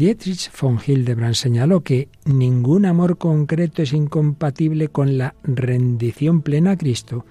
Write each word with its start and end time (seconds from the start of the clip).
Dietrich 0.00 0.50
von 0.58 0.78
Hildebrand 0.82 1.34
señaló 1.34 1.82
que 1.82 2.08
ningún 2.24 2.86
amor 2.86 3.18
concreto 3.18 3.82
es 3.82 3.92
incompatible 3.92 4.88
con 4.88 5.18
la 5.18 5.34
rendición 5.42 6.40
plena 6.40 6.70
a 6.70 6.76
Cristo, 6.78 7.26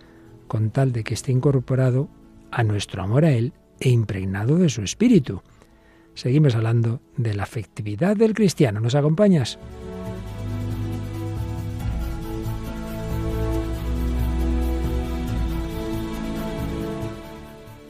con 0.48 0.70
tal 0.70 0.92
de 0.92 1.04
que 1.04 1.16
esté 1.16 1.32
incorporado 1.32 2.10
a 2.52 2.64
nuestro 2.64 3.02
amor 3.02 3.26
a 3.26 3.32
Él 3.32 3.54
e 3.80 3.90
impregnado 3.90 4.58
de 4.58 4.70
su 4.70 4.84
espíritu. 4.84 5.42
Seguimos 6.14 6.54
hablando 6.54 7.02
de 7.18 7.34
la 7.34 7.42
afectividad 7.42 8.16
del 8.16 8.36
cristiano. 8.36 8.80
¿Nos 8.80 8.94
acompañas? 8.94 9.58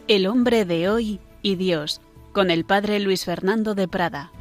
El 0.07 0.25
hombre 0.25 0.63
de 0.63 0.87
hoy 0.87 1.19
y 1.41 1.57
Dios, 1.57 1.99
con 2.31 2.49
el 2.49 2.63
padre 2.63 3.01
Luis 3.01 3.25
Fernando 3.25 3.75
de 3.75 3.89
Prada. 3.89 4.31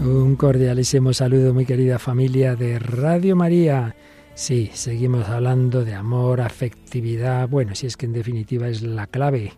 Un 0.00 0.34
cordialísimo 0.36 1.12
saludo, 1.12 1.52
mi 1.52 1.66
querida 1.66 1.98
familia 1.98 2.56
de 2.56 2.78
Radio 2.78 3.36
María. 3.36 3.94
Sí, 4.34 4.70
seguimos 4.72 5.28
hablando 5.28 5.84
de 5.84 5.92
amor, 5.92 6.40
afectividad. 6.40 7.46
Bueno, 7.50 7.74
si 7.74 7.86
es 7.86 7.98
que 7.98 8.06
en 8.06 8.14
definitiva 8.14 8.68
es 8.68 8.80
la 8.80 9.06
clave. 9.06 9.52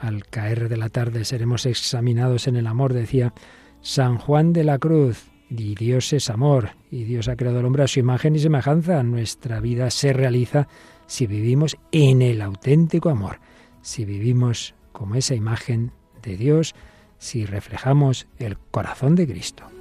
Al 0.00 0.26
caer 0.26 0.68
de 0.68 0.76
la 0.76 0.88
tarde 0.88 1.24
seremos 1.24 1.66
examinados 1.66 2.48
en 2.48 2.56
el 2.56 2.66
amor, 2.66 2.94
decía 2.94 3.32
San 3.80 4.18
Juan 4.18 4.52
de 4.52 4.64
la 4.64 4.80
Cruz. 4.80 5.26
Y 5.50 5.76
Dios 5.76 6.12
es 6.12 6.30
amor, 6.30 6.70
y 6.90 7.04
Dios 7.04 7.28
ha 7.28 7.36
creado 7.36 7.60
al 7.60 7.64
hombre 7.64 7.84
a 7.84 7.88
su 7.88 8.00
imagen 8.00 8.34
y 8.34 8.40
semejanza. 8.40 9.04
Nuestra 9.04 9.60
vida 9.60 9.90
se 9.90 10.12
realiza 10.12 10.66
si 11.06 11.28
vivimos 11.28 11.76
en 11.92 12.22
el 12.22 12.42
auténtico 12.42 13.08
amor, 13.08 13.38
si 13.82 14.04
vivimos 14.04 14.74
como 14.90 15.14
esa 15.14 15.36
imagen 15.36 15.92
de 16.24 16.36
Dios, 16.36 16.74
si 17.18 17.46
reflejamos 17.46 18.26
el 18.38 18.58
corazón 18.58 19.14
de 19.14 19.28
Cristo. 19.28 19.75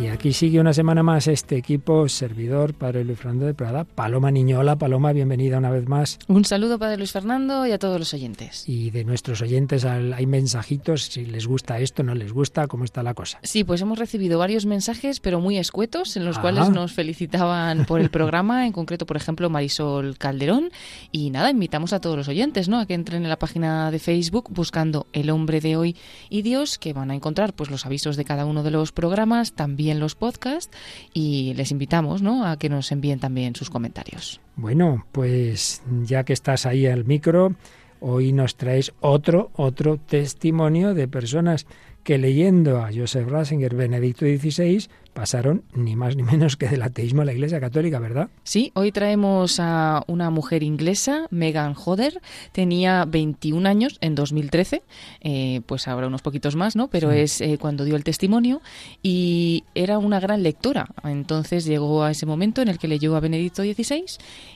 Y 0.00 0.08
aquí 0.08 0.32
sigue 0.32 0.58
una 0.58 0.72
semana 0.72 1.02
más 1.02 1.28
este 1.28 1.56
equipo 1.56 2.08
servidor, 2.08 2.74
Padre 2.74 3.04
Luis 3.04 3.18
Fernando 3.18 3.46
de 3.46 3.54
Prada, 3.54 3.84
Paloma 3.84 4.30
Niñola. 4.30 4.76
Paloma, 4.76 5.12
bienvenida 5.12 5.58
una 5.58 5.70
vez 5.70 5.86
más. 5.86 6.18
Un 6.26 6.44
saludo, 6.44 6.78
Padre 6.78 6.96
Luis 6.96 7.12
Fernando, 7.12 7.66
y 7.66 7.72
a 7.72 7.78
todos 7.78 8.00
los 8.00 8.12
oyentes. 8.12 8.68
Y 8.68 8.90
de 8.90 9.04
nuestros 9.04 9.42
oyentes 9.42 9.84
hay 9.84 10.26
mensajitos, 10.26 11.04
si 11.04 11.26
les 11.26 11.46
gusta 11.46 11.78
esto, 11.78 12.02
no 12.02 12.14
les 12.14 12.32
gusta, 12.32 12.66
¿cómo 12.66 12.84
está 12.84 13.02
la 13.02 13.14
cosa? 13.14 13.38
Sí, 13.42 13.62
pues 13.62 13.80
hemos 13.80 13.98
recibido 13.98 14.38
varios 14.38 14.66
mensajes, 14.66 15.20
pero 15.20 15.40
muy 15.40 15.58
escuetos, 15.58 16.16
en 16.16 16.24
los 16.24 16.38
cuales 16.38 16.70
nos 16.70 16.92
felicitaban 16.92 17.84
por 17.84 18.00
el 18.00 18.10
programa, 18.10 18.66
en 18.66 18.72
concreto, 18.72 19.06
por 19.06 19.16
ejemplo, 19.16 19.50
Marisol 19.50 20.18
Calderón. 20.18 20.70
Y 21.12 21.30
nada, 21.30 21.50
invitamos 21.50 21.92
a 21.92 22.00
todos 22.00 22.16
los 22.16 22.28
oyentes, 22.28 22.68
¿no? 22.68 22.80
A 22.80 22.86
que 22.86 22.94
entren 22.94 23.22
en 23.22 23.28
la 23.28 23.38
página 23.38 23.90
de 23.90 24.00
Facebook 24.00 24.48
buscando 24.50 25.06
El 25.12 25.30
hombre 25.30 25.60
de 25.60 25.76
hoy 25.76 25.96
y 26.28 26.42
Dios, 26.42 26.78
que 26.78 26.92
van 26.92 27.10
a 27.10 27.14
encontrar 27.14 27.52
pues 27.52 27.70
los 27.70 27.86
avisos 27.86 28.16
de 28.16 28.24
cada 28.24 28.46
uno 28.46 28.62
de 28.62 28.70
los 28.72 28.90
programas, 28.90 29.52
también 29.52 29.81
en 29.90 30.00
los 30.00 30.14
podcasts 30.14 30.76
y 31.12 31.54
les 31.54 31.70
invitamos 31.70 32.22
¿no? 32.22 32.46
a 32.46 32.56
que 32.58 32.68
nos 32.68 32.92
envíen 32.92 33.18
también 33.18 33.54
sus 33.54 33.70
comentarios. 33.70 34.40
Bueno, 34.56 35.06
pues 35.12 35.82
ya 36.02 36.24
que 36.24 36.32
estás 36.32 36.66
ahí 36.66 36.86
al 36.86 37.04
micro, 37.04 37.54
hoy 38.02 38.32
nos 38.32 38.56
traes 38.56 38.92
otro, 39.00 39.50
otro 39.54 39.96
testimonio 39.96 40.92
de 40.92 41.08
personas 41.08 41.66
que 42.02 42.18
leyendo 42.18 42.78
a 42.78 42.90
Joseph 42.92 43.28
Ratzinger, 43.28 43.76
Benedicto 43.76 44.26
XVI, 44.26 44.88
pasaron 45.14 45.62
ni 45.72 45.94
más 45.94 46.16
ni 46.16 46.22
menos 46.22 46.56
que 46.56 46.68
del 46.68 46.82
ateísmo 46.82 47.22
a 47.22 47.24
la 47.24 47.32
Iglesia 47.32 47.60
Católica, 47.60 48.00
¿verdad? 48.00 48.28
Sí, 48.42 48.72
hoy 48.74 48.90
traemos 48.90 49.60
a 49.60 50.02
una 50.08 50.30
mujer 50.30 50.62
inglesa, 50.62 51.26
Megan 51.30 51.74
Hodder, 51.76 52.20
tenía 52.50 53.04
21 53.04 53.68
años 53.68 53.98
en 54.00 54.14
2013, 54.14 54.82
eh, 55.20 55.60
pues 55.66 55.86
ahora 55.86 56.08
unos 56.08 56.22
poquitos 56.22 56.56
más, 56.56 56.74
¿no? 56.74 56.88
Pero 56.88 57.12
es 57.12 57.40
eh, 57.40 57.58
cuando 57.60 57.84
dio 57.84 57.94
el 57.94 58.04
testimonio 58.04 58.62
y 59.02 59.64
era 59.74 59.98
una 59.98 60.18
gran 60.18 60.42
lectora. 60.42 60.88
Entonces 61.04 61.64
llegó 61.64 62.02
a 62.02 62.10
ese 62.10 62.26
momento 62.26 62.62
en 62.62 62.68
el 62.68 62.78
que 62.78 62.88
leyó 62.88 63.14
a 63.14 63.20
Benedicto 63.20 63.62
XVI 63.62 64.04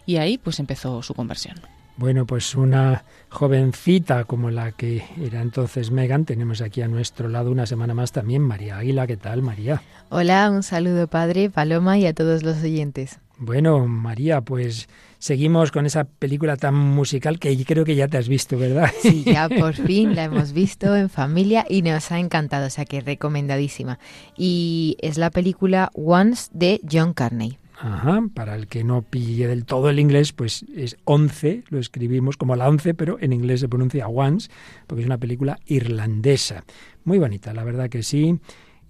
y 0.05 0.17
ahí 0.17 0.39
pues 0.39 0.59
empezó 0.59 1.03
su 1.03 1.15
conversión. 1.15 1.76
Bueno, 1.97 2.27
pues 2.27 2.55
una 2.55 3.05
jovencita 3.31 4.25
como 4.25 4.51
la 4.51 4.73
que 4.73 5.03
era 5.19 5.41
entonces 5.41 5.91
Megan, 5.91 6.27
tenemos 6.27 6.61
aquí 6.61 6.83
a 6.83 6.89
nuestro 6.89 7.29
lado 7.29 7.51
una 7.51 7.65
semana 7.65 7.95
más 7.95 8.13
también 8.13 8.43
María 8.43 8.77
Águila. 8.77 9.07
¿Qué 9.07 9.17
tal, 9.17 9.41
María? 9.41 9.83
Hola, 10.11 10.51
un 10.51 10.63
saludo, 10.63 11.07
padre, 11.07 11.49
Paloma 11.49 11.99
y 11.99 12.07
a 12.07 12.13
todos 12.13 12.43
los 12.43 12.63
oyentes. 12.63 13.19
Bueno, 13.39 13.87
María, 13.87 14.43
pues 14.43 14.89
seguimos 15.19 15.73
con 15.73 15.87
esa 15.87 16.05
película 16.05 16.57
tan 16.57 16.75
musical 16.75 17.39
que 17.39 17.65
creo 17.65 17.85
que 17.85 17.95
ya 17.95 18.09
te 18.09 18.19
has 18.19 18.29
visto, 18.29 18.59
¿verdad? 18.59 18.91
Sí, 19.01 19.25
ya 19.25 19.49
por 19.61 19.75
fin 19.75 20.15
la 20.15 20.25
hemos 20.25 20.53
visto 20.53 20.95
en 20.97 21.09
familia 21.09 21.65
y 21.69 21.81
nos 21.81 22.13
ha 22.13 22.19
encantado, 22.19 22.67
o 22.67 22.71
sea 22.71 22.85
que 22.85 23.01
recomendadísima. 23.01 23.99
Y 24.37 24.97
es 25.01 25.17
la 25.17 25.31
película 25.31 25.91
Once 25.95 26.51
de 26.53 26.81
John 26.91 27.15
Carney. 27.15 27.59
Ajá, 27.79 28.23
para 28.33 28.55
el 28.55 28.69
que 28.69 28.85
no 28.85 29.03
pille 29.03 29.47
del 29.47 29.65
todo 29.65 29.91
el 29.91 29.99
inglés, 29.99 30.33
pues 30.33 30.65
es 30.75 30.97
11, 31.05 31.65
lo 31.69 31.79
escribimos 31.79 32.37
como 32.37 32.57
la 32.57 32.69
11, 32.69 32.95
pero 32.95 33.19
en 33.21 33.33
inglés 33.33 33.61
se 33.61 33.69
pronuncia 33.69 34.09
once, 34.09 34.51
porque 34.87 35.03
es 35.03 35.07
una 35.07 35.19
película 35.19 35.59
irlandesa. 35.67 36.65
Muy 37.05 37.19
bonita, 37.19 37.53
la 37.53 37.65
verdad 37.65 37.91
que 37.91 38.03
sí. 38.03 38.39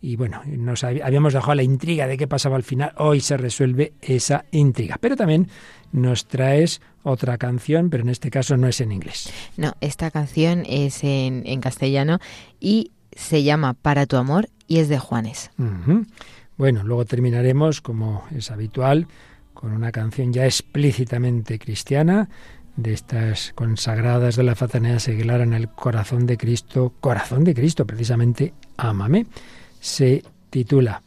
Y 0.00 0.14
bueno, 0.14 0.42
nos 0.47 0.84
habíamos 0.84 1.32
dejado 1.32 1.54
la 1.54 1.62
intriga 1.62 2.06
de 2.06 2.16
qué 2.16 2.28
pasaba 2.28 2.56
al 2.56 2.62
final. 2.62 2.92
Hoy 2.98 3.20
se 3.20 3.36
resuelve 3.36 3.94
esa 4.02 4.44
intriga. 4.52 4.98
Pero 5.00 5.16
también 5.16 5.48
nos 5.91 6.26
traes 6.26 6.80
otra 7.03 7.38
canción, 7.38 7.91
pero 7.91 8.04
en 8.04 8.10
este 8.10 8.30
caso 8.30 8.56
no 8.56 8.68
es 8.68 8.80
en 8.80 8.92
inglés. 8.92 9.32
No, 9.56 9.72
esta 9.80 10.10
canción 10.10 10.64
es 10.66 11.03
en, 11.03 11.42
en 11.47 11.60
castellano 11.60 12.18
y 12.60 12.92
se 13.16 13.42
llama 13.42 13.74
Para 13.74 14.06
tu 14.06 14.16
amor 14.16 14.48
y 14.68 14.78
es 14.78 14.88
de 14.88 14.98
Juanes. 14.98 15.50
Bueno, 16.56 16.83
luego 16.84 17.05
terminaremos, 17.05 17.81
como 17.81 18.25
es 18.34 18.50
habitual, 18.50 19.06
con 19.53 19.72
una 19.72 19.93
canción 19.93 20.33
ya 20.33 20.44
explícitamente 20.44 21.59
cristiana, 21.59 22.28
de 22.77 22.93
estas 22.93 23.53
consagradas 23.55 24.37
de 24.37 24.43
la 24.43 24.55
fraternidad 24.55 24.99
seglar 24.99 25.41
en 25.41 25.55
el 25.55 25.69
corazón 25.69 26.27
de 26.27 26.37
Cristo, 26.37 26.93
corazón 27.00 27.43
de 27.45 27.55
Cristo, 27.55 27.87
precisamente, 27.87 28.53
ámame, 28.77 29.27
se 29.81 30.22
titula. 30.50 31.03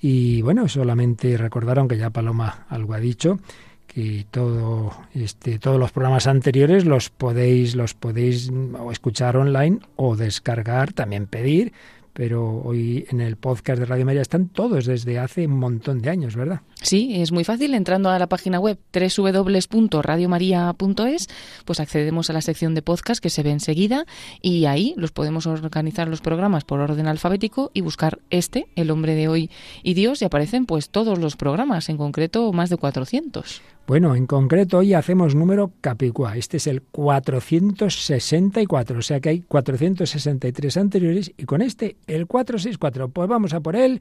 Y 0.00 0.40
bueno, 0.42 0.68
solamente 0.68 1.36
recordaron 1.36 1.88
que 1.88 1.98
ya 1.98 2.10
Paloma 2.10 2.64
algo 2.68 2.94
ha 2.94 3.00
dicho, 3.00 3.38
que 3.86 4.24
todo 4.30 4.92
este 5.14 5.58
todos 5.58 5.80
los 5.80 5.90
programas 5.90 6.28
anteriores 6.28 6.84
los 6.84 7.10
podéis 7.10 7.74
los 7.74 7.94
podéis 7.94 8.50
escuchar 8.92 9.36
online 9.36 9.80
o 9.96 10.14
descargar, 10.14 10.92
también 10.92 11.26
pedir 11.26 11.72
pero 12.12 12.62
hoy 12.62 13.06
en 13.10 13.20
el 13.20 13.36
podcast 13.36 13.78
de 13.78 13.86
Radio 13.86 14.04
María 14.04 14.22
están 14.22 14.48
todos 14.48 14.86
desde 14.86 15.18
hace 15.18 15.46
un 15.46 15.58
montón 15.58 16.00
de 16.00 16.10
años, 16.10 16.36
¿verdad? 16.36 16.60
Sí, 16.82 17.20
es 17.20 17.32
muy 17.32 17.44
fácil. 17.44 17.74
Entrando 17.74 18.10
a 18.10 18.18
la 18.18 18.28
página 18.28 18.58
web 18.58 18.78
www.radiomaria.es, 18.92 21.28
pues 21.64 21.80
accedemos 21.80 22.30
a 22.30 22.32
la 22.32 22.40
sección 22.40 22.74
de 22.74 22.82
podcast 22.82 23.22
que 23.22 23.30
se 23.30 23.42
ve 23.42 23.50
enseguida 23.50 24.06
y 24.40 24.66
ahí 24.66 24.94
los 24.96 25.12
podemos 25.12 25.46
organizar 25.46 26.08
los 26.08 26.20
programas 26.20 26.64
por 26.64 26.80
orden 26.80 27.06
alfabético 27.06 27.70
y 27.74 27.82
buscar 27.82 28.18
este, 28.30 28.66
El 28.76 28.90
hombre 28.90 29.14
de 29.14 29.28
hoy 29.28 29.50
y 29.82 29.94
Dios, 29.94 30.22
y 30.22 30.24
aparecen 30.24 30.66
pues 30.66 30.90
todos 30.90 31.18
los 31.18 31.36
programas, 31.36 31.88
en 31.88 31.96
concreto 31.96 32.52
más 32.52 32.70
de 32.70 32.76
400. 32.76 33.62
Bueno, 33.90 34.14
en 34.14 34.28
concreto 34.28 34.78
hoy 34.78 34.94
hacemos 34.94 35.34
número 35.34 35.72
capicua. 35.80 36.36
Este 36.36 36.58
es 36.58 36.68
el 36.68 36.80
464, 36.80 38.96
o 38.96 39.02
sea 39.02 39.18
que 39.18 39.30
hay 39.30 39.40
463 39.40 40.76
anteriores 40.76 41.32
y 41.36 41.44
con 41.44 41.60
este 41.60 41.96
el 42.06 42.28
464. 42.28 43.08
Pues 43.08 43.28
vamos 43.28 43.52
a 43.52 43.58
por 43.58 43.74
él 43.74 44.00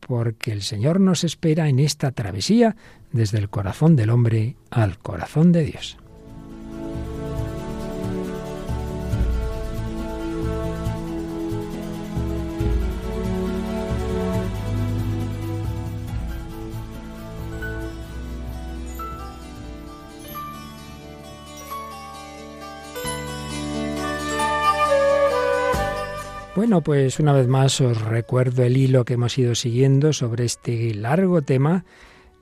porque 0.00 0.50
el 0.50 0.62
Señor 0.62 0.98
nos 0.98 1.22
espera 1.22 1.68
en 1.68 1.78
esta 1.78 2.10
travesía 2.10 2.74
desde 3.12 3.38
el 3.38 3.48
corazón 3.48 3.94
del 3.94 4.10
hombre 4.10 4.56
al 4.68 4.98
corazón 4.98 5.52
de 5.52 5.62
Dios. 5.62 5.99
Bueno, 26.60 26.82
pues 26.82 27.18
una 27.18 27.32
vez 27.32 27.48
más 27.48 27.80
os 27.80 28.02
recuerdo 28.02 28.64
el 28.64 28.76
hilo 28.76 29.06
que 29.06 29.14
hemos 29.14 29.38
ido 29.38 29.54
siguiendo 29.54 30.12
sobre 30.12 30.44
este 30.44 30.92
largo 30.92 31.40
tema 31.40 31.86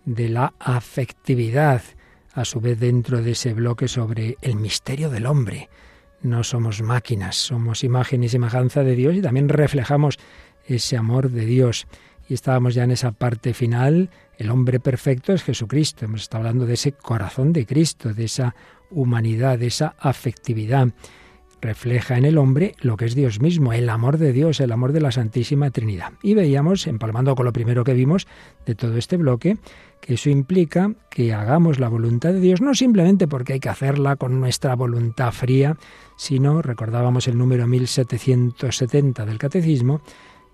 de 0.06 0.28
la 0.28 0.54
afectividad, 0.58 1.82
a 2.32 2.44
su 2.44 2.60
vez 2.60 2.80
dentro 2.80 3.22
de 3.22 3.30
ese 3.30 3.54
bloque 3.54 3.86
sobre 3.86 4.36
el 4.42 4.56
misterio 4.56 5.08
del 5.08 5.24
hombre. 5.24 5.68
No 6.20 6.42
somos 6.42 6.82
máquinas, 6.82 7.36
somos 7.36 7.84
imagen 7.84 8.24
y 8.24 8.28
semejanza 8.28 8.82
de 8.82 8.96
Dios 8.96 9.14
y 9.14 9.22
también 9.22 9.48
reflejamos 9.48 10.18
ese 10.66 10.96
amor 10.96 11.30
de 11.30 11.46
Dios. 11.46 11.86
Y 12.28 12.34
estábamos 12.34 12.74
ya 12.74 12.82
en 12.82 12.90
esa 12.90 13.12
parte 13.12 13.54
final, 13.54 14.10
el 14.36 14.50
hombre 14.50 14.80
perfecto 14.80 15.32
es 15.32 15.44
Jesucristo. 15.44 16.06
Hemos 16.06 16.22
estado 16.22 16.40
hablando 16.40 16.66
de 16.66 16.74
ese 16.74 16.90
corazón 16.90 17.52
de 17.52 17.66
Cristo, 17.66 18.12
de 18.12 18.24
esa 18.24 18.56
humanidad, 18.90 19.62
esa 19.62 19.94
afectividad. 19.96 20.88
Refleja 21.60 22.16
en 22.16 22.24
el 22.24 22.38
hombre 22.38 22.74
lo 22.80 22.96
que 22.96 23.04
es 23.04 23.14
Dios 23.14 23.40
mismo, 23.40 23.72
el 23.72 23.88
amor 23.88 24.18
de 24.18 24.32
Dios, 24.32 24.60
el 24.60 24.70
amor 24.70 24.92
de 24.92 25.00
la 25.00 25.10
Santísima 25.10 25.70
Trinidad. 25.70 26.12
Y 26.22 26.34
veíamos, 26.34 26.86
empalmando 26.86 27.34
con 27.34 27.46
lo 27.46 27.52
primero 27.52 27.82
que 27.82 27.94
vimos 27.94 28.28
de 28.64 28.76
todo 28.76 28.96
este 28.96 29.16
bloque, 29.16 29.58
que 30.00 30.14
eso 30.14 30.30
implica 30.30 30.92
que 31.10 31.34
hagamos 31.34 31.80
la 31.80 31.88
voluntad 31.88 32.32
de 32.32 32.40
Dios 32.40 32.60
no 32.60 32.74
simplemente 32.74 33.26
porque 33.26 33.54
hay 33.54 33.60
que 33.60 33.68
hacerla 33.68 34.16
con 34.16 34.38
nuestra 34.38 34.76
voluntad 34.76 35.32
fría, 35.32 35.76
sino, 36.16 36.62
recordábamos 36.62 37.26
el 37.26 37.36
número 37.36 37.66
1770 37.66 39.26
del 39.26 39.38
Catecismo, 39.38 40.00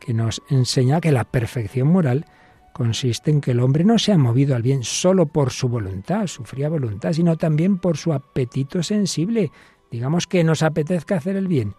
que 0.01 0.15
nos 0.15 0.43
enseña 0.49 1.01
que 1.01 1.13
la 1.13 1.25
perfección 1.25 1.89
moral 1.89 2.27
consiste 2.75 3.31
en 3.31 3.41
que 3.41 3.53
el 3.53 3.61
hombre 3.61 3.85
no 3.85 3.99
se 3.99 4.13
ha 4.13 4.19
movido 4.19 4.57
al 4.57 4.63
bien 4.63 4.83
solo 4.83 5.27
por 5.27 5.53
su 5.53 5.69
voluntad, 5.69 6.27
su 6.27 6.45
fría 6.45 6.69
voluntad, 6.69 7.13
sino 7.13 7.37
también 7.37 7.79
por 7.79 7.97
su 7.97 8.13
apetito 8.13 8.83
sensible. 8.83 9.53
Digamos 9.95 10.27
que 10.27 10.43
nos 10.43 10.65
apetezca 10.65 11.15
hacer 11.15 11.37
el 11.37 11.47
bien. 11.47 11.77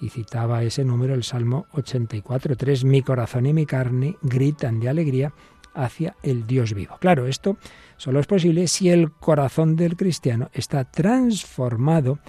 Y 0.00 0.08
citaba 0.08 0.62
ese 0.62 0.86
número 0.86 1.12
el 1.12 1.22
Salmo 1.22 1.66
84.3, 1.74 2.86
mi 2.86 3.02
corazón 3.02 3.44
y 3.44 3.52
mi 3.52 3.66
carne 3.66 4.16
gritan 4.22 4.80
de 4.80 4.88
alegría 4.88 5.34
hacia 5.74 6.16
el 6.22 6.46
Dios 6.46 6.72
vivo. 6.72 6.96
Claro, 6.98 7.26
esto 7.26 7.58
solo 7.98 8.20
es 8.20 8.26
posible 8.26 8.68
si 8.68 8.88
el 8.88 9.12
corazón 9.12 9.76
del 9.76 9.98
cristiano 9.98 10.48
está 10.54 10.90
transformado, 10.90 12.20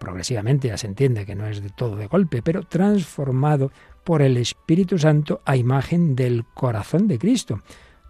progresivamente 0.00 0.68
ya 0.68 0.78
se 0.78 0.86
entiende 0.86 1.26
que 1.26 1.34
no 1.34 1.46
es 1.46 1.62
de 1.62 1.68
todo 1.68 1.96
de 1.96 2.06
golpe, 2.06 2.40
pero 2.40 2.62
transformado 2.62 3.70
por 4.02 4.22
el 4.22 4.38
Espíritu 4.38 4.96
Santo 4.96 5.42
a 5.44 5.56
imagen 5.56 6.16
del 6.16 6.46
corazón 6.54 7.06
de 7.06 7.18
Cristo, 7.18 7.60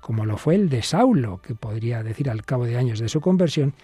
como 0.00 0.24
lo 0.24 0.36
fue 0.36 0.54
el 0.54 0.68
de 0.68 0.84
Saulo, 0.84 1.42
que 1.42 1.56
podría 1.56 2.04
decir 2.04 2.30
al 2.30 2.44
cabo 2.44 2.64
de 2.64 2.76
años 2.76 3.00
de 3.00 3.08
su 3.08 3.20
conversión, 3.20 3.74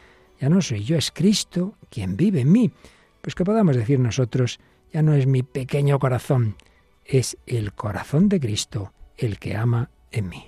ya 0.40 0.48
no 0.48 0.62
soy 0.62 0.84
yo, 0.84 0.96
es 0.96 1.10
Cristo 1.10 1.74
quien 1.90 2.16
vive 2.16 2.40
en 2.40 2.50
mí. 2.50 2.72
Pues 3.20 3.34
que 3.34 3.44
podamos 3.44 3.76
decir 3.76 4.00
nosotros, 4.00 4.58
ya 4.92 5.02
no 5.02 5.14
es 5.14 5.26
mi 5.26 5.42
pequeño 5.42 5.98
corazón, 5.98 6.56
es 7.04 7.36
el 7.46 7.72
corazón 7.74 8.28
de 8.28 8.40
Cristo 8.40 8.92
el 9.16 9.38
que 9.38 9.54
ama 9.54 9.90
en 10.10 10.28
mí. 10.28 10.44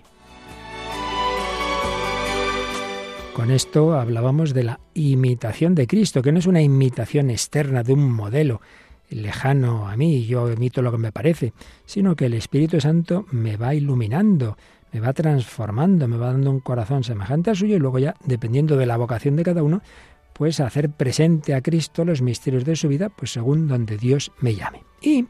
Con 3.34 3.50
esto 3.50 3.94
hablábamos 3.94 4.52
de 4.52 4.64
la 4.64 4.80
imitación 4.94 5.74
de 5.74 5.86
Cristo, 5.86 6.22
que 6.22 6.32
no 6.32 6.38
es 6.38 6.46
una 6.46 6.62
imitación 6.62 7.30
externa 7.30 7.82
de 7.82 7.92
un 7.92 8.12
modelo, 8.12 8.60
lejano 9.08 9.88
a 9.88 9.96
mí, 9.96 10.24
yo 10.26 10.50
emito 10.50 10.82
lo 10.82 10.92
que 10.92 10.98
me 10.98 11.12
parece, 11.12 11.52
sino 11.84 12.16
que 12.16 12.26
el 12.26 12.34
Espíritu 12.34 12.80
Santo 12.80 13.26
me 13.30 13.56
va 13.56 13.74
iluminando, 13.74 14.56
me 14.92 15.00
va 15.00 15.12
transformando, 15.12 16.06
me 16.06 16.16
va 16.16 16.32
dando 16.32 16.50
un 16.50 16.60
corazón 16.60 17.02
semejante 17.02 17.50
al 17.50 17.56
suyo 17.56 17.76
y 17.76 17.78
luego 17.78 17.98
ya, 17.98 18.14
dependiendo 18.24 18.76
de 18.76 18.86
la 18.86 18.96
vocación 18.96 19.36
de 19.36 19.42
cada 19.42 19.62
uno, 19.62 19.82
pues 20.32 20.60
hacer 20.60 20.90
presente 20.90 21.54
a 21.54 21.60
Cristo 21.60 22.04
los 22.04 22.22
misterios 22.22 22.64
de 22.64 22.76
su 22.76 22.88
vida, 22.88 23.08
pues 23.08 23.32
según 23.32 23.68
donde 23.68 23.96
Dios 23.96 24.32
me 24.40 24.54
llame. 24.54 24.84
Y 25.00 25.26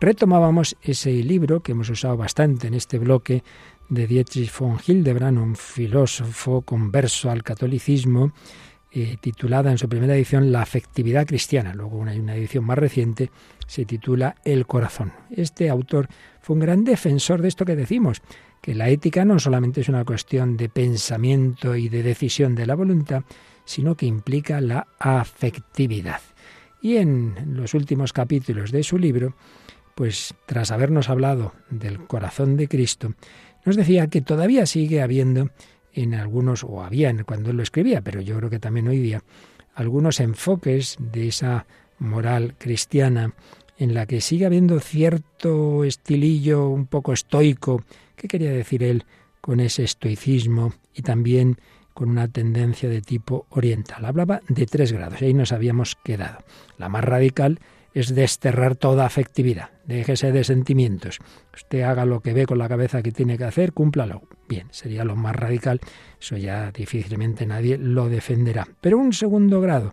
retomábamos 0.00 0.76
ese 0.82 1.10
libro 1.10 1.60
que 1.60 1.72
hemos 1.72 1.90
usado 1.90 2.16
bastante 2.16 2.66
en 2.66 2.74
este 2.74 2.98
bloque 2.98 3.42
de 3.88 4.06
Dietrich 4.06 4.52
von 4.58 4.78
Hildebrand, 4.84 5.38
un 5.38 5.56
filósofo 5.56 6.62
converso 6.62 7.30
al 7.30 7.42
catolicismo, 7.42 8.32
eh, 8.90 9.16
titulada 9.20 9.70
en 9.70 9.78
su 9.78 9.88
primera 9.88 10.14
edición 10.14 10.52
La 10.52 10.62
afectividad 10.62 11.26
cristiana. 11.26 11.74
Luego 11.74 11.98
una, 11.98 12.12
una 12.12 12.36
edición 12.36 12.64
más 12.64 12.78
reciente 12.78 13.30
se 13.66 13.84
titula 13.84 14.36
El 14.44 14.66
corazón. 14.66 15.12
Este 15.30 15.68
autor 15.68 16.08
fue 16.40 16.54
un 16.54 16.60
gran 16.60 16.84
defensor 16.84 17.42
de 17.42 17.48
esto 17.48 17.64
que 17.64 17.76
decimos, 17.76 18.22
que 18.64 18.74
la 18.74 18.88
ética 18.88 19.26
no 19.26 19.38
solamente 19.38 19.82
es 19.82 19.90
una 19.90 20.06
cuestión 20.06 20.56
de 20.56 20.70
pensamiento 20.70 21.76
y 21.76 21.90
de 21.90 22.02
decisión 22.02 22.54
de 22.54 22.64
la 22.64 22.74
voluntad, 22.74 23.22
sino 23.66 23.94
que 23.94 24.06
implica 24.06 24.58
la 24.62 24.86
afectividad. 24.98 26.22
Y 26.80 26.96
en 26.96 27.34
los 27.52 27.74
últimos 27.74 28.14
capítulos 28.14 28.72
de 28.72 28.82
su 28.82 28.96
libro, 28.96 29.34
pues 29.94 30.34
tras 30.46 30.70
habernos 30.70 31.10
hablado 31.10 31.52
del 31.68 32.06
corazón 32.06 32.56
de 32.56 32.66
Cristo, 32.66 33.12
nos 33.66 33.76
decía 33.76 34.06
que 34.06 34.22
todavía 34.22 34.64
sigue 34.64 35.02
habiendo 35.02 35.50
en 35.92 36.14
algunos, 36.14 36.64
o 36.64 36.82
había 36.82 37.14
cuando 37.24 37.50
él 37.50 37.58
lo 37.58 37.62
escribía, 37.62 38.00
pero 38.00 38.22
yo 38.22 38.38
creo 38.38 38.48
que 38.48 38.60
también 38.60 38.88
hoy 38.88 38.98
día, 38.98 39.22
algunos 39.74 40.20
enfoques 40.20 40.96
de 40.98 41.28
esa 41.28 41.66
moral 41.98 42.54
cristiana 42.56 43.34
en 43.76 43.92
la 43.92 44.06
que 44.06 44.22
sigue 44.22 44.46
habiendo 44.46 44.80
cierto 44.80 45.84
estilillo 45.84 46.66
un 46.70 46.86
poco 46.86 47.12
estoico. 47.12 47.84
¿Qué 48.24 48.28
quería 48.28 48.52
decir 48.52 48.82
él 48.82 49.04
con 49.42 49.60
ese 49.60 49.84
estoicismo 49.84 50.72
y 50.94 51.02
también 51.02 51.58
con 51.92 52.08
una 52.08 52.26
tendencia 52.26 52.88
de 52.88 53.02
tipo 53.02 53.46
oriental? 53.50 54.02
Hablaba 54.02 54.40
de 54.48 54.64
tres 54.64 54.92
grados, 54.92 55.20
y 55.20 55.26
ahí 55.26 55.34
nos 55.34 55.52
habíamos 55.52 55.94
quedado. 55.94 56.38
La 56.78 56.88
más 56.88 57.04
radical 57.04 57.60
es 57.92 58.14
desterrar 58.14 58.76
toda 58.76 59.04
afectividad. 59.04 59.72
Déjese 59.84 60.32
de 60.32 60.42
sentimientos. 60.42 61.18
Usted 61.54 61.82
haga 61.82 62.06
lo 62.06 62.20
que 62.20 62.32
ve 62.32 62.46
con 62.46 62.56
la 62.56 62.66
cabeza 62.66 63.02
que 63.02 63.12
tiene 63.12 63.36
que 63.36 63.44
hacer, 63.44 63.74
cúmplalo. 63.74 64.22
Bien, 64.48 64.68
sería 64.70 65.04
lo 65.04 65.16
más 65.16 65.36
radical. 65.36 65.82
Eso 66.18 66.38
ya 66.38 66.72
difícilmente 66.72 67.44
nadie 67.44 67.76
lo 67.76 68.08
defenderá. 68.08 68.66
Pero 68.80 68.96
un 68.96 69.12
segundo 69.12 69.60
grado, 69.60 69.92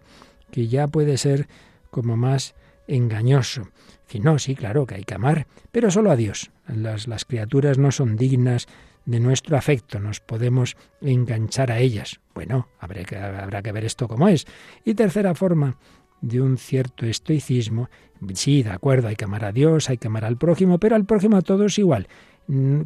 que 0.51 0.69
ya 0.69 0.87
puede 0.87 1.17
ser 1.17 1.49
como 1.89 2.15
más 2.15 2.55
engañoso. 2.87 3.67
Si 4.07 4.19
no, 4.19 4.39
sí, 4.39 4.55
claro 4.55 4.85
que 4.85 4.95
hay 4.95 5.03
que 5.03 5.15
amar, 5.15 5.47
pero 5.71 5.89
solo 5.89 6.11
a 6.11 6.15
Dios. 6.17 6.51
Las, 6.71 7.07
las 7.07 7.25
criaturas 7.25 7.77
no 7.77 7.91
son 7.91 8.15
dignas 8.15 8.67
de 9.05 9.19
nuestro 9.19 9.57
afecto, 9.57 9.99
nos 9.99 10.19
podemos 10.19 10.77
enganchar 11.01 11.71
a 11.71 11.79
ellas. 11.79 12.19
Bueno, 12.33 12.67
habrá 12.79 13.03
que, 13.03 13.17
habrá 13.17 13.61
que 13.61 13.71
ver 13.71 13.85
esto 13.85 14.07
como 14.07 14.27
es. 14.27 14.45
Y 14.85 14.93
tercera 14.93 15.35
forma, 15.35 15.77
de 16.21 16.41
un 16.41 16.57
cierto 16.57 17.05
estoicismo. 17.05 17.89
Sí, 18.33 18.63
de 18.63 18.69
acuerdo, 18.69 19.07
hay 19.07 19.15
que 19.15 19.25
amar 19.25 19.43
a 19.43 19.51
Dios, 19.51 19.89
hay 19.89 19.97
que 19.97 20.07
amar 20.07 20.25
al 20.25 20.37
prójimo, 20.37 20.79
pero 20.79 20.95
al 20.95 21.05
prójimo 21.05 21.37
a 21.37 21.41
todos 21.41 21.77
igual. 21.79 22.07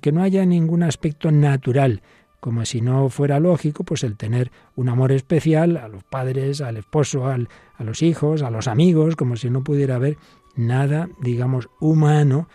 Que 0.02 0.12
no 0.12 0.24
haya 0.24 0.46
ningún 0.46 0.84
aspecto 0.84 1.32
natural, 1.32 2.02
como 2.40 2.66
si 2.66 2.82
no 2.82 3.10
fuera 3.10 3.40
lógico, 3.40 3.84
pues 3.84 4.04
el 4.04 4.18
tener 4.18 4.52
un 4.76 4.90
amor 4.90 5.12
especial 5.12 5.78
a 5.78 5.88
los 5.88 6.04
padres, 6.04 6.62
al 6.62 6.78
esposo, 6.78 7.28
al, 7.28 7.50
a 7.76 7.84
los 7.84 8.02
hijos, 8.02 8.42
a 8.42 8.50
los 8.50 8.68
amigos, 8.68 9.16
como 9.16 9.36
si 9.36 9.50
no 9.50 9.64
pudiera 9.64 9.96
haber 9.96 10.18
nada, 10.56 11.10
digamos, 11.22 11.70
humano, 11.80 12.48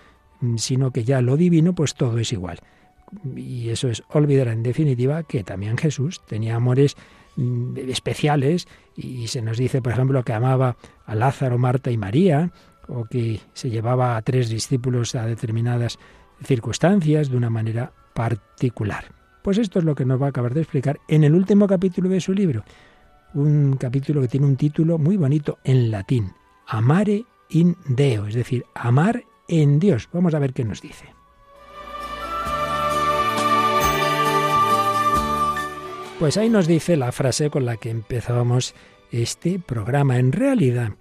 sino 0.56 0.90
que 0.90 1.04
ya 1.04 1.20
lo 1.20 1.36
divino, 1.36 1.74
pues 1.74 1.94
todo 1.94 2.18
es 2.18 2.32
igual. 2.32 2.58
Y 3.36 3.70
eso 3.70 3.88
es 3.88 4.02
olvidar 4.08 4.48
en 4.48 4.62
definitiva 4.62 5.22
que 5.24 5.42
también 5.42 5.76
Jesús 5.76 6.20
tenía 6.26 6.56
amores 6.56 6.96
Mm, 7.36 7.76
especiales 7.88 8.66
y 8.96 9.28
se 9.28 9.40
nos 9.40 9.56
dice, 9.56 9.80
por 9.80 9.92
ejemplo, 9.92 10.22
que 10.24 10.32
amaba 10.32 10.76
a 11.06 11.14
Lázaro, 11.14 11.58
Marta 11.58 11.90
y 11.90 11.96
María, 11.96 12.50
o 12.88 13.04
que 13.04 13.40
se 13.54 13.70
llevaba 13.70 14.16
a 14.16 14.22
tres 14.22 14.48
discípulos 14.48 15.14
a 15.14 15.26
determinadas 15.26 15.98
circunstancias 16.42 17.30
de 17.30 17.36
una 17.36 17.48
manera 17.48 17.92
particular. 18.14 19.04
Pues 19.42 19.58
esto 19.58 19.78
es 19.78 19.84
lo 19.84 19.94
que 19.94 20.04
nos 20.04 20.20
va 20.20 20.26
a 20.26 20.28
acabar 20.30 20.54
de 20.54 20.62
explicar 20.62 20.98
en 21.08 21.24
el 21.24 21.34
último 21.34 21.66
capítulo 21.66 22.08
de 22.08 22.20
su 22.20 22.34
libro, 22.34 22.64
un 23.32 23.76
capítulo 23.78 24.20
que 24.20 24.28
tiene 24.28 24.46
un 24.46 24.56
título 24.56 24.98
muy 24.98 25.16
bonito 25.16 25.58
en 25.64 25.90
latín, 25.90 26.32
Amare 26.66 27.24
in 27.48 27.76
Deo, 27.86 28.26
es 28.26 28.34
decir, 28.34 28.64
amar 28.74 29.22
en 29.50 29.80
Dios. 29.80 30.08
Vamos 30.12 30.32
a 30.34 30.38
ver 30.38 30.52
qué 30.52 30.64
nos 30.64 30.80
dice. 30.80 31.06
Pues 36.18 36.36
ahí 36.36 36.48
nos 36.48 36.66
dice 36.66 36.96
la 36.96 37.12
frase 37.12 37.50
con 37.50 37.64
la 37.64 37.76
que 37.76 37.90
empezábamos 37.90 38.74
este 39.10 39.58
programa. 39.58 40.18
En 40.18 40.32
realidad, 40.32 40.92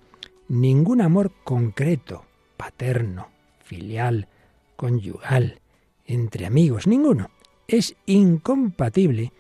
ningún 0.48 1.02
amor 1.02 1.32
concreto, 1.44 2.26
paterno, 2.58 3.28
filial, 3.64 4.28
conyugal, 4.76 5.60
entre 6.06 6.46
amigos, 6.46 6.88
ninguno, 6.88 7.30
es 7.68 7.96
incompatible 8.06 9.32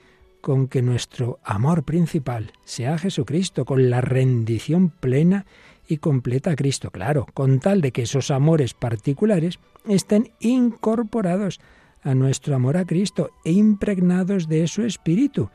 con 0.41 0.67
que 0.67 0.81
nuestro 0.81 1.39
amor 1.43 1.83
principal 1.83 2.51
sea 2.63 2.97
Jesucristo, 2.97 3.65
con 3.65 3.89
la 3.89 4.01
rendición 4.01 4.89
plena 4.89 5.45
y 5.89 5.97
completa 5.97 6.51
a 6.51 6.55
Cristo, 6.55 6.91
claro, 6.91 7.25
con 7.33 7.59
tal 7.59 7.81
de 7.81 7.91
que 7.91 8.03
esos 8.03 8.29
amores 8.29 8.75
particulares 8.75 9.59
estén 9.87 10.31
incorporados 10.39 11.59
a 12.03 12.13
nuestro 12.13 12.55
amor 12.55 12.77
a 12.77 12.85
Cristo 12.85 13.31
e 13.43 13.51
impregnados 13.51 14.47
de 14.47 14.67
su 14.67 14.83
espíritu, 14.83 15.49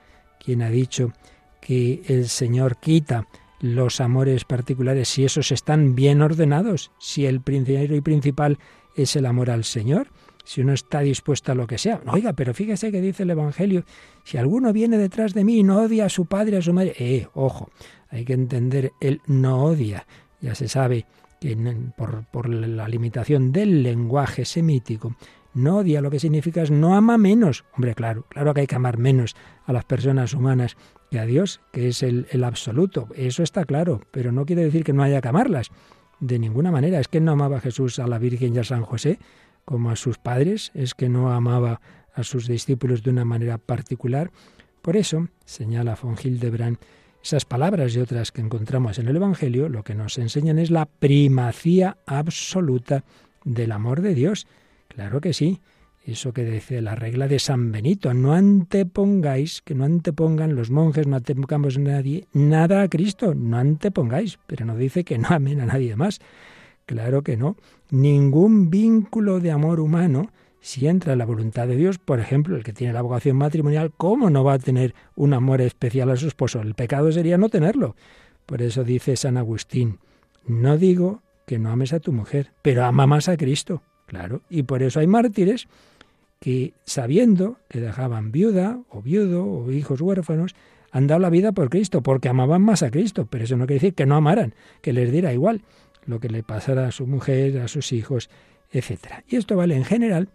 quien 0.45 0.61
ha 0.63 0.71
dicho 0.71 1.13
que 1.61 2.03
el 2.09 2.29
Señor 2.29 2.79
quita 2.79 3.27
los 3.61 4.01
amores 4.01 4.45
particulares 4.45 5.09
si 5.09 5.25
esos 5.25 5.53
están 5.53 5.95
bien 5.95 6.21
ordenados, 6.21 6.91
si 6.99 7.25
el 7.25 7.41
primero 7.41 7.95
y 7.95 8.01
principal 8.01 8.59
es 8.97 9.17
el 9.17 9.27
amor 9.27 9.51
al 9.51 9.65
Señor, 9.65 10.09
si 10.45 10.61
uno 10.61 10.75
está 10.75 11.01
dispuesto 11.01 11.53
a 11.53 11.55
lo 11.55 11.67
que 11.67 11.79
sea. 11.79 12.03
Oiga, 12.07 12.35
pero 12.35 12.53
fíjese 12.53 12.93
que 12.93 13.01
dice 13.01 13.23
el 13.23 13.31
Evangelio, 13.31 13.85
si 14.25 14.37
alguno 14.37 14.73
viene 14.73 14.99
detrás 14.99 15.33
de 15.33 15.45
mí 15.45 15.59
y 15.59 15.63
no 15.63 15.81
odia 15.81 16.07
a 16.07 16.11
su 16.11 16.27
padre, 16.27 16.59
a 16.59 16.63
su 16.63 16.73
madre, 16.73 16.95
eh, 16.99 17.29
ojo, 17.35 17.71
hay 18.11 18.25
que 18.25 18.35
entender, 18.35 18.93
él 19.01 19.21
no 19.27 19.65
odia, 19.65 20.07
ya 20.45 20.55
se 20.55 20.69
sabe 20.69 21.07
que 21.41 21.57
por, 21.97 22.49
la 22.49 22.87
limitación 22.87 23.51
del 23.51 23.83
lenguaje 23.83 24.45
semítico, 24.45 25.17
No 25.55 25.79
odia 25.79 26.01
lo 26.01 26.11
que 26.11 26.19
significa 26.19 26.63
es 26.63 26.71
no 26.71 26.97
ama 26.97 27.17
menos. 27.17 27.65
Hombre, 27.75 27.95
claro, 27.95 28.27
claro 28.29 28.53
que 28.53 28.63
hay 28.63 28.67
que 28.67 28.75
amar 28.75 28.99
menos 28.99 29.35
a 29.67 29.73
las 29.73 29.85
personas 29.85 30.35
humanas 30.35 30.77
que 31.11 31.19
a 31.19 31.27
Dios, 31.27 31.61
que 31.73 31.89
es 31.89 32.03
el, 32.03 32.27
el 32.31 32.45
absoluto. 32.45 33.09
Eso 33.15 33.43
está 33.43 33.65
claro, 33.65 34.01
pero 34.11 34.33
no 34.33 34.47
quiere 34.47 34.65
decir 34.65 34.85
que 34.85 34.93
no 34.93 35.03
haya 35.03 35.21
que 35.21 35.29
amarlas. 35.29 35.71
De 36.21 36.39
ninguna 36.39 36.71
manera. 36.71 37.01
Es 37.01 37.09
que 37.09 37.21
no 37.21 37.33
amaba 37.33 37.59
a 37.59 37.61
Jesús 37.61 37.99
a 37.99 38.07
la 38.07 38.19
Virgen 38.19 38.55
y 38.55 38.59
a 38.59 38.65
San 38.65 38.83
José 38.83 39.19
como 39.65 39.91
a 39.91 39.97
sus 39.97 40.19
padres, 40.19 40.71
es 40.75 40.95
que 40.95 41.09
no 41.09 41.33
amaba 41.33 41.81
a 42.15 42.23
sus 42.23 42.47
discípulos 42.47 43.03
de 43.03 43.11
una 43.11 43.25
manera 43.25 43.59
particular. 43.59 44.31
Por 44.83 44.97
eso, 44.97 45.29
señala 45.45 45.97
von 46.01 46.17
Hildebrand, 46.23 46.79
esas 47.25 47.47
palabras 47.47 47.97
y 47.97 48.01
otras 48.01 48.33
que 48.33 48.43
encontramos 48.43 48.99
en 48.99 49.09
el 49.09 49.17
Evangelio 49.17 49.71
lo 49.71 49.83
que 49.83 49.95
nos 49.95 50.19
enseñan 50.19 50.59
es 50.59 50.71
la 50.71 50.85
primacía 50.85 51.97
absoluta 52.05 53.03
del 53.45 53.73
amor 53.73 54.03
de 54.03 54.15
Dios. 54.15 54.47
Claro 54.89 55.23
que 55.23 55.33
sí, 55.33 55.59
eso 56.05 56.35
que 56.35 56.45
dice 56.45 56.83
la 56.83 56.95
regla 56.95 57.27
de 57.27 57.39
San 57.39 57.73
Benito, 57.73 58.13
no 58.13 58.35
antepongáis, 58.35 59.63
que 59.63 59.75
no 59.75 59.85
antepongan 59.85 60.55
los 60.55 60.71
monjes, 60.71 61.07
no 61.07 61.17
antepongamos 61.17 61.79
nadie, 61.79 62.27
nada 62.35 62.83
a 62.83 62.89
Cristo, 62.89 63.35
no 63.35 63.57
antepongáis, 63.57 64.39
pero 64.47 64.67
no 64.67 64.77
dice 64.77 65.03
que 65.03 65.17
no 65.17 65.29
amen 65.31 65.63
a 65.63 65.67
nadie 65.67 65.97
más. 65.97 66.21
Claro 66.85 67.23
que 67.23 67.39
no. 67.39 67.57
Ningún 67.91 68.69
vínculo 68.69 69.41
de 69.41 69.51
amor 69.51 69.81
humano 69.81 70.31
si 70.65 70.87
entra 70.89 71.13
en 71.13 71.19
la 71.19 71.27
voluntad 71.27 71.69
de 71.69 71.77
Dios, 71.77 71.99
por 71.99 72.21
ejemplo, 72.21 72.57
el 72.57 72.65
que 72.65 72.73
tiene 72.73 72.95
la 72.95 73.03
vocación 73.03 73.37
matrimonial, 73.37 73.93
¿cómo 73.95 74.31
no 74.31 74.45
va 74.45 74.55
a 74.55 74.59
tener 74.59 74.95
un 75.15 75.35
amor 75.35 75.61
especial 75.61 76.09
a 76.09 76.17
su 76.17 76.27
esposo? 76.27 76.63
El 76.63 76.73
pecado 76.73 77.13
sería 77.13 77.37
no 77.37 77.51
tenerlo. 77.51 77.97
Por 78.47 78.63
eso 78.63 78.83
dice 78.83 79.15
San 79.17 79.37
Agustín, 79.37 79.99
no 80.47 80.79
digo 80.79 81.21
que 81.47 81.59
no 81.59 81.69
ames 81.69 81.93
a 81.93 82.01
tu 82.01 82.13
mujer, 82.13 82.53
pero 82.63 82.87
ama 82.87 83.07
más 83.07 83.29
a 83.29 83.37
Cristo. 83.37 83.83
Claro, 84.07 84.41
y 84.49 84.63
por 84.63 84.83
eso 84.83 85.01
hay 85.01 85.07
mártires 85.07 85.69
que, 86.41 86.73
sabiendo 86.87 87.59
que 87.69 87.83
dejaban 87.83 88.33
viuda 88.33 88.81
o 88.89 89.03
viudo 89.03 89.45
o 89.45 89.71
hijos 89.71 90.01
huérfanos, 90.01 90.55
han 90.91 91.07
dado 91.07 91.21
la 91.21 91.29
vida 91.29 91.53
por 91.53 91.69
Cristo, 91.69 92.03
porque 92.03 92.31
amaban 92.31 92.63
más 92.63 92.83
a 92.83 92.91
Cristo, 92.91 93.27
pero 93.29 93.45
eso 93.45 93.59
no 93.59 93.67
quiere 93.67 93.81
decir 93.81 93.95
que 93.95 94.07
no 94.07 94.17
amaran, 94.17 94.55
que 94.81 94.95
les 94.95 95.13
diera 95.13 95.35
igual 95.35 95.61
lo 96.07 96.21
que 96.21 96.31
le 96.31 96.43
pasara 96.43 96.87
a 96.87 96.91
su 96.91 97.07
mujer, 97.07 97.61
a 97.61 97.69
sus 97.69 97.93
hijos, 97.93 98.31
etc. 98.71 99.23
Y 99.29 99.37
esto 99.37 99.57
vale 99.57 99.77
en 99.77 99.85
general 99.85 100.31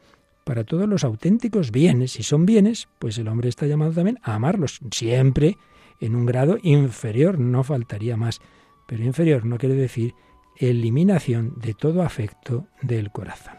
para 0.49 0.63
todos 0.63 0.89
los 0.89 1.03
auténticos 1.03 1.69
bienes. 1.69 2.13
Si 2.13 2.23
son 2.23 2.47
bienes, 2.47 2.87
pues 2.97 3.19
el 3.19 3.27
hombre 3.27 3.49
está 3.49 3.67
llamado 3.67 3.91
también 3.91 4.17
a 4.23 4.33
amarlos, 4.33 4.79
siempre 4.89 5.59
en 5.99 6.15
un 6.15 6.25
grado 6.25 6.57
inferior, 6.63 7.37
no 7.37 7.63
faltaría 7.63 8.17
más. 8.17 8.41
Pero 8.87 9.03
inferior 9.03 9.45
no 9.45 9.59
quiere 9.59 9.75
decir 9.75 10.15
eliminación 10.55 11.53
de 11.59 11.75
todo 11.75 12.01
afecto 12.01 12.65
del 12.81 13.11
corazón. 13.11 13.53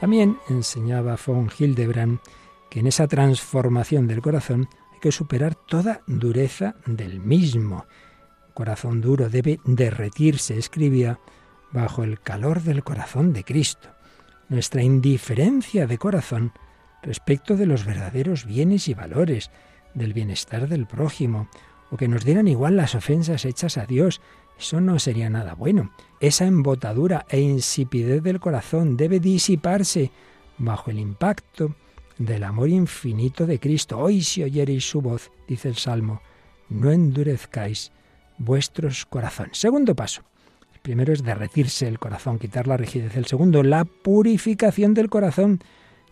También 0.00 0.38
enseñaba 0.48 1.18
von 1.26 1.50
Hildebrand 1.50 2.20
que 2.70 2.80
en 2.80 2.86
esa 2.86 3.06
transformación 3.06 4.06
del 4.06 4.22
corazón 4.22 4.66
hay 4.94 5.00
que 5.00 5.12
superar 5.12 5.56
toda 5.56 6.00
dureza 6.06 6.76
del 6.86 7.20
mismo. 7.20 7.84
corazón 8.54 9.02
duro 9.02 9.28
debe 9.28 9.60
derretirse, 9.66 10.56
escribía 10.56 11.18
bajo 11.74 12.04
el 12.04 12.20
calor 12.20 12.62
del 12.62 12.84
corazón 12.84 13.32
de 13.32 13.42
Cristo. 13.42 13.88
Nuestra 14.48 14.82
indiferencia 14.82 15.86
de 15.86 15.98
corazón 15.98 16.52
respecto 17.02 17.56
de 17.56 17.66
los 17.66 17.84
verdaderos 17.84 18.46
bienes 18.46 18.88
y 18.88 18.94
valores, 18.94 19.50
del 19.92 20.12
bienestar 20.12 20.68
del 20.68 20.86
prójimo, 20.86 21.48
o 21.90 21.96
que 21.96 22.08
nos 22.08 22.24
dieran 22.24 22.48
igual 22.48 22.76
las 22.76 22.94
ofensas 22.94 23.44
hechas 23.44 23.76
a 23.76 23.86
Dios, 23.86 24.20
eso 24.56 24.80
no 24.80 24.98
sería 25.00 25.28
nada 25.28 25.54
bueno. 25.54 25.90
Esa 26.20 26.46
embotadura 26.46 27.26
e 27.28 27.40
insipidez 27.40 28.22
del 28.22 28.38
corazón 28.38 28.96
debe 28.96 29.18
disiparse 29.18 30.12
bajo 30.58 30.92
el 30.92 31.00
impacto 31.00 31.74
del 32.18 32.44
amor 32.44 32.68
infinito 32.68 33.46
de 33.46 33.58
Cristo. 33.58 33.98
Hoy 33.98 34.22
si 34.22 34.44
oyereis 34.44 34.88
su 34.88 35.02
voz, 35.02 35.32
dice 35.48 35.68
el 35.68 35.76
Salmo, 35.76 36.22
no 36.68 36.92
endurezcáis 36.92 37.90
vuestros 38.38 39.06
corazones. 39.06 39.58
Segundo 39.58 39.96
paso, 39.96 40.22
primero 40.84 41.14
es 41.14 41.24
derretirse 41.24 41.88
el 41.88 41.98
corazón, 41.98 42.38
quitar 42.38 42.66
la 42.68 42.76
rigidez. 42.76 43.16
El 43.16 43.24
segundo, 43.24 43.62
la 43.62 43.86
purificación 43.86 44.92
del 44.92 45.08
corazón 45.08 45.60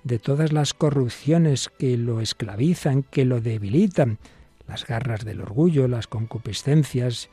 de 0.02 0.18
todas 0.18 0.50
las 0.50 0.72
corrupciones 0.72 1.68
que 1.68 1.98
lo 1.98 2.22
esclavizan, 2.22 3.02
que 3.02 3.26
lo 3.26 3.42
debilitan, 3.42 4.18
las 4.66 4.86
garras 4.86 5.26
del 5.26 5.42
orgullo, 5.42 5.88
las 5.88 6.06
concupiscencias 6.06 7.28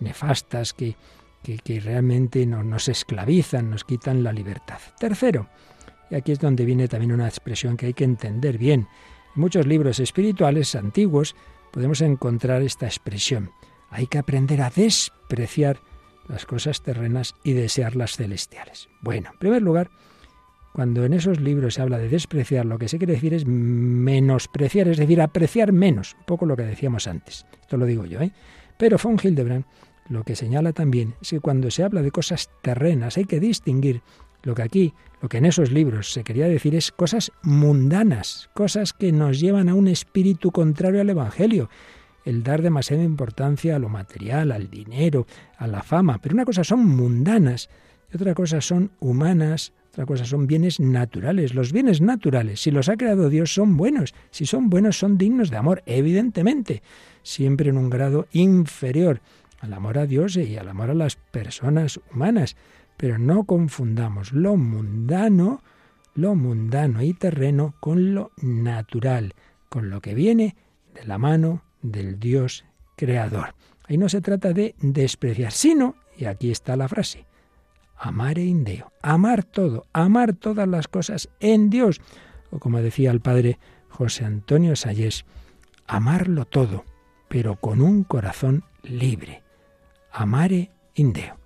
nefastas 0.00 0.72
que, 0.72 0.96
que, 1.44 1.78
realmente 1.78 2.44
nos 2.44 2.88
esclavizan, 2.88 3.70
nos 3.70 3.84
quitan 3.84 4.24
la 4.24 4.32
libertad. 4.32 4.80
Tercero, 4.98 5.48
y 6.10 6.16
aquí 6.16 6.32
es 6.32 6.40
donde 6.40 6.64
viene 6.64 6.88
también 6.88 7.12
una 7.12 7.28
expresión 7.28 7.76
que 7.76 7.86
hay 7.86 7.94
que 7.94 8.04
entender 8.04 8.58
bien. 8.58 8.88
En 9.36 9.40
muchos 9.40 9.64
libros 9.64 10.00
espirituales 10.00 10.74
antiguos 10.74 11.36
podemos 11.70 12.00
encontrar 12.00 12.62
esta 12.62 12.86
expresión. 12.86 13.52
Hay 13.90 14.08
que 14.08 14.18
aprender 14.18 14.60
a 14.60 14.70
despreciar 14.70 15.78
las 16.30 16.46
cosas 16.46 16.82
terrenas 16.82 17.34
y 17.44 17.52
desear 17.52 17.96
las 17.96 18.16
celestiales. 18.16 18.88
Bueno, 19.00 19.30
en 19.32 19.38
primer 19.38 19.62
lugar, 19.62 19.90
cuando 20.72 21.04
en 21.04 21.12
esos 21.12 21.40
libros 21.40 21.74
se 21.74 21.82
habla 21.82 21.98
de 21.98 22.08
despreciar, 22.08 22.64
lo 22.64 22.78
que 22.78 22.88
se 22.88 22.98
quiere 22.98 23.14
decir 23.14 23.34
es 23.34 23.46
menospreciar, 23.46 24.88
es 24.88 24.98
decir, 24.98 25.20
apreciar 25.20 25.72
menos, 25.72 26.14
un 26.18 26.24
poco 26.24 26.46
lo 26.46 26.56
que 26.56 26.62
decíamos 26.62 27.06
antes. 27.06 27.44
Esto 27.60 27.76
lo 27.76 27.86
digo 27.86 28.04
yo, 28.04 28.20
¿eh? 28.20 28.32
Pero 28.78 28.96
von 29.02 29.18
Hildebrand 29.22 29.64
lo 30.08 30.24
que 30.24 30.34
señala 30.34 30.72
también 30.72 31.14
es 31.20 31.30
que 31.30 31.40
cuando 31.40 31.70
se 31.70 31.84
habla 31.84 32.02
de 32.02 32.10
cosas 32.10 32.50
terrenas 32.62 33.16
hay 33.16 33.26
que 33.26 33.38
distinguir 33.38 34.02
lo 34.42 34.54
que 34.54 34.62
aquí, 34.62 34.94
lo 35.20 35.28
que 35.28 35.38
en 35.38 35.44
esos 35.44 35.70
libros 35.70 36.12
se 36.12 36.24
quería 36.24 36.48
decir 36.48 36.74
es 36.74 36.90
cosas 36.90 37.30
mundanas, 37.42 38.50
cosas 38.54 38.92
que 38.92 39.12
nos 39.12 39.38
llevan 39.38 39.68
a 39.68 39.74
un 39.74 39.86
espíritu 39.86 40.50
contrario 40.50 41.00
al 41.00 41.10
Evangelio 41.10 41.68
el 42.24 42.42
dar 42.42 42.62
demasiada 42.62 43.02
importancia 43.02 43.76
a 43.76 43.78
lo 43.78 43.88
material, 43.88 44.52
al 44.52 44.70
dinero, 44.70 45.26
a 45.56 45.66
la 45.66 45.82
fama. 45.82 46.18
Pero 46.18 46.34
una 46.34 46.44
cosa 46.44 46.64
son 46.64 46.86
mundanas 46.86 47.70
y 48.12 48.16
otra 48.16 48.34
cosa 48.34 48.60
son 48.60 48.90
humanas, 49.00 49.72
otra 49.90 50.06
cosa 50.06 50.24
son 50.24 50.46
bienes 50.46 50.80
naturales. 50.80 51.54
Los 51.54 51.72
bienes 51.72 52.00
naturales, 52.00 52.60
si 52.60 52.70
los 52.70 52.88
ha 52.88 52.96
creado 52.96 53.28
Dios, 53.28 53.52
son 53.52 53.76
buenos. 53.76 54.14
Si 54.30 54.46
son 54.46 54.70
buenos, 54.70 54.98
son 54.98 55.18
dignos 55.18 55.50
de 55.50 55.56
amor, 55.56 55.82
evidentemente, 55.86 56.82
siempre 57.22 57.70
en 57.70 57.78
un 57.78 57.90
grado 57.90 58.26
inferior 58.32 59.20
al 59.60 59.74
amor 59.74 59.98
a 59.98 60.06
Dios 60.06 60.36
y 60.36 60.56
al 60.56 60.68
amor 60.68 60.90
a 60.90 60.94
las 60.94 61.16
personas 61.16 62.00
humanas. 62.12 62.56
Pero 62.96 63.18
no 63.18 63.44
confundamos 63.44 64.32
lo 64.32 64.56
mundano, 64.56 65.62
lo 66.14 66.34
mundano 66.34 67.02
y 67.02 67.14
terreno 67.14 67.74
con 67.80 68.14
lo 68.14 68.30
natural, 68.42 69.34
con 69.68 69.90
lo 69.90 70.00
que 70.00 70.14
viene 70.14 70.56
de 70.94 71.04
la 71.06 71.18
mano 71.18 71.62
del 71.82 72.18
Dios 72.18 72.64
creador. 72.96 73.54
Ahí 73.84 73.98
no 73.98 74.08
se 74.08 74.20
trata 74.20 74.52
de 74.52 74.74
despreciar, 74.80 75.52
sino, 75.52 75.96
y 76.16 76.26
aquí 76.26 76.50
está 76.50 76.76
la 76.76 76.88
frase, 76.88 77.26
amare 77.96 78.42
in 78.42 78.64
Deo, 78.64 78.92
amar 79.02 79.42
todo, 79.42 79.86
amar 79.92 80.32
todas 80.34 80.68
las 80.68 80.88
cosas 80.88 81.28
en 81.40 81.70
Dios. 81.70 82.00
O 82.50 82.58
como 82.58 82.80
decía 82.80 83.10
el 83.10 83.20
padre 83.20 83.58
José 83.88 84.24
Antonio 84.24 84.76
Sayés, 84.76 85.24
amarlo 85.86 86.44
todo, 86.44 86.84
pero 87.28 87.56
con 87.56 87.80
un 87.80 88.04
corazón 88.04 88.64
libre. 88.82 89.42
Amare 90.12 90.70
in 90.94 91.12
Deo. 91.12 91.36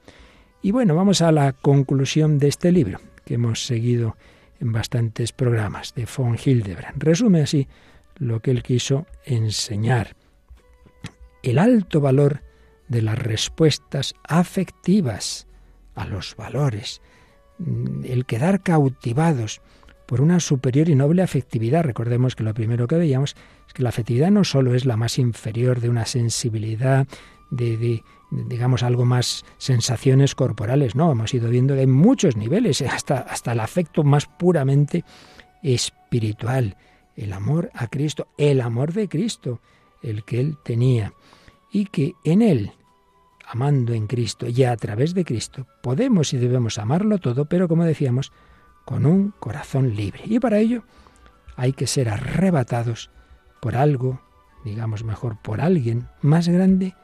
Y 0.63 0.71
bueno, 0.71 0.95
vamos 0.95 1.23
a 1.23 1.33
la 1.33 1.53
conclusión 1.53 2.39
de 2.39 2.49
este 2.49 2.73
libro, 2.73 2.99
que 3.25 3.35
hemos 3.35 3.67
seguido 3.67 4.17
en 4.61 4.73
bastantes 4.73 5.33
programas, 5.33 5.95
de 5.95 6.07
von 6.07 6.39
Hildebrand. 6.43 7.03
Resume 7.03 7.43
así 7.43 7.69
lo 8.17 8.41
que 8.41 8.51
él 8.51 8.63
quiso 8.63 9.07
enseñar 9.25 10.17
el 11.45 11.59
alto 11.59 12.01
valor 12.01 12.43
de 12.89 13.03
las 13.03 13.19
respuestas 13.19 14.15
afectivas 14.25 15.47
a 15.95 16.07
los 16.07 16.37
valores, 16.37 17.01
mm, 17.59 18.05
el 18.05 18.27
quedar 18.27 18.63
cautivados 18.63 19.61
por 20.07 20.21
una 20.21 20.41
superior 20.41 20.89
y 20.89 20.95
noble 20.95 21.23
afectividad. 21.23 21.85
Recordemos 21.85 22.35
que 22.35 22.45
lo 22.45 22.55
primero 22.55 22.87
que 22.87 22.97
veíamos 22.97 23.37
es 23.67 23.75
que 23.75 23.83
la 23.83 23.89
afectividad 23.91 24.31
no 24.31 24.45
solo 24.45 24.75
es 24.75 24.85
la 24.85 24.97
más 24.97 25.19
inferior 25.19 25.81
de 25.81 25.89
una 25.89 26.07
sensibilidad, 26.07 27.07
de, 27.51 28.03
digamos 28.31 28.83
algo 28.83 29.05
más 29.05 29.45
sensaciones 29.59 30.35
corporales, 30.35 30.95
no, 30.95 31.13
hemos 31.13 31.33
ido 31.35 31.49
viendo 31.51 31.75
de 31.75 31.87
muchos 31.87 32.37
niveles, 32.37 32.83
hasta, 32.83 33.19
hasta 33.19 33.53
el 33.53 33.61
afecto 33.61 34.03
más 34.03 34.27
puramente 34.27 35.05
espiritual, 35.63 36.77
el 37.17 37.33
amor 37.33 37.71
a 37.75 37.87
Cristo, 37.87 38.27
el 38.37 38.61
amor 38.61 38.93
de 38.93 39.09
Cristo, 39.09 39.61
el 40.03 40.25
que 40.25 40.41
él 40.41 40.57
tenía 40.65 41.13
y 41.75 41.87
que 41.87 42.15
en 42.23 42.41
Él, 42.41 42.71
amando 43.45 43.95
en 43.95 44.07
Cristo 44.07 44.47
y 44.47 44.63
a 44.63 44.77
través 44.77 45.13
de 45.13 45.25
Cristo, 45.25 45.67
podemos 45.83 46.33
y 46.33 46.39
debemos 46.39 46.79
amarlo 46.79 47.19
todo, 47.19 47.47
pero 47.47 47.67
como 47.67 47.85
decíamos, 47.85 48.31
con 48.85 49.05
un 49.05 49.35
corazón 49.41 49.97
libre. 49.97 50.21
Y 50.25 50.39
para 50.39 50.59
ello 50.59 50.85
hay 51.57 51.73
que 51.73 51.89
ser 51.89 52.09
arrebatados 52.09 53.11
por 53.61 53.75
algo, 53.75 54.21
digamos 54.65 55.03
mejor, 55.03 55.37
por 55.43 55.61
alguien 55.61 56.07
más 56.23 56.49
grande 56.49 56.95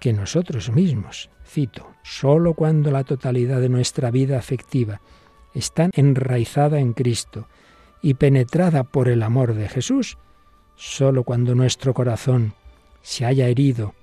que 0.00 0.12
nosotros 0.12 0.72
mismos. 0.72 1.30
Cito, 1.46 1.88
sólo 2.02 2.54
cuando 2.54 2.90
la 2.90 3.04
totalidad 3.04 3.60
de 3.60 3.68
nuestra 3.68 4.10
vida 4.10 4.38
afectiva 4.38 5.00
está 5.54 5.88
enraizada 5.92 6.80
en 6.80 6.94
Cristo 6.94 7.46
y 8.02 8.14
penetrada 8.14 8.82
por 8.82 9.06
el 9.06 9.22
amor 9.22 9.54
de 9.54 9.68
Jesús, 9.68 10.18
sólo 10.74 11.22
cuando 11.22 11.54
nuestro 11.54 11.94
corazón 11.94 12.54
se 13.02 13.24
haya 13.24 13.46
herido 13.46 13.94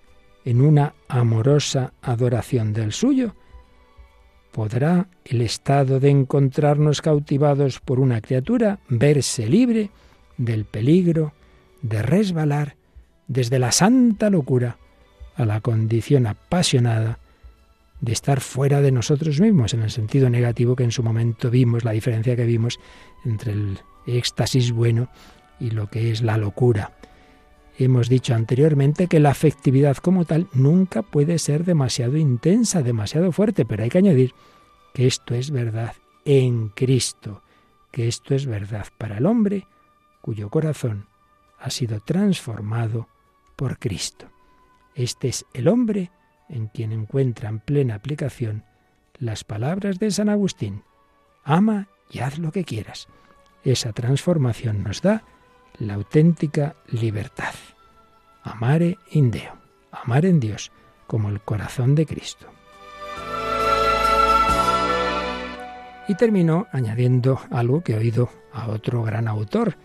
en 0.48 0.62
una 0.62 0.94
amorosa 1.10 1.92
adoración 2.01 2.72
del 2.72 2.94
suyo, 2.94 3.36
podrá 4.54 5.10
el 5.25 5.42
estado 5.42 6.00
de 6.00 6.10
encontrarnos 6.10 7.01
cautivados 7.01 7.82
por 7.82 8.00
una 8.00 8.22
criatura 8.22 8.80
verse 8.88 9.46
libre 9.50 9.89
del 10.38 10.63
peligro 10.63 11.34
de 11.82 12.01
resbalar 12.01 12.77
desde 13.27 13.60
la 13.60 13.74
santa 13.74 14.30
locura 14.30 14.77
a 15.36 15.44
la 15.44 15.60
condición 15.60 16.27
apasionada 16.27 17.20
de 18.00 18.13
estar 18.13 18.39
fuera 18.39 18.80
de 18.80 18.94
nosotros 18.94 19.42
mismos, 19.42 19.74
en 19.74 19.82
el 19.82 19.92
sentido 19.92 20.30
negativo 20.30 20.77
que 20.77 20.86
en 20.86 20.94
su 20.94 21.04
momento 21.04 21.50
vimos, 21.50 21.84
la 21.84 21.92
diferencia 21.92 22.38
que 22.38 22.46
vimos 22.46 22.80
entre 23.25 23.51
el 23.51 23.80
éxtasis 24.06 24.72
bueno 24.72 25.10
y 25.60 25.72
lo 25.72 25.88
que 25.89 26.10
es 26.10 26.22
la 26.22 26.38
locura. 26.38 26.94
Hemos 27.79 28.10
dicho 28.10 28.34
anteriormente 28.34 29.07
que 29.07 29.19
la 29.19 29.29
afectividad 29.29 29.98
como 29.98 30.25
tal 30.25 30.48
nunca 30.51 31.03
puede 31.03 31.38
ser 31.38 31.63
demasiado 31.63 32.17
intensa, 32.17 32.81
demasiado 32.81 33.31
fuerte, 33.31 33.65
pero 33.65 33.84
hay 33.84 33.89
que 33.89 34.00
añadir 34.00 34.34
que 34.96 35.05
esto 35.05 35.36
es 35.36 35.51
verdad 35.51 35.93
en 36.25 36.69
Cristo, 36.69 37.43
que 37.91 38.07
esto 38.07 38.34
es 38.34 38.48
verdad 38.48 38.88
para 38.98 39.19
el 39.19 39.27
hombre 39.27 39.67
cuyo 40.22 40.50
corazón 40.50 41.05
ha 41.60 41.69
sido 41.69 42.00
transformado 42.00 43.07
por 43.55 43.77
Cristo. 43.77 44.27
Este 44.96 45.27
es 45.27 45.46
el 45.53 45.67
hombre 45.67 46.10
en 46.50 46.67
quien 46.67 46.91
encuentran 46.91 47.60
plena 47.60 47.93
aplicación 47.93 48.63
las 49.19 49.43
palabras 49.43 50.00
de 50.00 50.10
San 50.10 50.29
Agustín. 50.29 50.84
Ama 51.43 51.89
y 52.10 52.19
haz 52.19 52.39
lo 52.39 52.51
que 52.51 52.63
quieras. 52.63 53.07
Esa 53.63 53.93
transformación 53.93 54.84
nos 54.84 55.03
da 55.03 55.24
la 55.79 55.96
auténtica 55.96 56.75
libertad. 56.88 57.53
Amare 58.43 58.98
in 59.12 59.31
Deo, 59.31 59.57
amar 59.91 60.25
en 60.25 60.39
Dios, 60.39 60.72
como 61.05 61.29
el 61.29 61.41
corazón 61.41 61.96
de 61.96 62.05
Cristo. 62.05 62.48
Y 66.07 66.15
terminó 66.15 66.67
añadiendo 66.72 67.39
algo 67.51 67.81
que 67.81 67.93
he 67.93 67.98
oído 67.98 68.29
a 68.53 68.69
otro 68.69 69.03
gran 69.03 69.27
autor, 69.27 69.75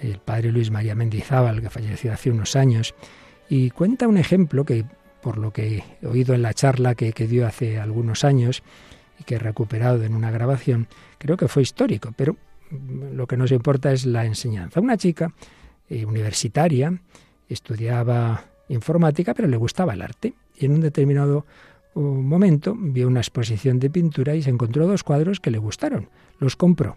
el 0.00 0.18
padre 0.18 0.50
Luis 0.50 0.70
María 0.70 0.94
Mendizábal, 0.94 1.60
que 1.60 1.70
falleció 1.70 2.12
hace 2.12 2.30
unos 2.30 2.56
años, 2.56 2.94
y 3.48 3.70
cuenta 3.70 4.08
un 4.08 4.16
ejemplo 4.16 4.64
que, 4.64 4.84
por 5.22 5.38
lo 5.38 5.52
que 5.52 5.84
he 6.02 6.06
oído 6.06 6.34
en 6.34 6.42
la 6.42 6.54
charla 6.54 6.94
que, 6.94 7.12
dio 7.12 7.46
hace 7.46 7.78
algunos 7.78 8.24
años 8.24 8.62
y 9.20 9.24
que 9.24 9.36
he 9.36 9.38
recuperado 9.38 10.02
en 10.02 10.14
una 10.14 10.30
grabación, 10.30 10.88
creo 11.18 11.36
que 11.36 11.48
fue 11.48 11.62
histórico, 11.62 12.12
pero 12.16 12.36
lo 13.12 13.26
que 13.26 13.36
nos 13.36 13.52
importa 13.52 13.92
es 13.92 14.06
la 14.06 14.24
enseñanza. 14.24 14.80
Una 14.80 14.96
chica 14.96 15.32
eh, 15.88 16.04
universitaria 16.04 17.00
estudiaba 17.48 18.44
informática, 18.68 19.34
pero 19.34 19.48
le 19.48 19.56
gustaba 19.56 19.94
el 19.94 20.02
arte, 20.02 20.34
y 20.56 20.66
en 20.66 20.72
un 20.72 20.80
determinado 20.80 21.46
uh, 21.94 22.00
momento 22.00 22.74
vio 22.76 23.06
una 23.06 23.20
exposición 23.20 23.78
de 23.78 23.90
pintura 23.90 24.34
y 24.34 24.42
se 24.42 24.50
encontró 24.50 24.86
dos 24.86 25.02
cuadros 25.02 25.40
que 25.40 25.50
le 25.50 25.58
gustaron. 25.58 26.08
Los 26.38 26.56
compró 26.56 26.96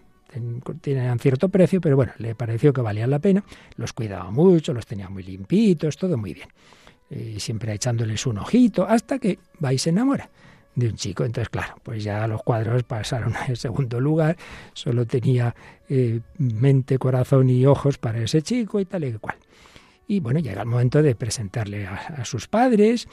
tenían 0.80 1.18
cierto 1.18 1.48
precio, 1.48 1.80
pero 1.80 1.96
bueno, 1.96 2.12
le 2.18 2.34
pareció 2.34 2.72
que 2.72 2.82
valían 2.82 3.10
la 3.10 3.18
pena, 3.18 3.44
los 3.76 3.94
cuidaba 3.94 4.30
mucho, 4.30 4.74
los 4.74 4.86
tenía 4.86 5.08
muy 5.08 5.22
limpitos, 5.22 5.96
todo 5.96 6.18
muy 6.18 6.34
bien. 6.34 6.48
Eh, 7.10 7.36
siempre 7.38 7.72
echándoles 7.72 8.26
un 8.26 8.36
ojito, 8.36 8.86
hasta 8.86 9.18
que 9.18 9.38
va 9.64 9.72
y 9.72 9.78
se 9.78 9.88
enamora 9.88 10.28
de 10.78 10.88
un 10.88 10.94
chico. 10.94 11.24
Entonces, 11.24 11.48
claro, 11.48 11.76
pues 11.82 12.04
ya 12.04 12.26
los 12.26 12.42
cuadros 12.42 12.82
pasaron 12.84 13.34
al 13.36 13.56
segundo 13.56 14.00
lugar, 14.00 14.36
solo 14.72 15.06
tenía 15.06 15.54
eh, 15.88 16.20
mente, 16.38 16.98
corazón 16.98 17.50
y 17.50 17.66
ojos 17.66 17.98
para 17.98 18.20
ese 18.20 18.42
chico 18.42 18.80
y 18.80 18.84
tal 18.84 19.04
y 19.04 19.12
cual. 19.14 19.36
Y 20.06 20.20
bueno, 20.20 20.40
llega 20.40 20.62
el 20.62 20.68
momento 20.68 21.02
de 21.02 21.14
presentarle 21.14 21.86
a, 21.86 22.24
sus 22.24 22.48
padres 22.48 23.08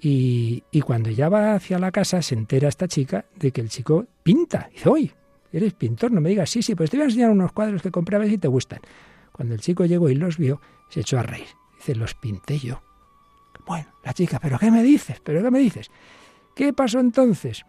y, 0.00 0.62
y, 0.70 0.80
cuando 0.80 1.10
ya 1.10 1.28
va 1.28 1.54
hacia 1.54 1.78
la 1.78 1.90
casa 1.92 2.22
se 2.22 2.34
entera 2.34 2.68
esta 2.68 2.88
chica 2.88 3.26
de 3.36 3.50
que 3.50 3.60
el 3.60 3.68
chico 3.68 4.06
pinta. 4.22 4.68
Y 4.70 4.74
dice, 4.76 4.88
oye, 4.88 5.14
¿Eres 5.52 5.72
pintor? 5.74 6.12
No 6.12 6.20
me 6.20 6.28
digas, 6.28 6.50
sí, 6.50 6.62
sí, 6.62 6.74
pues 6.74 6.90
te 6.90 6.96
voy 6.96 7.04
a 7.04 7.06
enseñar 7.06 7.30
unos 7.30 7.52
cuadros 7.52 7.82
que 7.82 7.90
compré 7.90 8.16
a 8.16 8.18
ver 8.18 8.28
si 8.28 8.38
te 8.38 8.48
gustan. 8.48 8.80
Cuando 9.32 9.54
el 9.54 9.60
chico 9.60 9.86
llegó 9.86 10.10
y 10.10 10.14
los 10.14 10.36
vio, 10.36 10.60
se 10.90 11.00
echó 11.00 11.18
a 11.18 11.22
reír. 11.22 11.46
Dice, 11.76 11.94
los 11.94 12.14
pinté 12.14 12.58
yo. 12.58 12.82
Bueno, 13.66 13.88
la 14.04 14.12
chica, 14.12 14.38
¿pero 14.40 14.58
qué 14.58 14.70
me 14.70 14.82
dices? 14.82 15.20
¿Pero 15.22 15.42
qué 15.42 15.50
me 15.50 15.58
dices? 15.58 15.90
¿Qué 16.58 16.72
pasó 16.72 16.98
entonces? 16.98 17.64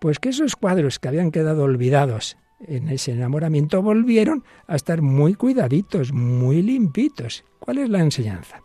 Pues 0.00 0.18
que 0.18 0.30
esos 0.30 0.56
cuadros 0.56 0.98
que 0.98 1.08
habían 1.08 1.30
quedado 1.30 1.64
olvidados 1.64 2.38
en 2.66 2.88
ese 2.88 3.12
enamoramiento 3.12 3.82
volvieron 3.82 4.44
a 4.66 4.76
estar 4.76 5.02
muy 5.02 5.34
cuidaditos, 5.34 6.10
muy 6.14 6.62
limpitos. 6.62 7.44
¿Cuál 7.58 7.76
es 7.76 7.90
la 7.90 8.00
enseñanza? 8.00 8.62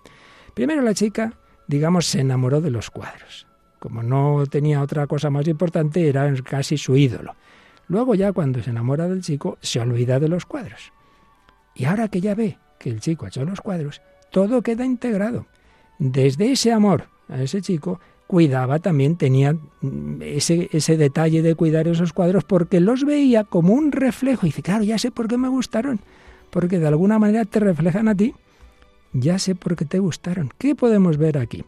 Primero 0.54 0.82
la 0.82 0.94
chica, 0.94 1.34
digamos, 1.68 2.06
se 2.06 2.22
enamoró 2.22 2.62
de 2.62 2.72
los 2.72 2.90
cuadros. 2.90 3.48
Como 3.80 4.02
no 4.02 4.46
tenía 4.50 4.82
otra 4.82 5.08
cosa 5.08 5.30
más 5.30 5.46
importante, 5.46 6.08
era 6.08 6.34
casi 6.36 6.78
su 6.78 6.96
ídolo. 6.96 7.36
Luego 7.90 8.16
ya 8.16 8.32
cuando 8.32 8.64
se 8.64 8.70
enamora 8.70 9.10
del 9.10 9.22
chico, 9.22 9.58
se 9.60 9.82
olvida 9.82 10.22
de 10.22 10.30
los 10.30 10.46
cuadros. 10.46 10.94
Y 11.76 11.84
ahora 11.84 12.08
que 12.08 12.22
ya 12.22 12.34
ve 12.34 12.58
que 12.80 12.90
el 12.90 13.02
chico 13.02 13.26
ha 13.26 13.28
hecho 13.28 13.44
los 13.44 13.60
cuadros, 13.60 14.02
todo 14.32 14.62
queda 14.62 14.86
integrado. 14.86 15.48
Desde 15.98 16.50
ese 16.54 16.72
amor 16.72 17.10
a 17.28 17.42
ese 17.42 17.62
chico, 17.62 18.00
cuidaba 18.30 18.78
también, 18.78 19.16
tenía 19.16 19.58
ese, 20.22 20.70
ese 20.72 20.98
detalle 20.98 21.42
de 21.42 21.56
cuidar 21.56 21.88
esos 21.88 22.14
cuadros 22.14 22.44
porque 22.44 22.80
los 22.80 23.04
veía 23.04 23.44
como 23.44 23.74
un 23.74 23.92
reflejo. 23.92 24.46
Y 24.46 24.50
dice, 24.50 24.62
claro, 24.62 24.84
ya 24.84 25.00
sé 25.00 25.10
por 25.10 25.28
qué 25.28 25.36
me 25.36 25.48
gustaron, 25.48 26.00
porque 26.52 26.78
de 26.78 26.88
alguna 26.88 27.18
manera 27.18 27.44
te 27.46 27.60
reflejan 27.60 28.08
a 28.08 28.14
ti. 28.14 28.36
Ya 29.14 29.40
sé 29.40 29.56
por 29.56 29.76
qué 29.76 29.86
te 29.86 29.98
gustaron. 29.98 30.52
¿Qué 30.60 30.76
podemos 30.76 31.18
ver 31.18 31.40
aquí? 31.40 31.66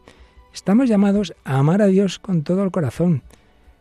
Estamos 0.54 0.88
llamados 0.88 1.34
a 1.42 1.58
amar 1.58 1.82
a 1.82 1.86
Dios 1.86 2.20
con 2.20 2.44
todo 2.44 2.62
el 2.62 2.70
corazón, 2.70 3.22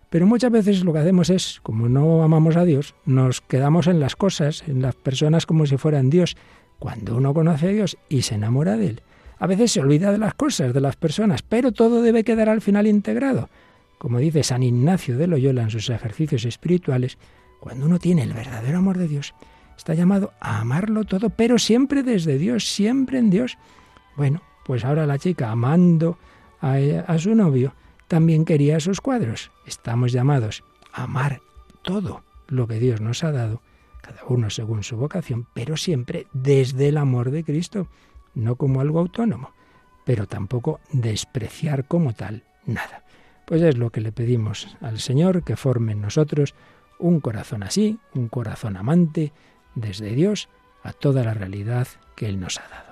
pero 0.10 0.26
muchas 0.26 0.52
veces 0.52 0.84
lo 0.84 0.92
que 0.92 1.00
hacemos 1.00 1.30
es, 1.30 1.60
como 1.62 1.88
no 1.88 2.24
amamos 2.24 2.56
a 2.56 2.66
Dios, 2.66 2.96
nos 3.06 3.42
quedamos 3.42 3.86
en 3.86 4.00
las 4.00 4.16
cosas, 4.16 4.64
en 4.68 4.82
las 4.82 4.96
personas 4.96 5.46
como 5.46 5.68
si 5.68 5.78
fueran 5.78 6.10
Dios. 6.10 6.36
Cuando 6.80 7.16
uno 7.16 7.32
conoce 7.36 7.68
a 7.68 7.74
Dios 7.74 7.96
y 8.10 8.24
se 8.24 8.34
enamora 8.34 8.76
de 8.76 8.88
Él, 8.88 9.02
a 9.42 9.48
veces 9.48 9.72
se 9.72 9.82
olvida 9.82 10.12
de 10.12 10.20
las 10.20 10.36
cosas, 10.36 10.72
de 10.72 10.80
las 10.80 10.96
personas, 10.96 11.42
pero 11.42 11.72
todo 11.72 12.04
debe 12.04 12.24
quedar 12.24 12.48
al 12.48 12.62
final 12.62 12.86
integrado. 12.86 13.50
Como 13.98 14.20
dice 14.20 14.44
San 14.44 14.62
Ignacio 14.62 15.18
de 15.18 15.26
Loyola 15.26 15.64
en 15.64 15.72
sus 15.72 15.90
ejercicios 15.90 16.46
espirituales, 16.46 17.18
cuando 17.60 17.88
uno 17.88 17.98
tiene 17.98 18.22
el 18.22 18.34
verdadero 18.34 18.78
amor 18.78 19.00
de 19.00 19.08
Dios, 19.08 19.34
está 19.76 19.96
llamado 19.96 20.32
a 20.40 20.60
amarlo 20.60 21.06
todo, 21.06 21.32
pero 21.32 21.58
siempre 21.58 22.04
desde 22.04 22.38
Dios, 22.38 22.66
siempre 22.66 23.18
en 23.18 23.32
Dios. 23.32 23.58
Bueno, 24.16 24.44
pues 24.64 24.86
ahora 24.86 25.08
la 25.08 25.18
chica 25.18 25.50
amando 25.50 26.20
a, 26.62 26.76
a 27.08 27.18
su 27.18 27.34
novio, 27.34 27.74
también 28.08 28.46
quería 28.46 28.78
esos 28.78 29.02
cuadros. 29.02 29.50
Estamos 29.66 30.12
llamados 30.12 30.64
a 30.94 31.06
amar 31.06 31.42
todo 31.82 32.22
lo 32.48 32.68
que 32.68 32.78
Dios 32.78 33.02
nos 33.02 33.24
ha 33.24 33.32
dado, 33.32 33.64
cada 34.04 34.24
uno 34.28 34.52
según 34.52 34.84
su 34.84 34.98
vocación, 34.98 35.48
pero 35.56 35.78
siempre 35.78 36.28
desde 36.32 36.90
el 36.90 36.98
amor 36.98 37.32
de 37.32 37.44
Cristo, 37.44 37.88
no 38.34 38.56
como 38.56 38.82
algo 38.82 39.00
autónomo, 39.00 39.54
pero 40.06 40.28
tampoco 40.28 40.80
despreciar 40.92 41.86
como 41.88 42.14
tal 42.14 42.44
nada. 42.66 43.04
Pues 43.46 43.62
es 43.62 43.78
lo 43.78 43.90
que 43.90 44.02
le 44.02 44.12
pedimos 44.12 44.76
al 44.82 45.00
Señor, 45.00 45.44
que 45.44 45.56
forme 45.56 45.92
en 45.92 46.02
nosotros 46.02 46.56
un 47.00 47.20
corazón 47.20 47.64
así, 47.64 48.00
un 48.14 48.28
corazón 48.28 48.78
amante, 48.78 49.34
desde 49.76 50.14
Dios 50.14 50.50
a 50.84 50.94
toda 50.94 51.24
la 51.24 51.34
realidad 51.34 51.88
que 52.16 52.28
Él 52.28 52.40
nos 52.40 52.60
ha 52.60 52.68
dado. 52.70 52.91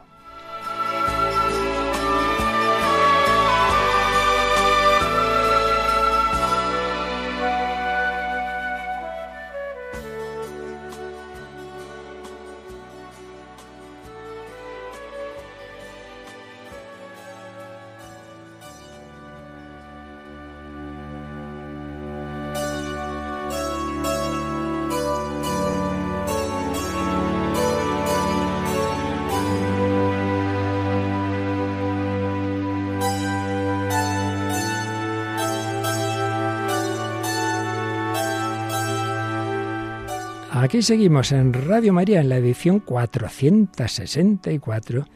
Aquí 40.69 40.84
seguimos 40.84 41.32
en 41.32 41.51
Radio 41.51 41.93
María 41.93 42.21
en 42.21 42.29
la 42.29 42.38
edición 42.38 42.79
464 42.79 45.08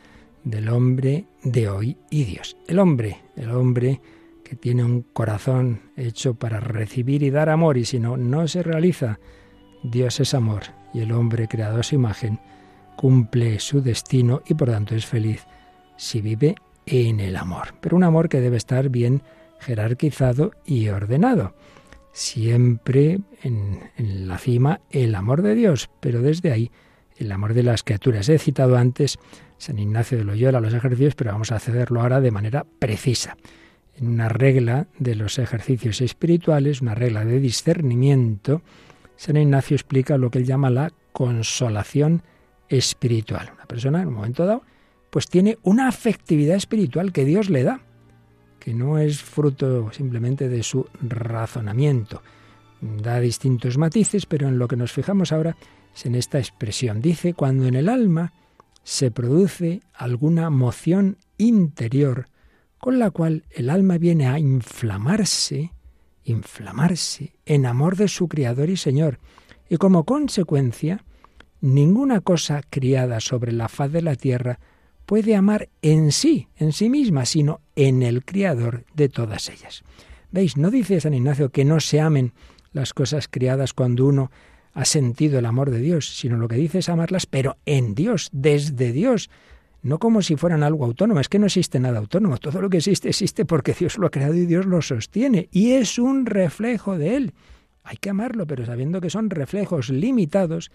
del 0.43 0.67
hombre 0.67 1.27
de 1.43 1.69
hoy 1.69 1.95
y 2.09 2.23
Dios. 2.23 2.57
El 2.67 2.79
hombre, 2.79 3.21
el 3.35 3.51
hombre 3.51 4.01
que 4.43 4.55
tiene 4.55 4.83
un 4.83 5.03
corazón 5.03 5.91
hecho 5.95 6.33
para 6.33 6.59
recibir 6.59 7.21
y 7.21 7.29
dar 7.29 7.49
amor 7.49 7.77
y 7.77 7.85
si 7.85 7.99
no, 7.99 8.17
no 8.17 8.47
se 8.47 8.63
realiza 8.63 9.19
Dios 9.83 10.19
es 10.21 10.33
amor 10.33 10.63
y 10.91 11.01
el 11.01 11.11
hombre 11.11 11.47
creado 11.47 11.81
a 11.81 11.83
su 11.83 11.93
imagen 11.93 12.39
cumple 12.97 13.59
su 13.59 13.83
destino 13.83 14.41
y 14.47 14.55
por 14.55 14.71
tanto 14.71 14.95
es 14.95 15.05
feliz 15.05 15.45
si 15.97 16.19
vive 16.19 16.55
en 16.87 17.19
el 17.19 17.35
amor. 17.35 17.75
Pero 17.79 17.95
un 17.95 18.03
amor 18.03 18.27
que 18.27 18.41
debe 18.41 18.57
estar 18.57 18.89
bien 18.89 19.21
jerarquizado 19.59 20.53
y 20.65 20.89
ordenado. 20.89 21.53
Siempre 22.13 23.19
en, 23.41 23.81
la 23.97 24.37
cima 24.37 24.79
el 24.91 25.15
amor 25.15 25.41
de 25.41 25.55
Dios, 25.55 25.89
pero 25.99 26.21
desde 26.21 26.51
ahí 26.51 26.71
el 27.17 27.31
amor 27.31 27.53
de 27.53 27.63
las 27.63 27.83
criaturas. 27.83 28.29
He 28.29 28.39
citado 28.39 28.77
antes 28.77 29.19
San 29.57 29.79
Ignacio 29.79 30.17
de 30.17 30.23
Loyola, 30.23 30.61
los 30.61 30.73
ejercicios, 30.73 31.15
pero 31.15 31.31
vamos 31.31 31.51
a 31.51 31.55
hacerlo 31.55 32.01
ahora 32.01 32.21
de 32.21 32.31
manera 32.31 32.65
precisa. 32.79 33.35
En 33.95 34.07
una 34.07 34.29
regla 34.29 34.87
de 34.97 35.15
los 35.15 35.37
ejercicios 35.37 36.01
espirituales, 36.01 36.81
una 36.81 36.95
regla 36.95 37.25
de 37.25 37.39
discernimiento, 37.39 38.61
San 39.15 39.37
Ignacio 39.37 39.75
explica 39.75 40.17
lo 40.17 40.31
que 40.31 40.39
él 40.39 40.45
llama 40.45 40.69
la 40.69 40.91
consolación 41.11 42.23
espiritual. 42.69 43.51
Una 43.53 43.65
persona 43.65 44.01
en 44.01 44.07
un 44.07 44.15
momento 44.15 44.45
dado 44.45 44.63
pues 45.13 45.27
tiene 45.27 45.59
una 45.61 45.87
afectividad 45.87 46.55
espiritual 46.55 47.11
que 47.11 47.23
Dios 47.23 47.51
le 47.51 47.61
da, 47.61 47.81
que 48.63 48.73
no 48.73 48.97
es 48.97 49.21
fruto 49.21 49.91
simplemente 49.91 50.47
de 50.47 50.63
su 50.63 50.87
razonamiento. 51.01 52.21
Da 52.79 53.19
distintos 53.19 53.77
matices, 53.77 54.25
pero 54.25 54.47
en 54.47 54.57
lo 54.57 54.69
que 54.69 54.77
nos 54.77 54.93
fijamos 54.93 55.33
ahora 55.33 55.57
es 55.93 56.05
en 56.05 56.15
esta 56.15 56.39
expresión. 56.39 57.01
Dice, 57.01 57.33
cuando 57.33 57.67
en 57.67 57.75
el 57.75 57.89
alma 57.89 58.31
se 58.81 59.11
produce 59.11 59.81
alguna 59.93 60.49
moción 60.49 61.17
interior 61.37 62.29
con 62.77 62.99
la 62.99 63.11
cual 63.11 63.43
el 63.51 63.69
alma 63.69 63.97
viene 63.97 64.27
a 64.27 64.39
inflamarse, 64.39 65.73
inflamarse 66.23 67.33
en 67.45 67.65
amor 67.65 67.97
de 67.97 68.07
su 68.07 68.29
Creador 68.29 68.69
y 68.69 68.77
Señor, 68.77 69.19
y 69.69 69.75
como 69.75 70.05
consecuencia, 70.05 71.03
ninguna 71.59 72.21
cosa 72.21 72.61
criada 72.69 73.19
sobre 73.19 73.51
la 73.51 73.67
faz 73.67 73.91
de 73.91 74.01
la 74.01 74.15
tierra 74.15 74.59
puede 75.05 75.35
amar 75.35 75.69
en 75.81 76.11
sí, 76.11 76.47
en 76.57 76.71
sí 76.71 76.89
misma, 76.89 77.25
sino 77.25 77.61
en 77.75 78.03
el 78.03 78.23
Creador 78.25 78.85
de 78.93 79.09
todas 79.09 79.49
ellas. 79.49 79.83
¿Veis? 80.31 80.57
No 80.57 80.71
dice 80.71 80.99
San 80.99 81.13
Ignacio 81.13 81.49
que 81.49 81.65
no 81.65 81.79
se 81.79 82.01
amen 82.01 82.33
las 82.71 82.93
cosas 82.93 83.27
criadas 83.27 83.73
cuando 83.73 84.05
uno 84.05 84.31
ha 84.73 84.85
sentido 84.85 85.37
el 85.37 85.45
amor 85.45 85.69
de 85.69 85.79
Dios, 85.79 86.17
sino 86.17 86.37
lo 86.37 86.47
que 86.47 86.55
dice 86.55 86.79
es 86.79 86.89
amarlas, 86.89 87.27
pero 87.27 87.57
en 87.65 87.93
Dios, 87.93 88.29
desde 88.31 88.91
Dios, 88.91 89.29
no 89.83 89.99
como 89.99 90.21
si 90.21 90.35
fueran 90.35 90.63
algo 90.63 90.85
autónomo, 90.85 91.19
es 91.19 91.29
que 91.29 91.37
no 91.37 91.45
existe 91.45 91.79
nada 91.79 91.99
autónomo, 91.99 92.37
todo 92.37 92.61
lo 92.61 92.69
que 92.69 92.77
existe 92.77 93.09
existe 93.09 93.45
porque 93.45 93.73
Dios 93.73 93.97
lo 93.97 94.07
ha 94.07 94.11
creado 94.11 94.33
y 94.33 94.45
Dios 94.45 94.65
lo 94.65 94.81
sostiene, 94.81 95.49
y 95.51 95.73
es 95.73 95.99
un 95.99 96.25
reflejo 96.25 96.97
de 96.97 97.15
Él. 97.15 97.33
Hay 97.83 97.97
que 97.97 98.09
amarlo, 98.09 98.47
pero 98.47 98.65
sabiendo 98.65 99.01
que 99.01 99.09
son 99.09 99.29
reflejos 99.29 99.89
limitados 99.89 100.71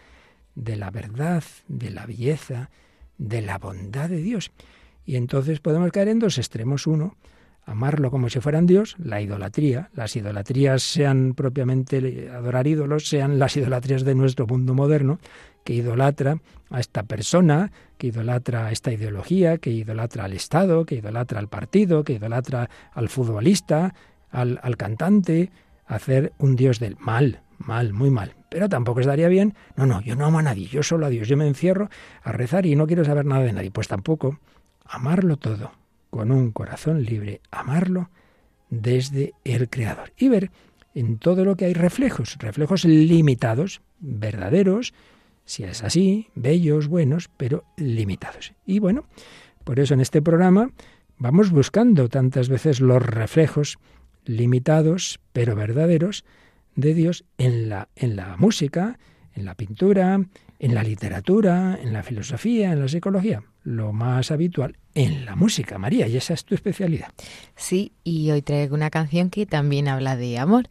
de 0.54 0.76
la 0.76 0.90
verdad, 0.90 1.42
de 1.66 1.90
la 1.90 2.06
belleza, 2.06 2.70
de 3.18 3.42
la 3.42 3.58
bondad 3.58 4.08
de 4.08 4.22
Dios. 4.22 4.50
Y 5.04 5.16
entonces 5.16 5.60
podemos 5.60 5.90
caer 5.90 6.08
en 6.08 6.18
dos 6.18 6.38
extremos. 6.38 6.86
Uno, 6.86 7.16
amarlo 7.66 8.10
como 8.10 8.30
si 8.30 8.40
fueran 8.40 8.66
Dios, 8.66 8.96
la 8.98 9.20
idolatría. 9.20 9.90
Las 9.94 10.16
idolatrías 10.16 10.82
sean 10.82 11.34
propiamente 11.34 12.30
adorar 12.30 12.66
ídolos, 12.66 13.08
sean 13.08 13.38
las 13.38 13.56
idolatrías 13.56 14.04
de 14.04 14.14
nuestro 14.14 14.46
mundo 14.46 14.74
moderno, 14.74 15.18
que 15.64 15.74
idolatra 15.74 16.40
a 16.70 16.80
esta 16.80 17.02
persona, 17.02 17.72
que 17.98 18.06
idolatra 18.06 18.66
a 18.66 18.72
esta 18.72 18.92
ideología, 18.92 19.58
que 19.58 19.70
idolatra 19.70 20.24
al 20.24 20.32
Estado, 20.32 20.86
que 20.86 20.96
idolatra 20.96 21.40
al 21.40 21.48
partido, 21.48 22.04
que 22.04 22.14
idolatra 22.14 22.70
al 22.92 23.08
futbolista, 23.10 23.94
al, 24.30 24.60
al 24.62 24.76
cantante, 24.76 25.50
hacer 25.86 26.32
un 26.38 26.56
Dios 26.56 26.78
del 26.78 26.96
mal, 26.98 27.42
mal, 27.58 27.92
muy 27.92 28.10
mal. 28.10 28.37
Pero 28.48 28.68
tampoco 28.68 29.00
estaría 29.00 29.28
bien, 29.28 29.54
no, 29.76 29.86
no, 29.86 30.00
yo 30.00 30.16
no 30.16 30.26
amo 30.26 30.38
a 30.38 30.42
nadie, 30.42 30.66
yo 30.66 30.82
solo 30.82 31.06
a 31.06 31.10
Dios, 31.10 31.28
yo 31.28 31.36
me 31.36 31.46
encierro 31.46 31.90
a 32.22 32.32
rezar 32.32 32.66
y 32.66 32.76
no 32.76 32.86
quiero 32.86 33.04
saber 33.04 33.26
nada 33.26 33.42
de 33.42 33.52
nadie. 33.52 33.70
Pues 33.70 33.88
tampoco, 33.88 34.38
amarlo 34.84 35.36
todo, 35.36 35.72
con 36.10 36.30
un 36.30 36.50
corazón 36.52 37.04
libre, 37.04 37.40
amarlo 37.50 38.10
desde 38.70 39.34
el 39.44 39.68
Creador. 39.68 40.12
Y 40.16 40.28
ver 40.28 40.50
en 40.94 41.18
todo 41.18 41.44
lo 41.44 41.56
que 41.56 41.66
hay 41.66 41.74
reflejos, 41.74 42.36
reflejos 42.38 42.84
limitados, 42.84 43.82
verdaderos, 44.00 44.94
si 45.44 45.64
es 45.64 45.82
así, 45.82 46.28
bellos, 46.34 46.88
buenos, 46.88 47.30
pero 47.36 47.64
limitados. 47.76 48.52
Y 48.66 48.80
bueno, 48.80 49.06
por 49.64 49.80
eso 49.80 49.94
en 49.94 50.00
este 50.00 50.22
programa 50.22 50.70
vamos 51.18 51.50
buscando 51.50 52.08
tantas 52.08 52.48
veces 52.48 52.80
los 52.80 53.02
reflejos 53.02 53.78
limitados, 54.24 55.20
pero 55.32 55.54
verdaderos, 55.54 56.24
de 56.78 56.94
Dios 56.94 57.26
en 57.38 57.68
la, 57.68 57.88
en 57.96 58.14
la 58.16 58.36
música, 58.36 59.00
en 59.34 59.44
la 59.44 59.56
pintura, 59.56 60.20
en 60.60 60.74
la 60.74 60.84
literatura, 60.84 61.76
en 61.82 61.92
la 61.92 62.04
filosofía, 62.04 62.72
en 62.72 62.80
la 62.80 62.88
psicología. 62.88 63.42
Lo 63.64 63.92
más 63.92 64.30
habitual 64.30 64.76
en 64.94 65.24
la 65.24 65.34
música, 65.34 65.76
María, 65.78 66.06
y 66.06 66.16
esa 66.16 66.34
es 66.34 66.44
tu 66.44 66.54
especialidad. 66.54 67.08
Sí, 67.56 67.90
y 68.04 68.30
hoy 68.30 68.42
traigo 68.42 68.76
una 68.76 68.90
canción 68.90 69.28
que 69.28 69.44
también 69.44 69.88
habla 69.88 70.14
de 70.16 70.38
amor. 70.38 70.68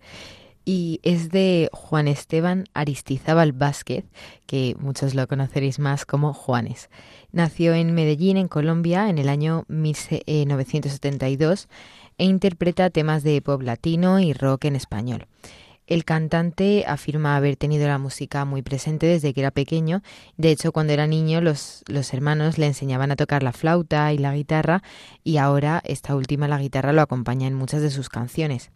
Y 0.64 1.02
es 1.04 1.30
de 1.30 1.70
Juan 1.74 2.08
Esteban 2.08 2.64
Aristizábal 2.74 3.52
Vázquez, 3.52 4.06
que 4.46 4.78
muchos 4.80 5.14
lo 5.14 5.28
conoceréis 5.28 5.78
más 5.80 6.06
como 6.06 6.34
Juanes. 6.34 6.90
Nació 7.32 7.74
en 7.74 7.94
Medellín, 7.94 8.38
en 8.38 8.48
Colombia, 8.48 9.10
en 9.10 9.18
el 9.18 9.28
año 9.30 9.66
1972 9.68 11.68
e 12.18 12.26
interpreta 12.26 12.90
temas 12.90 13.24
de 13.24 13.42
pop 13.42 13.62
latino 13.62 14.20
y 14.20 14.34
rock 14.34 14.66
en 14.66 14.76
español. 14.76 15.28
El 15.88 16.04
cantante 16.04 16.84
afirma 16.86 17.38
haber 17.38 17.56
tenido 17.56 17.88
la 17.88 17.98
música 17.98 18.44
muy 18.44 18.62
presente 18.62 19.08
desde 19.08 19.34
que 19.34 19.40
era 19.40 19.52
pequeño. 19.52 20.04
De 20.36 20.52
hecho, 20.52 20.74
cuando 20.74 20.92
era 20.92 21.08
niño, 21.08 21.40
los, 21.40 21.86
los, 21.88 22.14
hermanos 22.14 22.58
le 22.58 22.66
enseñaban 22.66 23.10
a 23.12 23.16
tocar 23.16 23.42
la 23.42 23.54
flauta 23.54 24.12
y 24.12 24.18
la 24.18 24.36
guitarra, 24.36 24.84
y 25.24 25.38
ahora 25.38 25.82
esta 25.86 26.16
última, 26.16 26.50
la 26.50 26.60
guitarra, 26.60 26.92
lo 26.92 27.02
acompaña 27.02 27.48
en 27.48 27.54
muchas 27.54 27.82
de 27.82 27.90
sus 27.90 28.10
canciones. 28.10 28.70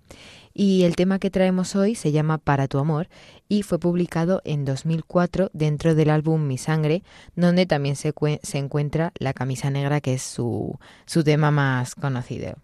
Y 0.53 0.83
el 0.83 0.95
tema 0.95 1.19
que 1.19 1.29
traemos 1.29 1.75
hoy 1.75 1.95
se 1.95 2.11
llama 2.11 2.37
Para 2.37 2.67
tu 2.67 2.77
amor 2.79 3.07
y 3.47 3.63
fue 3.63 3.79
publicado 3.79 4.41
en 4.45 4.65
2004 4.65 5.49
dentro 5.53 5.95
del 5.95 6.09
álbum 6.09 6.47
Mi 6.47 6.57
Sangre, 6.57 7.03
donde 7.35 7.65
también 7.65 7.95
se, 7.95 8.13
se 8.41 8.57
encuentra 8.57 9.11
La 9.19 9.33
Camisa 9.33 9.69
Negra, 9.69 10.01
que 10.01 10.13
es 10.13 10.21
su, 10.21 10.77
su 11.05 11.23
tema 11.23 11.51
más 11.51 11.95
conocido. 11.95 12.55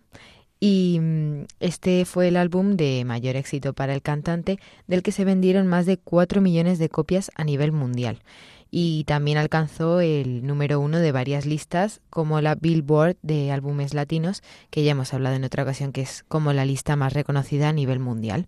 Y 0.59 0.99
mm, 0.99 1.45
este 1.59 2.05
fue 2.05 2.29
el 2.29 2.37
álbum 2.37 2.75
de 2.75 3.03
mayor 3.05 3.35
éxito 3.35 3.73
para 3.73 3.93
el 3.93 4.01
cantante, 4.01 4.59
del 4.87 5.03
que 5.03 5.11
se 5.11 5.25
vendieron 5.25 5.67
más 5.67 5.85
de 5.85 5.97
4 5.97 6.41
millones 6.41 6.79
de 6.79 6.89
copias 6.89 7.31
a 7.35 7.43
nivel 7.43 7.71
mundial. 7.71 8.21
Y 8.69 9.05
también 9.05 9.37
alcanzó 9.37 10.01
el 10.01 10.45
número 10.45 10.79
uno 10.79 10.99
de 10.99 11.11
varias 11.11 11.45
listas, 11.45 12.01
como 12.09 12.41
la 12.41 12.55
Billboard 12.55 13.15
de 13.21 13.51
álbumes 13.51 13.93
latinos, 13.93 14.43
que 14.69 14.83
ya 14.83 14.91
hemos 14.91 15.13
hablado 15.13 15.35
en 15.35 15.45
otra 15.45 15.63
ocasión, 15.63 15.93
que 15.93 16.01
es 16.01 16.23
como 16.27 16.51
la 16.51 16.65
lista 16.65 16.95
más 16.95 17.13
reconocida 17.13 17.69
a 17.69 17.73
nivel 17.73 17.99
mundial. 17.99 18.47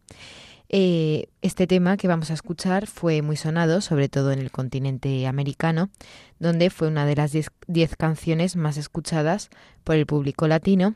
Eh, 0.71 1.27
este 1.41 1.65
tema 1.65 1.97
que 1.97 2.07
vamos 2.07 2.29
a 2.29 2.33
escuchar 2.33 2.85
fue 2.85 3.21
muy 3.21 3.37
sonado, 3.37 3.81
sobre 3.81 4.07
todo 4.09 4.31
en 4.31 4.39
el 4.39 4.51
continente 4.51 5.25
americano, 5.25 5.89
donde 6.37 6.69
fue 6.69 6.89
una 6.89 7.05
de 7.05 7.15
las 7.15 7.31
10 7.31 7.95
canciones 7.95 8.55
más 8.55 8.77
escuchadas 8.77 9.49
por 9.83 9.95
el 9.95 10.05
público 10.05 10.47
latino 10.47 10.95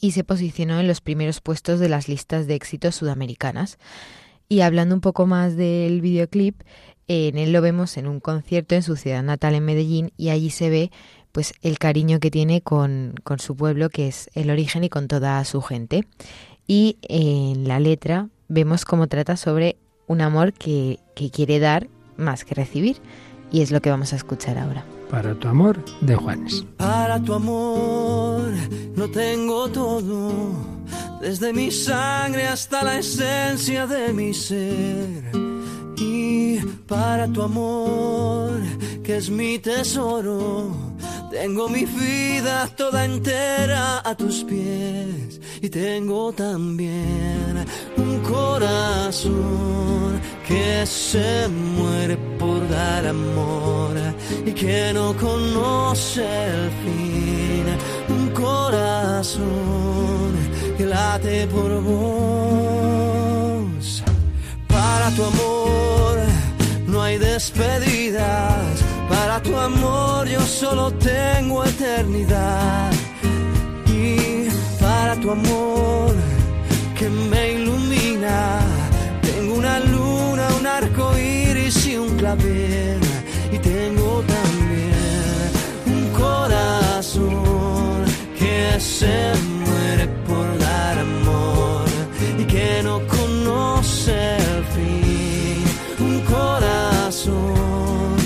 y 0.00 0.12
se 0.12 0.24
posicionó 0.24 0.80
en 0.80 0.86
los 0.86 1.00
primeros 1.00 1.40
puestos 1.40 1.80
de 1.80 1.88
las 1.88 2.08
listas 2.08 2.46
de 2.46 2.54
éxitos 2.54 2.94
sudamericanas. 2.94 3.78
Y 4.48 4.60
hablando 4.60 4.94
un 4.94 5.00
poco 5.00 5.26
más 5.26 5.56
del 5.56 6.00
videoclip, 6.00 6.62
en 7.08 7.38
él 7.38 7.52
lo 7.52 7.62
vemos 7.62 7.96
en 7.96 8.06
un 8.06 8.20
concierto 8.20 8.74
en 8.74 8.82
su 8.82 8.96
ciudad 8.96 9.22
natal 9.22 9.54
en 9.54 9.64
Medellín 9.64 10.12
y 10.16 10.28
allí 10.28 10.50
se 10.50 10.70
ve 10.70 10.90
pues 11.32 11.52
el 11.62 11.78
cariño 11.78 12.20
que 12.20 12.30
tiene 12.30 12.60
con, 12.62 13.14
con 13.22 13.38
su 13.38 13.56
pueblo, 13.56 13.90
que 13.90 14.08
es 14.08 14.30
el 14.34 14.50
origen 14.50 14.84
y 14.84 14.88
con 14.88 15.08
toda 15.08 15.42
su 15.44 15.60
gente. 15.62 16.04
Y 16.66 16.98
en 17.02 17.68
la 17.68 17.80
letra 17.80 18.28
vemos 18.48 18.84
cómo 18.84 19.06
trata 19.06 19.36
sobre 19.36 19.76
un 20.06 20.20
amor 20.20 20.52
que, 20.52 20.98
que 21.14 21.30
quiere 21.30 21.58
dar 21.58 21.88
más 22.16 22.44
que 22.44 22.54
recibir. 22.54 22.98
Y 23.50 23.62
es 23.62 23.70
lo 23.70 23.80
que 23.80 23.90
vamos 23.90 24.12
a 24.12 24.16
escuchar 24.16 24.58
ahora. 24.58 24.84
Para 25.10 25.34
tu 25.34 25.48
amor 25.48 25.82
de 26.00 26.14
Juanes. 26.14 26.64
Para 26.76 27.22
tu 27.22 27.34
amor 27.34 28.52
no 28.94 29.10
tengo 29.10 29.68
todo, 29.68 30.52
desde 31.20 31.52
mi 31.52 31.70
sangre 31.70 32.46
hasta 32.46 32.82
la 32.82 32.98
esencia 32.98 33.86
de 33.86 34.12
mi 34.12 34.34
ser. 34.34 35.24
Y 35.96 36.58
para 36.86 37.26
tu 37.28 37.42
amor, 37.42 38.60
que 39.02 39.16
es 39.16 39.30
mi 39.30 39.58
tesoro, 39.58 40.70
tengo 41.30 41.68
mi 41.68 41.84
vida 41.84 42.68
toda 42.76 43.04
entera 43.04 44.02
a 44.04 44.14
tus 44.14 44.44
pies. 44.44 45.40
Y 45.60 45.68
tengo 45.70 46.32
también 46.32 47.64
un 47.96 48.20
corazón 48.20 50.20
que 50.48 50.86
se 50.86 51.46
muere 51.48 52.16
por 52.38 52.66
dar 52.68 53.06
amor 53.06 53.94
y 54.46 54.52
que 54.52 54.92
no 54.94 55.14
conoce 55.16 56.22
el 56.22 56.70
fin. 56.82 57.66
Un 58.08 58.30
corazón 58.30 59.42
que 60.76 60.86
late 60.86 61.46
por 61.48 61.82
vos. 61.82 63.22
Para 64.68 65.10
tu 65.10 65.24
amor 65.24 65.68
hay 67.08 67.18
despedidas. 67.18 68.84
Para 69.08 69.40
tu 69.42 69.56
amor 69.56 70.26
yo 70.28 70.40
solo 70.40 70.92
tengo 70.92 71.64
eternidad. 71.64 72.92
Y 73.86 74.48
para 74.80 75.16
tu 75.16 75.30
amor 75.30 76.14
que 76.98 77.08
me 77.08 77.52
ilumina, 77.52 78.57
arco 80.78 81.18
iris 81.18 81.86
y 81.86 81.96
un 81.96 82.16
clavel. 82.16 83.00
Y 83.52 83.58
tengo 83.58 84.22
también 84.36 85.50
un 85.94 86.04
corazón 86.22 88.04
que 88.38 88.78
se 88.78 89.16
muere 89.64 90.06
por 90.26 90.46
dar 90.58 90.98
amor 90.98 91.84
y 92.38 92.44
que 92.44 92.82
no 92.82 92.96
conoce 93.16 94.36
el 94.36 94.64
fin. 94.74 95.64
Un 96.08 96.20
corazón 96.34 98.16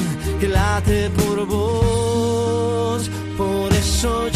que 0.41 0.49
late 0.49 1.11
por 1.21 1.47
vos, 1.47 3.11
por 3.38 3.73
eso 3.73 4.29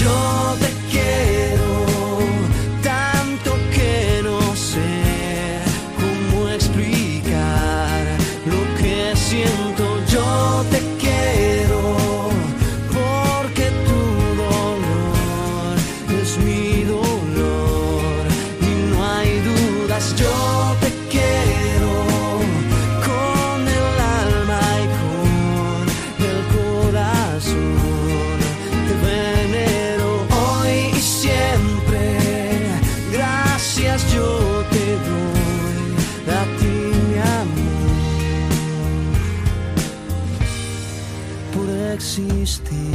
existir. 42.46 42.85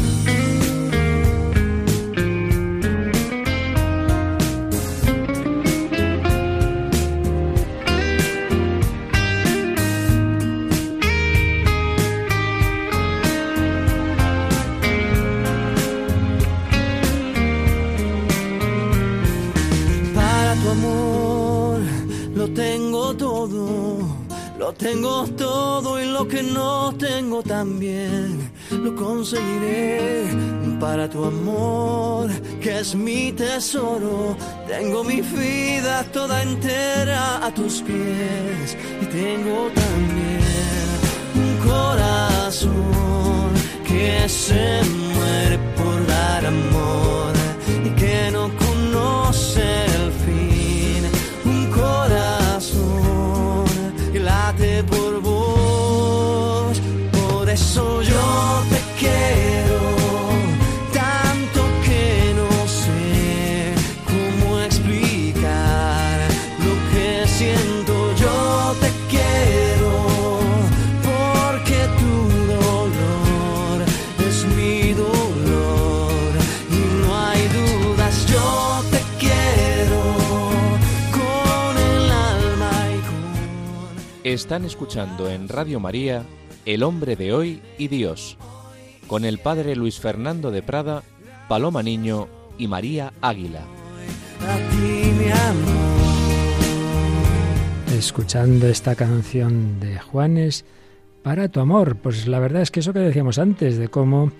Tu 31.09 31.25
amor, 31.25 32.29
que 32.61 32.79
es 32.79 32.93
mi 32.93 33.31
tesoro, 33.31 34.37
tengo 34.67 35.03
mi 35.03 35.21
vida 35.21 36.03
toda 36.13 36.43
entera 36.43 37.43
a 37.43 37.51
tus 37.51 37.81
pies 37.81 38.77
y 39.01 39.05
tengo 39.07 39.69
también 39.73 40.99
un 41.35 41.57
corazón 41.67 42.71
que 43.87 44.29
se 44.29 45.00
Están 84.31 84.63
escuchando 84.63 85.29
en 85.29 85.49
Radio 85.49 85.81
María 85.81 86.23
El 86.65 86.83
hombre 86.83 87.17
de 87.17 87.33
hoy 87.33 87.61
y 87.77 87.89
Dios, 87.89 88.37
con 89.07 89.25
el 89.25 89.39
padre 89.39 89.75
Luis 89.75 89.99
Fernando 89.99 90.51
de 90.51 90.63
Prada, 90.63 91.03
Paloma 91.49 91.83
Niño 91.83 92.29
y 92.57 92.69
María 92.69 93.11
Águila. 93.19 93.65
escuchando 97.93 98.67
esta 98.67 98.95
canción 98.95 99.81
de 99.81 99.99
Juanes 99.99 100.63
para 101.23 101.49
tu 101.49 101.59
amor. 101.59 101.97
Pues 101.97 102.25
la 102.25 102.39
verdad 102.39 102.61
es 102.61 102.71
que 102.71 102.79
eso 102.79 102.93
que 102.93 102.99
decíamos 102.99 103.37
antes, 103.37 103.77
de 103.77 103.89
cómo 103.89 104.31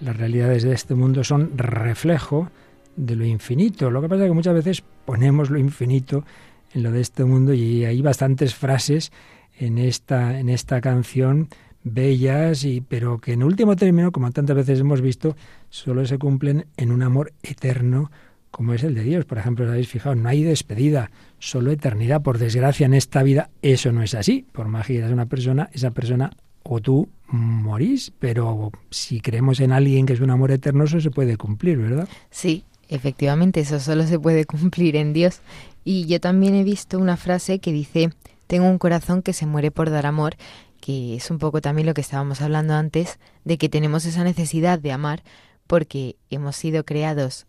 las 0.00 0.16
realidades 0.16 0.64
de 0.64 0.74
este 0.74 0.96
mundo 0.96 1.22
son 1.22 1.56
reflejo 1.56 2.50
de 2.96 3.14
lo 3.14 3.24
infinito. 3.24 3.92
Lo 3.92 4.02
que 4.02 4.08
pasa 4.08 4.24
es 4.24 4.28
que 4.28 4.34
muchas 4.34 4.54
veces 4.54 4.82
ponemos 5.04 5.50
lo 5.50 5.58
infinito 5.58 6.24
en 6.74 6.82
lo 6.82 6.90
de 6.90 7.00
este 7.00 7.24
mundo 7.24 7.54
y 7.54 7.84
hay 7.84 8.02
bastantes 8.02 8.56
frases 8.56 9.12
en 9.58 9.78
esta, 9.78 10.38
en 10.38 10.48
esta 10.48 10.80
canción 10.80 11.48
bellas 11.82 12.64
y 12.64 12.80
pero 12.80 13.18
que 13.18 13.32
en 13.32 13.44
último 13.44 13.76
término, 13.76 14.10
como 14.10 14.30
tantas 14.32 14.56
veces 14.56 14.80
hemos 14.80 15.00
visto, 15.00 15.36
solo 15.70 16.04
se 16.04 16.18
cumplen 16.18 16.66
en 16.76 16.90
un 16.90 17.02
amor 17.02 17.32
eterno 17.42 18.10
como 18.50 18.72
es 18.72 18.82
el 18.84 18.94
de 18.94 19.02
Dios. 19.02 19.24
Por 19.26 19.38
ejemplo, 19.38 19.68
habéis 19.68 19.88
fijado, 19.88 20.14
no 20.14 20.28
hay 20.28 20.42
despedida, 20.42 21.10
solo 21.38 21.70
eternidad. 21.70 22.22
Por 22.22 22.38
desgracia, 22.38 22.86
en 22.86 22.94
esta 22.94 23.22
vida 23.22 23.50
eso 23.60 23.92
no 23.92 24.02
es 24.02 24.14
así. 24.14 24.46
Por 24.50 24.68
más 24.68 24.86
que 24.86 24.94
quieras 24.94 25.12
una 25.12 25.26
persona, 25.26 25.68
esa 25.74 25.90
persona 25.90 26.30
o 26.62 26.80
tú 26.80 27.08
morís, 27.28 28.12
pero 28.18 28.72
si 28.90 29.20
creemos 29.20 29.60
en 29.60 29.72
alguien 29.72 30.06
que 30.06 30.14
es 30.14 30.20
un 30.20 30.30
amor 30.30 30.50
eterno, 30.50 30.84
eso 30.84 31.00
se 31.00 31.10
puede 31.10 31.36
cumplir, 31.36 31.78
¿verdad? 31.78 32.08
Sí, 32.30 32.64
efectivamente, 32.88 33.60
eso 33.60 33.78
solo 33.78 34.06
se 34.06 34.18
puede 34.18 34.44
cumplir 34.46 34.96
en 34.96 35.12
Dios. 35.12 35.40
Y 35.84 36.06
yo 36.06 36.18
también 36.18 36.54
he 36.54 36.64
visto 36.64 36.98
una 36.98 37.16
frase 37.16 37.58
que 37.58 37.72
dice, 37.72 38.10
tengo 38.46 38.68
un 38.68 38.78
corazón 38.78 39.22
que 39.22 39.32
se 39.32 39.46
muere 39.46 39.70
por 39.70 39.90
dar 39.90 40.06
amor, 40.06 40.36
que 40.80 41.16
es 41.16 41.30
un 41.30 41.38
poco 41.38 41.60
también 41.60 41.86
lo 41.86 41.94
que 41.94 42.00
estábamos 42.00 42.40
hablando 42.40 42.74
antes, 42.74 43.18
de 43.44 43.58
que 43.58 43.68
tenemos 43.68 44.04
esa 44.04 44.24
necesidad 44.24 44.78
de 44.78 44.92
amar 44.92 45.22
porque 45.66 46.16
hemos 46.30 46.56
sido 46.56 46.84
creados 46.84 47.46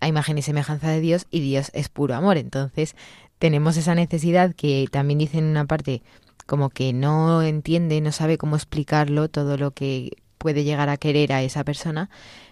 a 0.00 0.08
imagen 0.08 0.38
y 0.38 0.42
semejanza 0.42 0.88
de 0.88 1.00
Dios 1.00 1.26
y 1.30 1.40
Dios 1.40 1.70
es 1.72 1.88
puro 1.88 2.14
amor. 2.14 2.36
Entonces 2.36 2.94
tenemos 3.38 3.76
esa 3.76 3.94
necesidad 3.94 4.54
que 4.54 4.86
también 4.90 5.18
dice 5.18 5.38
en 5.38 5.44
una 5.44 5.64
parte 5.64 6.02
como 6.46 6.68
que 6.68 6.92
no 6.92 7.42
entiende, 7.42 8.00
no 8.00 8.12
sabe 8.12 8.36
cómo 8.36 8.56
explicarlo, 8.56 9.28
todo 9.28 9.56
lo 9.56 9.70
que 9.70 10.10
puede 10.38 10.64
llegar 10.64 10.90
a 10.90 10.98
querer 10.98 11.32
a 11.32 11.42
esa 11.42 11.64
persona, 11.64 12.10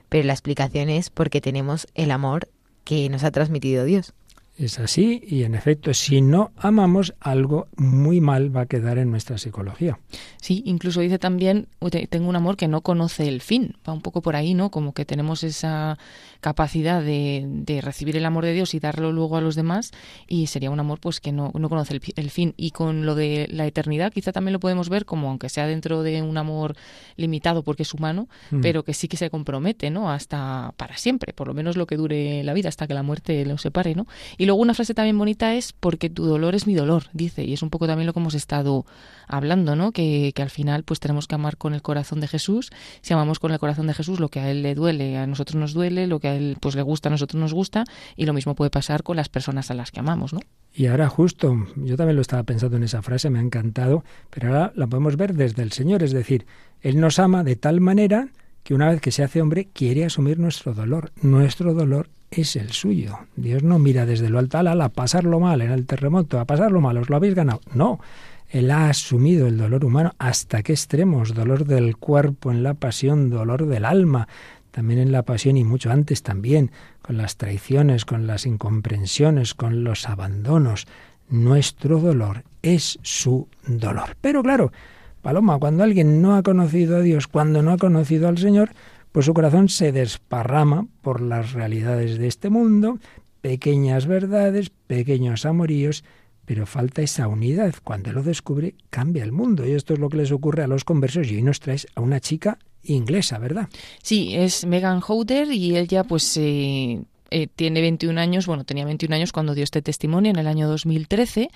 pero 0.09 0.27
la 0.27 0.33
explicación 0.33 0.89
es 0.89 1.11
porque 1.11 1.41
tenemos 1.43 1.87
el 1.95 2.11
amor 2.11 2.49
que 2.85 3.09
nos 3.11 3.23
ha 3.23 3.31
transmitido 3.31 3.85
Dios. 3.85 4.15
Es 4.59 4.79
así 4.79 5.23
y 5.27 5.45
en 5.45 5.55
efecto, 5.55 5.95
si 5.95 6.21
no 6.21 6.53
amamos, 6.57 7.15
algo 7.21 7.69
muy 7.77 8.21
mal 8.21 8.55
va 8.55 8.63
a 8.63 8.67
quedar 8.67 8.99
en 8.99 9.11
nuestra 9.11 9.39
psicología. 9.39 9.99
Sí, 10.41 10.63
incluso 10.67 11.01
dice 11.01 11.19
también, 11.19 11.69
tengo 12.11 12.29
un 12.29 12.37
amor 12.37 12.57
que 12.57 12.69
no 12.69 12.83
conoce 12.83 13.29
el 13.29 13.41
fin. 13.41 13.77
Va 13.89 13.95
un 13.95 14.03
poco 14.03 14.21
por 14.21 14.37
ahí, 14.37 14.53
¿no? 14.53 14.71
Como 14.71 14.93
que 14.93 15.07
tenemos 15.07 15.43
esa 15.43 15.99
capacidad 16.43 17.01
de, 17.01 17.45
de 17.47 17.81
recibir 17.81 18.17
el 18.17 18.27
amor 18.27 18.45
de 18.45 18.53
Dios 18.53 18.75
y 18.75 18.81
darlo 18.81 19.13
luego 19.13 19.37
a 19.37 19.41
los 19.41 19.55
demás 19.55 19.93
y 20.27 20.49
sería 20.49 20.71
un 20.71 20.81
amor 20.81 20.99
pues 20.99 21.21
que 21.21 21.31
no, 21.31 21.53
no 21.55 21.69
conoce 21.69 21.95
el, 21.95 22.03
el, 22.17 22.31
fin. 22.31 22.53
Y 22.57 22.73
con 22.73 23.07
lo 23.07 23.15
de 23.15 23.47
la 23.49 23.65
eternidad 23.65 24.13
quizá 24.13 24.33
también 24.33 24.53
lo 24.53 24.59
podemos 24.61 24.89
ver 24.89 25.05
como 25.05 25.29
aunque 25.29 25.49
sea 25.49 25.69
dentro 25.69 26.03
de 26.03 26.21
un 26.21 26.37
amor 26.37 26.75
limitado 27.17 27.63
porque 27.63 27.85
es 27.85 27.95
humano, 27.95 28.29
mm. 28.51 28.61
pero 28.61 28.83
que 28.83 28.93
sí 28.93 29.07
que 29.07 29.17
se 29.17 29.31
compromete, 29.31 29.91
¿no? 29.91 30.11
Hasta 30.11 30.75
para 30.77 30.97
siempre, 30.97 31.33
por 31.33 31.47
lo 31.47 31.55
menos 31.55 31.77
lo 31.77 31.87
que 31.87 31.97
dure 31.97 32.43
la 32.43 32.55
vida, 32.55 32.69
hasta 32.69 32.89
que 32.89 32.95
la 32.95 33.05
muerte 33.05 33.47
lo 33.47 33.57
separe, 33.57 33.95
¿no? 33.95 34.09
Y 34.37 34.47
luego 34.47 34.61
una 34.61 34.75
frase 34.75 34.95
también 34.95 35.17
bonita 35.17 35.55
es 35.55 35.73
porque 35.73 36.11
tu 36.11 36.27
dolor 36.27 36.57
es 36.57 36.67
mi 36.67 36.75
dolor, 36.75 37.05
dice, 37.13 37.45
y 37.45 37.53
es 37.53 37.63
un 37.63 37.71
poco 37.71 37.87
también 37.87 38.07
lo 38.09 38.13
que 38.13 38.19
hemos 38.19 38.35
estado 38.35 38.85
hablando, 39.29 39.77
¿no? 39.77 39.93
Que, 39.93 40.33
que 40.35 40.43
al 40.43 40.51
final 40.51 40.83
pues 40.83 40.99
tenemos 40.99 41.29
que 41.29 41.37
amar 41.37 41.57
con 41.57 41.73
el 41.73 41.83
corazón 41.83 42.19
de 42.19 42.27
Jesús. 42.27 42.71
Si 43.01 43.15
amamos 43.15 43.39
con 43.39 43.53
el 43.53 43.61
corazón 43.61 43.87
de 43.87 43.95
Jesús 43.95 44.19
lo 44.19 44.29
que 44.29 44.41
a 44.41 44.51
él 44.51 44.63
le 44.63 44.75
duele, 44.75 45.17
a 45.19 45.27
nosotros 45.29 45.55
nos 45.55 45.73
duele, 45.73 46.09
lo 46.09 46.19
que 46.19 46.29
a 46.29 46.32
él 46.35 46.57
pues 46.61 46.75
le 46.75 46.83
gusta, 46.83 47.09
a 47.09 47.13
nosotros 47.13 47.41
nos 47.41 47.55
gusta, 47.55 47.85
y 48.17 48.27
lo 48.27 48.33
mismo 48.33 48.55
puede 48.55 48.71
pasar 48.71 49.03
con 49.03 49.17
las 49.17 49.29
personas 49.29 49.71
a 49.71 49.75
las 49.75 49.91
que 49.91 50.01
amamos, 50.01 50.33
¿no? 50.33 50.41
Y 50.75 50.87
ahora 50.87 51.09
justo, 51.09 51.67
yo 51.77 51.97
también 51.97 52.17
lo 52.17 52.23
estaba 52.23 52.43
pensando 52.45 52.77
en 52.77 52.85
esa 52.85 53.03
frase, 53.03 53.29
me 53.29 53.39
ha 53.39 53.43
encantado, 53.43 54.05
pero 54.31 54.49
ahora 54.49 54.73
la 54.75 54.87
podemos 54.87 55.17
ver 55.17 55.35
desde 55.35 55.63
el 55.63 55.73
Señor, 55.73 56.03
es 56.03 56.13
decir, 56.13 56.47
Él 56.81 56.99
nos 56.99 57.19
ama 57.19 57.45
de 57.45 57.57
tal 57.57 57.81
manera 57.81 58.29
que 58.63 58.75
una 58.75 58.91
vez 58.91 59.01
que 59.01 59.11
se 59.11 59.23
hace 59.23 59.43
hombre 59.43 59.69
quiere 59.73 60.05
asumir 60.05 60.39
nuestro 60.39 60.73
dolor. 60.73 61.13
Nuestro 61.21 61.75
dolor 61.75 62.09
es 62.31 62.57
el 62.57 62.71
suyo. 62.73 63.19
Dios 63.37 63.63
no 63.63 63.79
mira 63.79 64.07
desde 64.07 64.31
lo 64.31 64.39
alto 64.39 64.59
a 64.59 64.89
pasarlo 64.89 65.41
mal 65.41 65.61
en 65.63 65.71
el 65.71 65.87
terremoto, 65.87 66.41
a 66.41 66.47
pasarlo 66.47 66.81
mal, 66.81 66.97
os 66.97 67.11
lo 67.11 67.17
habéis 67.17 67.35
ganado. 67.35 67.61
No, 67.75 68.01
Él 68.49 68.71
ha 68.71 68.89
asumido 68.89 69.47
el 69.47 69.59
dolor 69.59 69.85
humano 69.85 70.13
hasta 70.19 70.63
qué 70.63 70.73
extremos, 70.73 71.35
dolor 71.35 71.67
del 71.67 71.97
cuerpo 71.97 72.51
en 72.51 72.63
la 72.63 72.75
pasión, 72.75 73.31
dolor 73.31 73.67
del 73.67 73.85
alma, 73.85 74.29
también 74.73 74.99
en 74.99 75.13
la 75.13 75.23
pasión 75.23 75.57
y 75.57 75.65
mucho 75.65 75.93
antes 75.93 76.23
también, 76.23 76.73
con 77.03 77.17
las 77.17 77.37
traiciones, 77.37 78.05
con 78.05 78.27
las 78.27 78.47
incomprensiones, 78.47 79.55
con 79.55 79.85
los 79.85 80.09
abandonos. 80.09 80.87
Nuestro 81.29 82.01
dolor 82.01 82.43
es 82.63 82.99
su 83.03 83.49
dolor. 83.67 84.17
Pero 84.21 84.43
claro, 84.43 84.73
Paloma, 85.21 85.59
cuando 85.59 85.85
alguien 85.85 86.21
no 86.21 86.35
ha 86.35 86.43
conocido 86.43 86.97
a 86.97 87.01
Dios, 87.01 87.29
cuando 87.29 87.63
no 87.63 87.71
ha 87.71 87.79
conocido 87.79 88.27
al 88.27 88.39
Señor, 88.39 88.71
pues 89.13 89.27
su 89.27 89.35
corazón 89.35 89.69
se 89.69 89.93
desparrama 89.93 90.87
por 91.03 91.21
las 91.21 91.53
realidades 91.53 92.19
de 92.19 92.27
este 92.27 92.51
mundo, 92.51 92.99
pequeñas 93.43 94.07
verdades, 94.07 94.71
pequeños 94.87 95.45
amoríos, 95.45 96.03
pero 96.45 96.67
falta 96.67 97.03
esa 97.03 97.29
unidad. 97.29 97.75
Cuando 97.85 98.13
lo 98.13 98.23
descubre, 98.23 98.75
cambia 98.91 99.23
el 99.23 99.33
mundo. 99.33 99.67
Y 99.67 99.73
esto 99.73 99.95
es 99.95 100.01
lo 100.01 100.09
que 100.09 100.17
les 100.17 100.33
ocurre 100.33 100.65
a 100.65 100.67
los 100.67 100.85
conversos. 100.85 101.31
Y 101.31 101.37
hoy 101.37 101.43
nos 101.43 101.61
traes 101.61 101.87
a 101.95 102.01
una 102.01 102.21
chica 102.21 102.59
inglesa, 102.85 103.39
¿verdad? 103.39 103.69
Sí, 104.03 104.35
es 104.35 104.67
Megan 104.67 105.01
Houder 105.01 105.53
y 105.53 105.77
ella 105.77 106.05
pues 106.05 106.37
eh, 106.37 107.03
eh, 107.31 107.47
tiene 107.55 107.81
21 107.81 108.21
años, 108.21 108.47
bueno, 108.47 108.65
tenía 108.65 108.85
21 108.85 109.15
años 109.15 109.33
cuando 109.33 109.55
dio 109.55 109.65
este 109.65 109.83
testimonio 109.83 110.31
en 110.31 110.39
el 110.39 110.47
año 110.47 110.69
2013 110.69 111.51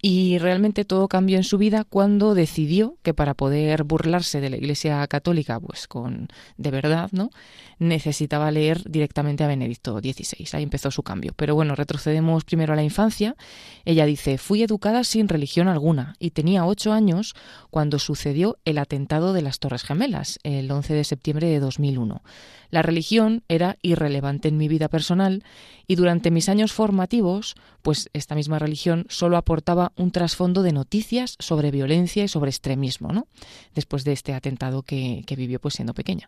y 0.00 0.38
realmente 0.38 0.84
todo 0.84 1.08
cambió 1.08 1.36
en 1.36 1.44
su 1.44 1.58
vida 1.58 1.84
cuando 1.84 2.34
decidió 2.34 2.96
que 3.02 3.14
para 3.14 3.34
poder 3.34 3.84
burlarse 3.84 4.40
de 4.40 4.50
la 4.50 4.56
Iglesia 4.56 5.06
Católica, 5.06 5.58
pues 5.60 5.88
con 5.88 6.28
de 6.56 6.70
verdad, 6.70 7.10
¿no? 7.12 7.30
necesitaba 7.78 8.50
leer 8.50 8.82
directamente 8.88 9.44
a 9.44 9.48
Benedicto 9.48 9.98
XVI. 9.98 10.48
Ahí 10.52 10.62
empezó 10.62 10.90
su 10.90 11.02
cambio. 11.02 11.32
Pero 11.36 11.54
bueno, 11.54 11.74
retrocedemos 11.74 12.44
primero 12.44 12.72
a 12.72 12.76
la 12.76 12.82
infancia. 12.82 13.36
Ella 13.84 14.06
dice, 14.06 14.38
fui 14.38 14.62
educada 14.62 15.04
sin 15.04 15.28
religión 15.28 15.68
alguna 15.68 16.14
y 16.18 16.30
tenía 16.30 16.64
ocho 16.64 16.92
años 16.92 17.34
cuando 17.70 17.98
sucedió 17.98 18.58
el 18.64 18.78
atentado 18.78 19.32
de 19.32 19.42
las 19.42 19.58
Torres 19.58 19.82
Gemelas, 19.82 20.38
el 20.42 20.70
11 20.70 20.94
de 20.94 21.04
septiembre 21.04 21.48
de 21.48 21.60
2001. 21.60 22.22
La 22.70 22.82
religión 22.82 23.42
era 23.48 23.76
irrelevante 23.82 24.48
en 24.48 24.56
mi 24.56 24.68
vida 24.68 24.88
personal 24.88 25.44
y 25.86 25.96
durante 25.96 26.30
mis 26.30 26.48
años 26.48 26.72
formativos, 26.72 27.54
pues 27.82 28.10
esta 28.12 28.34
misma 28.34 28.58
religión 28.58 29.06
solo 29.08 29.36
aportaba 29.36 29.92
un 29.96 30.10
trasfondo 30.10 30.62
de 30.62 30.72
noticias 30.72 31.36
sobre 31.38 31.70
violencia 31.70 32.24
y 32.24 32.28
sobre 32.28 32.50
extremismo, 32.50 33.12
¿no? 33.12 33.26
Después 33.74 34.04
de 34.04 34.12
este 34.12 34.34
atentado 34.34 34.82
que, 34.82 35.22
que 35.26 35.36
vivió 35.36 35.60
pues 35.60 35.74
siendo 35.74 35.94
pequeña. 35.94 36.26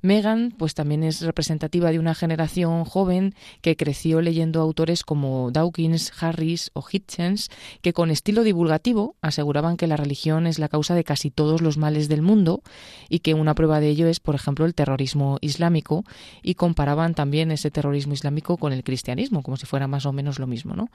Megan, 0.00 0.54
pues 0.56 0.74
también 0.74 1.02
es 1.02 1.20
representativa 1.20 1.90
de 1.90 1.98
una 1.98 2.14
generación 2.14 2.84
joven 2.84 3.34
que 3.60 3.76
creció 3.76 4.20
leyendo 4.20 4.60
autores 4.60 5.02
como 5.02 5.50
Dawkins, 5.50 6.12
Harris 6.20 6.70
o 6.72 6.84
Hitchens, 6.90 7.50
que 7.82 7.92
con 7.92 8.10
estilo 8.10 8.42
divulgativo 8.42 9.16
aseguraban 9.20 9.76
que 9.76 9.86
la 9.86 9.96
religión 9.96 10.46
es 10.46 10.58
la 10.58 10.68
causa 10.68 10.94
de 10.94 11.04
casi 11.04 11.30
todos 11.30 11.60
los 11.60 11.76
males 11.76 12.08
del 12.08 12.22
mundo 12.22 12.62
y 13.08 13.20
que 13.20 13.34
una 13.34 13.54
prueba 13.54 13.80
de 13.80 13.88
ello 13.88 14.06
es, 14.06 14.20
por 14.20 14.34
ejemplo, 14.34 14.64
el 14.64 14.74
terrorismo 14.74 15.38
islámico 15.40 16.04
y 16.42 16.54
comparaban 16.54 17.14
también 17.14 17.50
ese 17.50 17.70
terrorismo 17.70 18.14
islámico 18.14 18.56
con 18.56 18.72
el 18.72 18.82
cristianismo, 18.94 19.42
como 19.42 19.56
si 19.56 19.66
fuera 19.66 19.88
más 19.88 20.06
o 20.06 20.12
menos 20.12 20.38
lo 20.38 20.46
mismo, 20.46 20.74
¿no? 20.74 20.88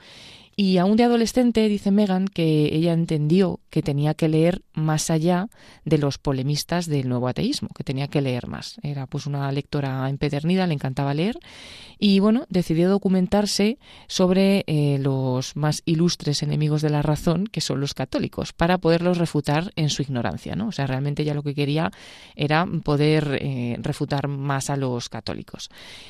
Y 0.61 0.77
aún 0.77 0.97
de 0.97 1.05
adolescente 1.05 1.69
dice 1.69 1.89
Megan 1.89 2.27
que 2.27 2.75
ella 2.75 2.91
entendió 2.91 3.61
que 3.69 3.81
tenía 3.81 4.13
que 4.13 4.27
leer 4.27 4.61
más 4.73 5.09
allá 5.09 5.47
de 5.85 5.97
los 5.97 6.17
polemistas 6.17 6.85
del 6.85 7.07
nuevo 7.07 7.29
ateísmo, 7.29 7.69
que 7.73 7.85
tenía 7.85 8.09
que 8.09 8.19
leer 8.19 8.47
más. 8.47 8.75
Era 8.83 9.07
pues 9.07 9.25
una 9.25 9.49
lectora 9.53 10.09
empedernida, 10.09 10.67
le 10.67 10.73
encantaba 10.73 11.13
leer 11.13 11.39
y 11.97 12.19
bueno, 12.19 12.45
decidió 12.49 12.89
documentarse 12.89 13.77
sobre 14.07 14.65
eh, 14.67 14.97
los 14.99 15.55
más 15.55 15.81
ilustres 15.85 16.43
enemigos 16.43 16.81
de 16.81 16.89
la 16.89 17.03
razón, 17.03 17.47
que 17.47 17.61
son 17.61 17.79
los 17.79 17.93
católicos, 17.93 18.51
para 18.51 18.79
poderlos 18.79 19.17
refutar 19.17 19.71
en 19.77 19.89
su 19.89 20.01
ignorancia, 20.01 20.57
¿no? 20.57 20.67
O 20.67 20.71
sea, 20.73 20.87
realmente 20.87 21.23
ella 21.23 21.35
lo 21.35 21.43
que 21.43 21.55
quería 21.55 21.89
era 22.35 22.65
poder 22.83 23.39
eh, 23.41 23.77
refutar 23.79 24.27
más 24.27 24.69
a 24.69 24.75
los 24.75 25.07
católicos. 25.07 25.69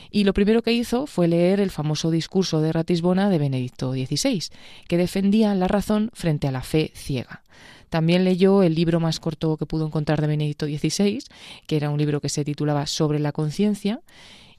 Y 0.10 0.24
lo 0.24 0.34
primero 0.34 0.64
que 0.64 0.74
hizo 0.74 1.06
fue 1.06 1.28
leer 1.28 1.60
el 1.60 1.70
famoso 1.70 2.10
discurso 2.10 2.62
de 2.62 2.74
Ratisbona 2.74 3.30
de 3.30 3.38
Benedicto 3.38 3.92
XVI 3.92 4.38
que 4.88 4.97
defendía 4.97 5.54
la 5.56 5.67
razón 5.67 6.10
frente 6.13 6.47
a 6.47 6.52
la 6.52 6.62
fe 6.62 6.91
ciega. 6.95 7.43
También 7.89 8.23
leyó 8.23 8.62
el 8.63 8.75
libro 8.75 8.99
más 8.99 9.19
corto 9.19 9.58
que 9.58 9.65
pudo 9.65 9.86
encontrar 9.86 10.21
de 10.21 10.28
Benedicto 10.28 10.67
XVI, 10.67 11.23
que 11.65 11.75
era 11.75 11.89
un 11.89 11.97
libro 11.97 12.21
que 12.21 12.30
se 12.30 12.45
titulaba 12.45 12.86
Sobre 12.86 13.19
la 13.19 13.32
conciencia, 13.32 14.02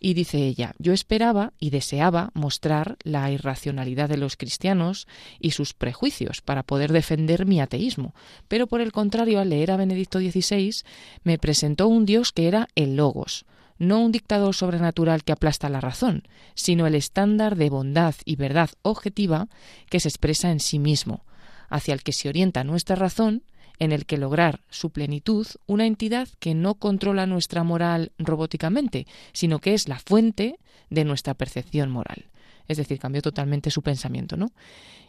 y 0.01 0.15
dice 0.15 0.39
ella, 0.39 0.75
yo 0.79 0.95
esperaba 0.95 1.53
y 1.61 1.71
deseaba 1.71 2.31
mostrar 2.33 2.97
la 3.05 3.31
irracionalidad 3.31 4.09
de 4.09 4.17
los 4.17 4.37
cristianos 4.37 5.07
y 5.39 5.51
sus 5.51 5.75
prejuicios 5.75 6.41
para 6.41 6.63
poder 6.63 6.91
defender 6.91 7.45
mi 7.45 7.61
ateísmo, 7.61 8.15
pero 8.49 8.67
por 8.67 8.81
el 8.81 8.93
contrario, 8.93 9.41
al 9.41 9.51
leer 9.51 9.71
a 9.71 9.77
Benedicto 9.77 10.19
XVI, 10.19 10.83
me 11.23 11.39
presentó 11.39 11.87
un 11.87 12.07
Dios 12.07 12.33
que 12.33 12.49
era 12.49 12.69
el 12.75 12.97
Logos, 12.97 13.45
no 13.81 13.99
un 13.99 14.13
dictador 14.13 14.55
sobrenatural 14.55 15.25
que 15.25 15.33
aplasta 15.33 15.69
la 15.69 15.81
razón, 15.81 16.23
sino 16.55 16.87
el 16.87 16.95
estándar 16.95 17.57
de 17.57 17.71
bondad 17.71 18.15
y 18.25 18.37
verdad 18.37 18.71
objetiva 18.83 19.49
que 19.89 19.99
se 19.99 20.09
expresa 20.09 20.53
en 20.53 20.61
sí 20.61 20.79
mismo, 20.79 21.25
hacia 21.69 21.95
el 21.95 22.03
que 22.03 22.13
se 22.13 22.29
orienta 22.29 22.63
nuestra 22.63 22.95
razón, 22.95 23.43
en 23.79 23.93
el 23.93 24.05
que 24.05 24.19
lograr 24.19 24.61
su 24.69 24.91
plenitud 24.91 25.47
una 25.67 25.87
entidad 25.87 26.29
que 26.39 26.55
no 26.55 26.75
controla 26.75 27.27
nuestra 27.27 27.65
moral 27.65 28.13
robóticamente, 28.19 29.07
sino 29.33 29.59
que 29.59 29.73
es 29.73 29.89
la 29.89 29.99
fuente 29.99 30.59
de 30.91 31.05
nuestra 31.05 31.33
percepción 31.33 31.91
moral. 31.91 32.27
Es 32.69 32.77
decir, 32.77 32.99
cambió 32.99 33.23
totalmente 33.23 33.71
su 33.71 33.81
pensamiento, 33.81 34.37
¿no? 34.37 34.53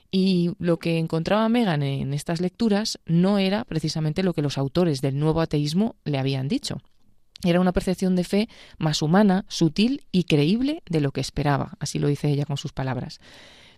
Y 0.10 0.52
lo 0.60 0.78
que 0.80 0.98
encontraba 0.98 1.48
Megan 1.50 1.84
en 1.84 2.14
estas 2.14 2.40
lecturas 2.40 3.00
no 3.06 3.38
era 3.38 3.66
precisamente 3.66 4.24
lo 4.24 4.34
que 4.34 4.42
los 4.42 4.58
autores 4.58 5.02
del 5.02 5.20
nuevo 5.20 5.42
ateísmo 5.42 5.96
le 6.06 6.18
habían 6.18 6.48
dicho. 6.48 6.78
Era 7.44 7.60
una 7.60 7.72
percepción 7.72 8.16
de 8.16 8.24
fe 8.24 8.50
más 8.78 9.02
humana, 9.02 9.46
sutil 9.48 10.06
y 10.12 10.26
creíble 10.26 10.84
de 10.90 11.02
lo 11.02 11.12
que 11.12 11.22
esperaba, 11.22 11.74
así 11.80 12.00
lo 12.00 12.08
dice 12.08 12.30
ella 12.30 12.46
con 12.46 12.58
sus 12.58 12.72
palabras. 12.72 13.20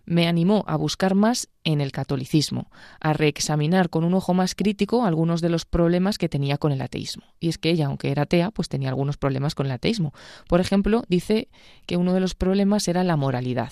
Me 0.06 0.28
animó 0.28 0.66
a 0.68 0.76
buscar 0.76 1.16
más 1.16 1.48
en 1.64 1.80
el 1.80 1.94
catolicismo, 1.94 2.70
a 3.00 3.14
reexaminar 3.14 3.90
con 3.90 4.04
un 4.04 4.14
ojo 4.14 4.34
más 4.34 4.54
crítico 4.54 5.06
algunos 5.06 5.40
de 5.40 5.48
los 5.48 5.64
problemas 5.64 6.18
que 6.18 6.28
tenía 6.28 6.58
con 6.58 6.74
el 6.74 6.82
ateísmo. 6.82 7.24
Y 7.40 7.48
es 7.48 7.58
que 7.58 7.70
ella, 7.70 7.86
aunque 7.86 8.12
era 8.12 8.24
atea, 8.24 8.52
pues 8.52 8.68
tenía 8.68 8.90
algunos 8.90 9.16
problemas 9.16 9.56
con 9.56 9.66
el 9.66 9.72
ateísmo. 9.72 10.14
Por 10.50 10.60
ejemplo, 10.60 11.04
dice 11.08 11.48
que 11.86 11.96
uno 11.96 12.14
de 12.14 12.20
los 12.20 12.36
problemas 12.36 12.90
era 12.90 13.06
la 13.06 13.16
moralidad. 13.16 13.72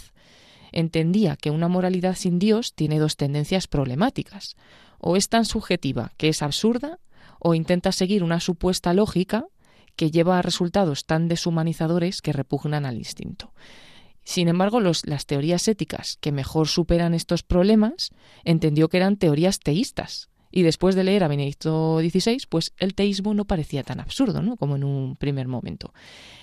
Entendía 0.72 1.36
que 1.36 1.52
una 1.52 1.68
moralidad 1.68 2.16
sin 2.16 2.40
Dios 2.40 2.76
tiene 2.76 2.98
dos 2.98 3.18
tendencias 3.18 3.68
problemáticas. 3.68 4.56
O 5.00 5.18
es 5.18 5.28
tan 5.28 5.44
subjetiva 5.44 6.14
que 6.16 6.30
es 6.30 6.42
absurda, 6.42 7.00
o 7.40 7.56
intenta 7.56 7.92
seguir 7.92 8.24
una 8.24 8.40
supuesta 8.40 8.94
lógica 8.94 9.48
que 9.96 10.12
lleva 10.12 10.40
a 10.40 10.42
resultados 10.42 11.06
tan 11.06 11.28
deshumanizadores 11.28 12.22
que 12.22 12.34
repugnan 12.34 12.86
al 12.86 12.98
instinto. 12.98 13.54
Sin 14.24 14.48
embargo, 14.48 14.80
las 14.80 15.26
teorías 15.26 15.68
éticas 15.68 16.18
que 16.22 16.32
mejor 16.32 16.68
superan 16.68 17.14
estos 17.14 17.44
problemas 17.44 18.12
entendió 18.44 18.88
que 18.88 18.98
eran 18.98 19.18
teorías 19.18 19.60
teístas. 19.60 20.30
Y 20.52 20.64
después 20.64 20.96
de 20.96 21.06
leer 21.06 21.24
a 21.24 21.30
Benedicto 21.30 22.00
XVI, 22.00 22.46
pues 22.50 22.74
el 22.78 22.94
teísmo 22.94 23.34
no 23.34 23.46
parecía 23.46 23.84
tan 23.84 24.00
absurdo, 24.00 24.42
¿no? 24.42 24.58
Como 24.58 24.76
en 24.76 24.84
un 24.84 25.16
primer 25.16 25.48
momento. 25.48 25.94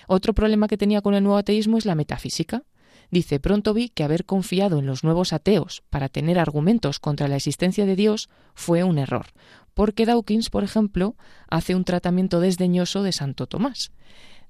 Otro 0.07 0.33
problema 0.33 0.67
que 0.67 0.77
tenía 0.77 1.01
con 1.01 1.13
el 1.13 1.23
nuevo 1.23 1.37
ateísmo 1.37 1.77
es 1.77 1.85
la 1.85 1.95
metafísica. 1.95 2.63
Dice, 3.11 3.39
pronto 3.39 3.73
vi 3.73 3.89
que 3.89 4.03
haber 4.03 4.25
confiado 4.25 4.79
en 4.79 4.85
los 4.85 5.03
nuevos 5.03 5.33
ateos 5.33 5.83
para 5.89 6.09
tener 6.09 6.37
argumentos 6.37 6.99
contra 6.99 7.27
la 7.27 7.37
existencia 7.37 7.85
de 7.85 7.95
Dios 7.95 8.29
fue 8.53 8.83
un 8.83 8.99
error, 8.99 9.27
porque 9.73 10.05
Dawkins, 10.05 10.49
por 10.49 10.63
ejemplo, 10.63 11.15
hace 11.49 11.73
un 11.73 11.85
tratamiento 11.85 12.39
desdeñoso 12.39 13.01
de 13.01 13.11
Santo 13.11 13.47
Tomás. 13.47 13.91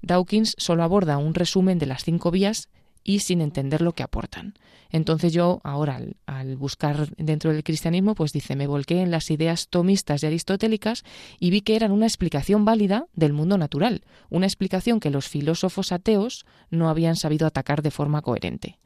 Dawkins 0.02 0.54
solo 0.58 0.82
aborda 0.82 1.18
un 1.18 1.34
resumen 1.34 1.78
de 1.78 1.86
las 1.86 2.04
cinco 2.04 2.30
vías 2.30 2.68
y 3.10 3.18
sin 3.18 3.40
entender 3.40 3.82
lo 3.82 3.92
que 3.92 4.04
aportan. 4.04 4.54
Entonces 4.88 5.32
yo 5.32 5.60
ahora 5.64 6.00
al, 6.26 6.56
buscar 6.56 7.08
dentro 7.16 7.52
del 7.52 7.64
cristianismo, 7.64 8.14
pues 8.14 8.32
dice, 8.32 8.54
me 8.54 8.68
volqué 8.68 9.02
en 9.02 9.10
las 9.10 9.32
ideas 9.32 9.66
tomistas 9.68 10.22
y 10.22 10.26
aristotélicas 10.26 11.02
y 11.40 11.50
vi 11.50 11.60
que 11.60 11.74
eran 11.74 11.90
una 11.90 12.06
explicación 12.06 12.64
válida 12.64 13.06
del 13.12 13.32
mundo 13.32 13.58
natural, 13.58 14.04
una 14.28 14.46
explicación 14.46 15.00
que 15.00 15.10
los 15.10 15.28
filósofos 15.28 15.90
ateos 15.90 16.46
no 16.70 16.88
habían 16.88 17.16
sabido 17.16 17.48
atacar 17.48 17.82
de 17.82 17.90
forma 17.90 18.22
coherente. 18.22 18.78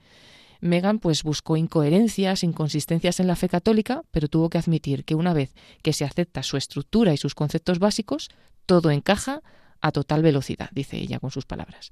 Megan 0.61 1.01
pues 1.01 1.23
buscó 1.23 1.59
incoherencias, 1.59 2.45
inconsistencias 2.45 3.21
en 3.21 3.27
la 3.27 3.37
fe 3.37 3.51
católica, 3.51 4.05
pero 4.11 4.29
tuvo 4.29 4.49
que 4.49 4.57
admitir 4.57 5.05
que 5.05 5.15
una 5.15 5.35
vez 5.35 5.55
que 5.83 5.93
se 5.93 6.07
acepta 6.07 6.43
su 6.43 6.57
estructura 6.57 7.13
y 7.13 7.19
sus 7.19 7.35
conceptos 7.35 7.79
básicos, 7.79 8.31
todo 8.65 8.91
encaja 8.91 9.43
a 9.83 9.93
total 9.93 10.23
velocidad, 10.23 10.71
dice 10.73 10.97
ella 10.97 11.21
con 11.21 11.31
sus 11.31 11.45
palabras. 11.45 11.91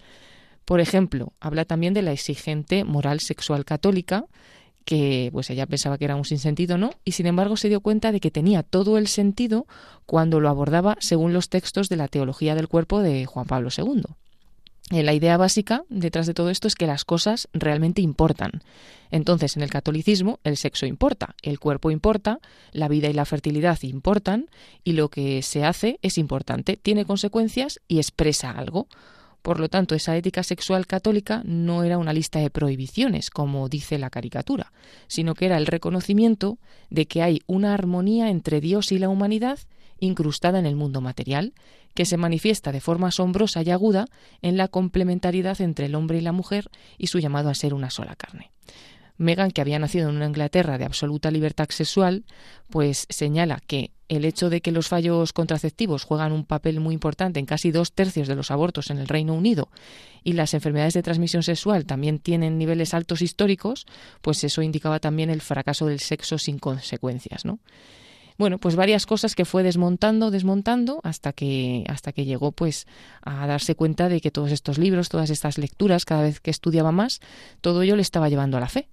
Por 0.64 0.80
ejemplo, 0.80 1.32
habla 1.40 1.64
también 1.64 1.94
de 1.94 2.02
la 2.02 2.12
exigente 2.12 2.84
moral 2.84 3.20
sexual 3.20 3.64
católica, 3.64 4.26
que 4.84 5.30
pues 5.32 5.50
ella 5.50 5.66
pensaba 5.66 5.98
que 5.98 6.04
era 6.04 6.16
un 6.16 6.24
sinsentido, 6.24 6.78
¿no? 6.78 6.90
Y 7.04 7.12
sin 7.12 7.26
embargo 7.26 7.56
se 7.56 7.68
dio 7.68 7.80
cuenta 7.80 8.12
de 8.12 8.20
que 8.20 8.30
tenía 8.30 8.62
todo 8.62 8.98
el 8.98 9.06
sentido 9.06 9.66
cuando 10.06 10.40
lo 10.40 10.48
abordaba 10.48 10.96
según 11.00 11.32
los 11.32 11.48
textos 11.48 11.88
de 11.88 11.96
la 11.96 12.08
teología 12.08 12.54
del 12.54 12.68
cuerpo 12.68 13.00
de 13.00 13.26
Juan 13.26 13.46
Pablo 13.46 13.68
II. 13.76 14.02
Eh, 14.90 15.02
la 15.02 15.14
idea 15.14 15.36
básica 15.36 15.84
detrás 15.88 16.26
de 16.26 16.34
todo 16.34 16.50
esto 16.50 16.68
es 16.68 16.74
que 16.74 16.86
las 16.86 17.04
cosas 17.04 17.48
realmente 17.52 18.02
importan. 18.02 18.62
Entonces, 19.10 19.56
en 19.56 19.62
el 19.62 19.70
catolicismo, 19.70 20.40
el 20.44 20.56
sexo 20.56 20.86
importa, 20.86 21.34
el 21.42 21.58
cuerpo 21.58 21.90
importa, 21.90 22.40
la 22.72 22.88
vida 22.88 23.08
y 23.08 23.12
la 23.12 23.24
fertilidad 23.24 23.78
importan, 23.82 24.50
y 24.84 24.92
lo 24.92 25.08
que 25.08 25.42
se 25.42 25.64
hace 25.64 25.98
es 26.02 26.18
importante, 26.18 26.76
tiene 26.76 27.04
consecuencias 27.04 27.80
y 27.88 27.98
expresa 27.98 28.50
algo. 28.50 28.88
Por 29.42 29.58
lo 29.58 29.68
tanto, 29.68 29.94
esa 29.94 30.16
ética 30.16 30.44
sexual 30.44 30.86
católica 30.86 31.42
no 31.44 31.82
era 31.82 31.98
una 31.98 32.12
lista 32.12 32.38
de 32.38 32.50
prohibiciones, 32.50 33.28
como 33.28 33.68
dice 33.68 33.98
la 33.98 34.08
caricatura, 34.08 34.72
sino 35.08 35.34
que 35.34 35.46
era 35.46 35.58
el 35.58 35.66
reconocimiento 35.66 36.58
de 36.90 37.06
que 37.06 37.22
hay 37.22 37.42
una 37.46 37.74
armonía 37.74 38.30
entre 38.30 38.60
Dios 38.60 38.92
y 38.92 38.98
la 38.98 39.08
humanidad 39.08 39.58
incrustada 39.98 40.58
en 40.58 40.66
el 40.66 40.76
mundo 40.76 41.00
material, 41.00 41.54
que 41.94 42.04
se 42.04 42.16
manifiesta 42.16 42.72
de 42.72 42.80
forma 42.80 43.08
asombrosa 43.08 43.62
y 43.62 43.70
aguda 43.70 44.06
en 44.40 44.56
la 44.56 44.68
complementariedad 44.68 45.60
entre 45.60 45.86
el 45.86 45.94
hombre 45.94 46.18
y 46.18 46.22
la 46.22 46.32
mujer 46.32 46.70
y 46.98 47.08
su 47.08 47.18
llamado 47.18 47.50
a 47.50 47.54
ser 47.54 47.74
una 47.74 47.90
sola 47.90 48.16
carne. 48.16 48.50
Megan, 49.16 49.50
que 49.50 49.60
había 49.60 49.78
nacido 49.78 50.08
en 50.08 50.16
una 50.16 50.26
Inglaterra 50.26 50.78
de 50.78 50.84
absoluta 50.84 51.30
libertad 51.30 51.68
sexual, 51.70 52.24
pues 52.70 53.06
señala 53.08 53.60
que 53.66 53.92
el 54.08 54.24
hecho 54.24 54.50
de 54.50 54.60
que 54.60 54.72
los 54.72 54.88
fallos 54.88 55.32
contraceptivos 55.32 56.04
juegan 56.04 56.32
un 56.32 56.44
papel 56.44 56.80
muy 56.80 56.92
importante 56.92 57.40
en 57.40 57.46
casi 57.46 57.70
dos 57.70 57.92
tercios 57.92 58.28
de 58.28 58.34
los 58.34 58.50
abortos 58.50 58.90
en 58.90 58.98
el 58.98 59.08
Reino 59.08 59.32
Unido 59.32 59.70
y 60.22 60.34
las 60.34 60.52
enfermedades 60.54 60.94
de 60.94 61.02
transmisión 61.02 61.42
sexual 61.42 61.86
también 61.86 62.18
tienen 62.18 62.58
niveles 62.58 62.92
altos 62.92 63.22
históricos, 63.22 63.86
pues 64.20 64.44
eso 64.44 64.60
indicaba 64.60 65.00
también 65.00 65.30
el 65.30 65.40
fracaso 65.40 65.86
del 65.86 66.00
sexo 66.00 66.36
sin 66.36 66.58
consecuencias, 66.58 67.44
¿no? 67.44 67.58
Bueno, 68.38 68.58
pues 68.58 68.76
varias 68.76 69.06
cosas 69.06 69.34
que 69.34 69.44
fue 69.44 69.62
desmontando, 69.62 70.30
desmontando, 70.30 71.00
hasta 71.02 71.32
que, 71.32 71.84
hasta 71.88 72.12
que 72.12 72.24
llegó 72.24 72.52
pues 72.52 72.86
a 73.22 73.46
darse 73.46 73.74
cuenta 73.74 74.08
de 74.08 74.20
que 74.20 74.30
todos 74.30 74.52
estos 74.52 74.78
libros, 74.78 75.08
todas 75.08 75.30
estas 75.30 75.58
lecturas, 75.58 76.04
cada 76.04 76.22
vez 76.22 76.40
que 76.40 76.50
estudiaba 76.50 76.92
más, 76.92 77.20
todo 77.60 77.82
ello 77.82 77.96
le 77.96 78.02
estaba 78.02 78.28
llevando 78.28 78.56
a 78.56 78.60
la 78.60 78.68
fe. 78.68 78.88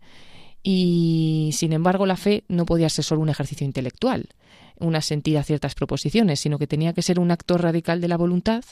Y 0.61 1.51
sin 1.53 1.71
embargo, 1.73 2.05
la 2.05 2.17
fe 2.17 2.43
no 2.47 2.65
podía 2.65 2.89
ser 2.89 3.05
solo 3.05 3.21
un 3.21 3.29
ejercicio 3.29 3.65
intelectual, 3.65 4.29
una 4.77 5.01
sentida 5.01 5.39
a 5.39 5.43
ciertas 5.43 5.73
proposiciones, 5.73 6.41
sino 6.41 6.57
que 6.57 6.67
tenía 6.67 6.93
que 6.93 7.01
ser 7.01 7.19
un 7.19 7.31
acto 7.31 7.57
radical 7.57 8.01
de 8.01 8.07
la 8.07 8.17
voluntad 8.17 8.63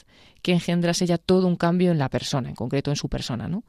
que 0.42 0.52
engendrase 0.52 1.06
ya 1.06 1.18
todo 1.18 1.46
un 1.46 1.56
cambio 1.56 1.90
en 1.90 1.98
la 1.98 2.10
persona, 2.10 2.50
en 2.50 2.54
concreto 2.54 2.90
en 2.90 2.96
su 2.96 3.08
persona, 3.08 3.48
¿no? 3.48 3.64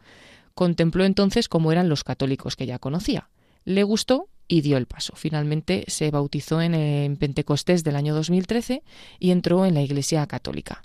Contempló 0.54 1.06
entonces 1.06 1.47
cómo 1.47 1.72
eran 1.72 1.88
los 1.88 2.04
católicos 2.04 2.58
que 2.58 2.66
ya 2.66 2.80
conocía. 2.80 3.30
Le 3.64 3.84
gustó 3.84 4.28
y 4.50 4.60
dio 4.60 4.76
el 4.76 4.88
paso. 4.88 5.14
Finalmente 5.16 5.86
se 5.88 6.12
bautizó 6.12 6.62
en, 6.62 6.74
en, 6.74 7.16
Pentecostés 7.16 7.86
del 7.86 7.95
año 7.95 8.14
2013 8.14 8.84
y 9.20 9.32
entró 9.32 9.66
en 9.66 9.76
la 9.76 9.82
Iglesia 9.82 10.28
Católica. 10.28 10.82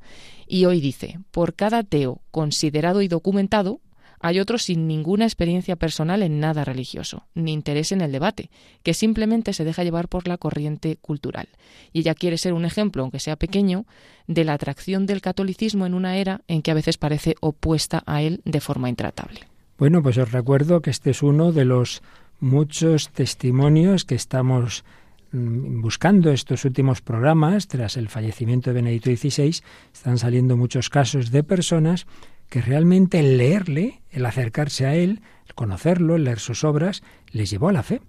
Y 0.47 0.67
hoy 0.67 0.81
dice, 0.81 1.19
por 1.33 1.55
cada 1.55 1.79
ateo 1.79 2.21
considerado 2.31 3.03
y 3.03 3.09
documentado, 3.09 3.81
hay 4.21 4.41
otro 4.41 4.57
sin 4.57 4.87
ninguna 4.87 5.27
experiencia 5.27 5.77
personal 5.77 6.23
en 6.23 6.41
nada 6.41 6.65
religioso, 6.65 7.27
ni 7.35 7.53
interés 7.53 7.93
en 7.93 8.01
el 8.01 8.11
debate, 8.11 8.49
que 8.83 8.95
simplemente 8.95 9.53
se 9.53 9.65
deja 9.65 9.85
llevar 9.85 10.09
por 10.09 10.27
la 10.29 10.39
corriente 10.39 10.97
cultural. 10.97 11.49
Y 11.93 12.01
ella 12.01 12.15
quiere 12.15 12.39
ser 12.39 12.55
un 12.55 12.65
ejemplo, 12.65 13.03
aunque 13.03 13.21
sea 13.21 13.37
pequeño, 13.37 13.85
de 14.27 14.45
la 14.45 14.55
atracción 14.55 15.05
del 15.05 15.21
catolicismo 15.21 15.85
en 15.85 15.93
una 15.93 16.17
era 16.17 16.41
en 16.49 16.62
que 16.62 16.71
a 16.71 16.75
veces 16.75 16.97
parece 16.97 17.35
opuesta 17.41 18.03
a 18.07 18.23
él 18.23 18.41
de 18.47 18.61
forma 18.62 18.89
intratable. 18.89 19.41
Bueno, 19.77 20.03
pues 20.03 20.17
os 20.17 20.33
recuerdo 20.33 20.81
que 20.81 20.89
este 20.89 21.11
es 21.11 21.23
uno 21.23 21.53
de 21.53 21.67
los 21.67 22.01
muchos 22.41 23.11
testimonios 23.11 24.05
que 24.05 24.14
estamos 24.14 24.85
mm, 25.32 25.80
buscando 25.80 26.30
estos 26.30 26.64
últimos 26.64 27.01
programas, 27.01 27.68
tras 27.68 27.97
el 27.97 28.09
fallecimiento 28.09 28.70
de 28.70 28.74
Benedicto 28.74 29.11
XVI, 29.11 29.62
están 29.93 30.18
saliendo 30.18 30.57
muchos 30.57 30.91
casos 30.91 31.30
de 31.30 31.43
personas 31.43 32.07
que 32.49 32.61
realmente 32.61 33.20
el 33.20 33.39
leerle, 33.39 34.03
el 34.11 34.26
acercarse 34.26 34.87
a 34.87 34.95
él, 34.95 35.22
el 35.47 35.55
conocerlo, 35.55 36.16
el 36.16 36.24
leer 36.24 36.39
sus 36.39 36.64
obras, 36.64 37.03
les 37.30 37.51
llevó 37.51 37.68
a 37.68 37.72
la 37.72 37.82
fe. 37.82 38.01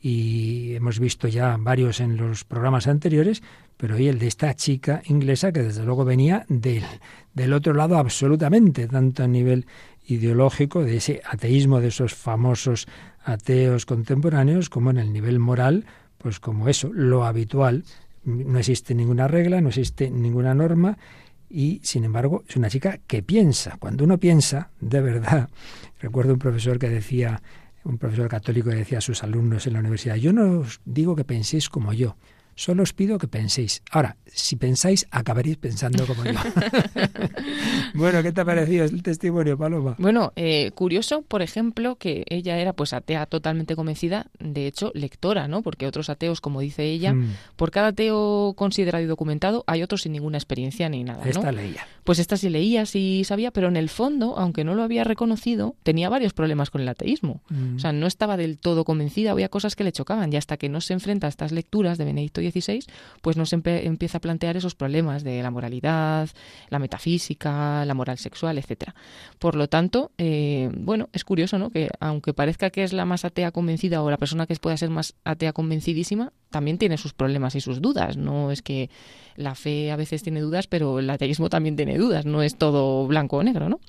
Y 0.00 0.74
hemos 0.74 1.00
visto 1.00 1.26
ya 1.26 1.56
varios 1.58 1.98
en 1.98 2.16
los 2.16 2.44
programas 2.44 2.86
anteriores, 2.86 3.42
pero 3.76 3.96
hoy 3.96 4.06
el 4.06 4.20
de 4.20 4.28
esta 4.28 4.54
chica 4.54 5.02
inglesa 5.06 5.50
que 5.50 5.64
desde 5.64 5.84
luego 5.84 6.04
venía 6.04 6.46
del, 6.48 6.84
del 7.34 7.52
otro 7.52 7.74
lado 7.74 7.98
absolutamente, 7.98 8.86
tanto 8.86 9.24
a 9.24 9.26
nivel 9.26 9.66
ideológico, 10.06 10.84
de 10.84 10.96
ese 10.96 11.20
ateísmo 11.24 11.80
de 11.80 11.88
esos 11.88 12.14
famosos 12.14 12.86
ateos 13.28 13.84
contemporáneos, 13.84 14.70
como 14.70 14.90
en 14.90 14.96
el 14.96 15.12
nivel 15.12 15.38
moral, 15.38 15.84
pues 16.16 16.40
como 16.40 16.68
eso, 16.68 16.90
lo 16.92 17.24
habitual. 17.24 17.84
No 18.24 18.58
existe 18.58 18.94
ninguna 18.94 19.28
regla, 19.28 19.60
no 19.60 19.68
existe 19.68 20.10
ninguna 20.10 20.54
norma 20.54 20.98
y 21.50 21.80
sin 21.82 22.04
embargo 22.04 22.42
es 22.48 22.56
una 22.56 22.70
chica 22.70 22.98
que 23.06 23.22
piensa. 23.22 23.76
Cuando 23.78 24.04
uno 24.04 24.18
piensa, 24.18 24.70
de 24.80 25.00
verdad, 25.00 25.50
recuerdo 26.00 26.32
un 26.32 26.38
profesor 26.38 26.78
que 26.78 26.88
decía, 26.88 27.42
un 27.84 27.98
profesor 27.98 28.28
católico 28.28 28.70
que 28.70 28.76
decía 28.76 28.98
a 28.98 29.02
sus 29.02 29.22
alumnos 29.22 29.66
en 29.66 29.74
la 29.74 29.80
universidad, 29.80 30.16
yo 30.16 30.32
no 30.32 30.60
os 30.60 30.80
digo 30.84 31.14
que 31.14 31.24
penséis 31.24 31.68
como 31.68 31.92
yo, 31.92 32.16
Solo 32.58 32.82
os 32.82 32.92
pido 32.92 33.18
que 33.18 33.28
penséis. 33.28 33.82
Ahora, 33.92 34.16
si 34.26 34.56
pensáis, 34.56 35.06
acabaréis 35.12 35.58
pensando 35.58 36.04
como 36.08 36.24
yo. 36.24 36.32
bueno, 37.94 38.20
¿qué 38.20 38.32
te 38.32 38.40
ha 38.40 38.44
parecido 38.44 38.84
el 38.84 39.00
testimonio, 39.00 39.56
Paloma? 39.56 39.94
Bueno, 39.96 40.32
eh, 40.34 40.72
curioso, 40.74 41.22
por 41.22 41.40
ejemplo, 41.40 41.94
que 41.94 42.24
ella 42.28 42.58
era 42.58 42.72
pues 42.72 42.94
atea 42.94 43.26
totalmente 43.26 43.76
convencida, 43.76 44.26
de 44.40 44.66
hecho, 44.66 44.90
lectora, 44.94 45.46
¿no? 45.46 45.62
Porque 45.62 45.86
otros 45.86 46.10
ateos, 46.10 46.40
como 46.40 46.60
dice 46.60 46.82
ella, 46.82 47.14
mm. 47.14 47.36
por 47.54 47.70
cada 47.70 47.88
ateo 47.88 48.54
considerado 48.56 49.04
y 49.04 49.06
documentado, 49.06 49.62
hay 49.68 49.84
otros 49.84 50.02
sin 50.02 50.10
ninguna 50.10 50.36
experiencia 50.38 50.88
ni 50.88 51.04
nada. 51.04 51.22
Esta 51.28 51.52
leía. 51.52 51.86
Pues 52.02 52.18
esta 52.18 52.36
sí 52.36 52.48
leía, 52.48 52.86
sí 52.86 53.22
sabía, 53.22 53.52
pero 53.52 53.68
en 53.68 53.76
el 53.76 53.88
fondo, 53.88 54.36
aunque 54.36 54.64
no 54.64 54.74
lo 54.74 54.82
había 54.82 55.04
reconocido, 55.04 55.76
tenía 55.84 56.08
varios 56.08 56.32
problemas 56.32 56.70
con 56.70 56.80
el 56.80 56.88
ateísmo. 56.88 57.40
Mm. 57.50 57.76
O 57.76 57.78
sea, 57.78 57.92
no 57.92 58.08
estaba 58.08 58.36
del 58.36 58.58
todo 58.58 58.84
convencida, 58.84 59.30
había 59.30 59.48
cosas 59.48 59.76
que 59.76 59.84
le 59.84 59.92
chocaban, 59.92 60.32
y 60.32 60.36
hasta 60.36 60.56
que 60.56 60.68
no 60.68 60.80
se 60.80 60.94
enfrenta 60.94 61.28
a 61.28 61.30
estas 61.30 61.52
lecturas 61.52 61.98
de 61.98 62.04
Benedicto 62.04 62.40
pues 63.22 63.36
nos 63.36 63.52
empieza 63.52 64.18
a 64.18 64.20
plantear 64.20 64.56
esos 64.56 64.74
problemas 64.74 65.24
de 65.24 65.42
la 65.42 65.50
moralidad, 65.50 66.28
la 66.68 66.78
metafísica, 66.78 67.84
la 67.84 67.94
moral 67.94 68.18
sexual, 68.18 68.58
etcétera. 68.58 68.94
Por 69.38 69.54
lo 69.54 69.68
tanto, 69.68 70.10
eh, 70.18 70.70
bueno, 70.74 71.08
es 71.12 71.24
curioso, 71.24 71.58
¿no? 71.58 71.70
Que 71.70 71.88
aunque 72.00 72.34
parezca 72.34 72.70
que 72.70 72.84
es 72.84 72.92
la 72.92 73.04
más 73.04 73.24
atea 73.24 73.50
convencida 73.50 74.02
o 74.02 74.10
la 74.10 74.16
persona 74.16 74.46
que 74.46 74.56
pueda 74.56 74.76
ser 74.76 74.90
más 74.90 75.14
atea 75.24 75.52
convencidísima, 75.52 76.32
también 76.50 76.78
tiene 76.78 76.96
sus 76.96 77.12
problemas 77.12 77.54
y 77.54 77.60
sus 77.60 77.80
dudas. 77.80 78.16
No 78.16 78.50
es 78.50 78.62
que 78.62 78.90
la 79.36 79.54
fe 79.54 79.90
a 79.90 79.96
veces 79.96 80.22
tiene 80.22 80.40
dudas, 80.40 80.66
pero 80.66 80.98
el 80.98 81.08
ateísmo 81.10 81.48
también 81.48 81.76
tiene 81.76 81.98
dudas. 81.98 82.26
No 82.26 82.42
es 82.42 82.56
todo 82.56 83.06
blanco 83.06 83.36
o 83.36 83.42
negro, 83.42 83.68
¿no? 83.68 83.80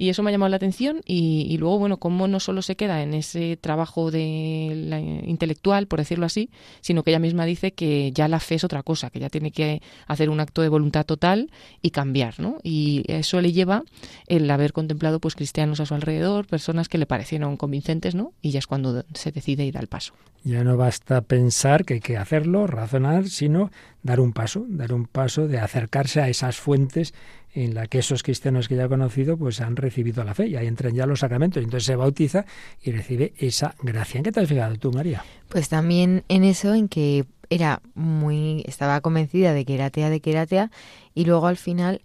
Y 0.00 0.08
eso 0.08 0.22
me 0.22 0.30
ha 0.30 0.32
llamado 0.32 0.48
la 0.48 0.56
atención 0.56 1.02
y, 1.04 1.58
luego, 1.58 1.78
bueno, 1.78 1.98
cómo 1.98 2.26
no 2.26 2.40
solo 2.40 2.62
se 2.62 2.74
queda 2.74 3.02
en 3.02 3.12
ese 3.12 3.58
trabajo 3.58 4.10
de 4.10 4.72
la 4.74 4.98
intelectual, 4.98 5.88
por 5.88 5.98
decirlo 5.98 6.24
así, 6.24 6.48
sino 6.80 7.02
que 7.02 7.10
ella 7.10 7.18
misma 7.18 7.44
dice 7.44 7.72
que 7.72 8.10
ya 8.10 8.26
la 8.26 8.40
fe 8.40 8.54
es 8.54 8.64
otra 8.64 8.82
cosa, 8.82 9.10
que 9.10 9.20
ya 9.20 9.28
tiene 9.28 9.50
que 9.50 9.82
hacer 10.06 10.30
un 10.30 10.40
acto 10.40 10.62
de 10.62 10.70
voluntad 10.70 11.04
total 11.04 11.50
y 11.82 11.90
cambiar, 11.90 12.40
¿no? 12.40 12.60
Y 12.62 13.02
eso 13.08 13.42
le 13.42 13.52
lleva 13.52 13.84
el 14.26 14.50
haber 14.50 14.72
contemplado 14.72 15.20
pues 15.20 15.34
cristianos 15.34 15.80
a 15.80 15.84
su 15.84 15.92
alrededor, 15.92 16.46
personas 16.46 16.88
que 16.88 16.96
le 16.96 17.04
parecieron 17.04 17.58
convincentes, 17.58 18.14
¿no? 18.14 18.32
Y 18.40 18.52
ya 18.52 18.60
es 18.60 18.66
cuando 18.66 19.04
se 19.12 19.32
decide 19.32 19.66
ir 19.66 19.76
al 19.76 19.88
paso. 19.88 20.14
Ya 20.42 20.64
no 20.64 20.78
basta 20.78 21.20
pensar 21.20 21.84
que 21.84 21.94
hay 21.94 22.00
que 22.00 22.16
hacerlo, 22.16 22.66
razonar, 22.66 23.28
sino 23.28 23.70
dar 24.02 24.20
un 24.20 24.32
paso, 24.32 24.64
dar 24.66 24.94
un 24.94 25.04
paso 25.04 25.46
de 25.46 25.58
acercarse 25.58 26.22
a 26.22 26.30
esas 26.30 26.56
fuentes 26.56 27.12
en 27.52 27.74
la 27.74 27.86
que 27.86 27.98
esos 27.98 28.22
cristianos 28.22 28.68
que 28.68 28.76
ya 28.76 28.84
ha 28.84 28.88
conocido 28.88 29.36
pues 29.36 29.60
han 29.60 29.76
recibido 29.76 30.24
la 30.24 30.34
fe 30.34 30.48
y 30.48 30.56
ahí 30.56 30.66
entran 30.66 30.94
ya 30.94 31.06
los 31.06 31.20
sacramentos. 31.20 31.62
Entonces 31.62 31.86
se 31.86 31.96
bautiza 31.96 32.44
y 32.82 32.92
recibe 32.92 33.34
esa 33.38 33.74
gracia. 33.82 34.18
¿En 34.18 34.24
qué 34.24 34.32
te 34.32 34.40
has 34.40 34.48
fijado 34.48 34.76
tú, 34.76 34.92
María? 34.92 35.24
Pues 35.48 35.68
también 35.68 36.24
en 36.28 36.44
eso, 36.44 36.74
en 36.74 36.88
que 36.88 37.24
era 37.48 37.82
muy, 37.94 38.62
estaba 38.66 39.00
convencida 39.00 39.52
de 39.52 39.64
que 39.64 39.74
era 39.74 39.86
atea, 39.86 40.10
de 40.10 40.20
que 40.20 40.30
era 40.30 40.42
atea, 40.42 40.70
y 41.14 41.24
luego 41.24 41.48
al 41.48 41.56
final, 41.56 42.02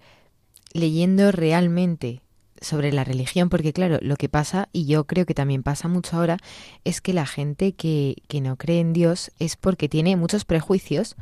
leyendo 0.74 1.32
realmente 1.32 2.22
sobre 2.60 2.92
la 2.92 3.04
religión, 3.04 3.50
porque 3.50 3.74
claro, 3.74 4.00
lo 4.02 4.16
que 4.16 4.28
pasa, 4.28 4.70
y 4.74 4.86
yo 4.88 5.06
creo 5.06 5.28
que 5.28 5.36
también 5.36 5.62
pasa 5.62 5.88
mucho 5.88 6.18
ahora, 6.18 6.38
es 6.84 7.00
que 7.00 7.14
la 7.14 7.28
gente 7.28 7.74
que, 7.74 8.16
que 8.28 8.42
no 8.42 8.56
cree 8.56 8.80
en 8.80 8.94
Dios 8.94 9.32
es 9.38 9.56
porque 9.56 9.88
tiene 9.88 10.16
muchos 10.16 10.46
prejuicios 10.46 11.16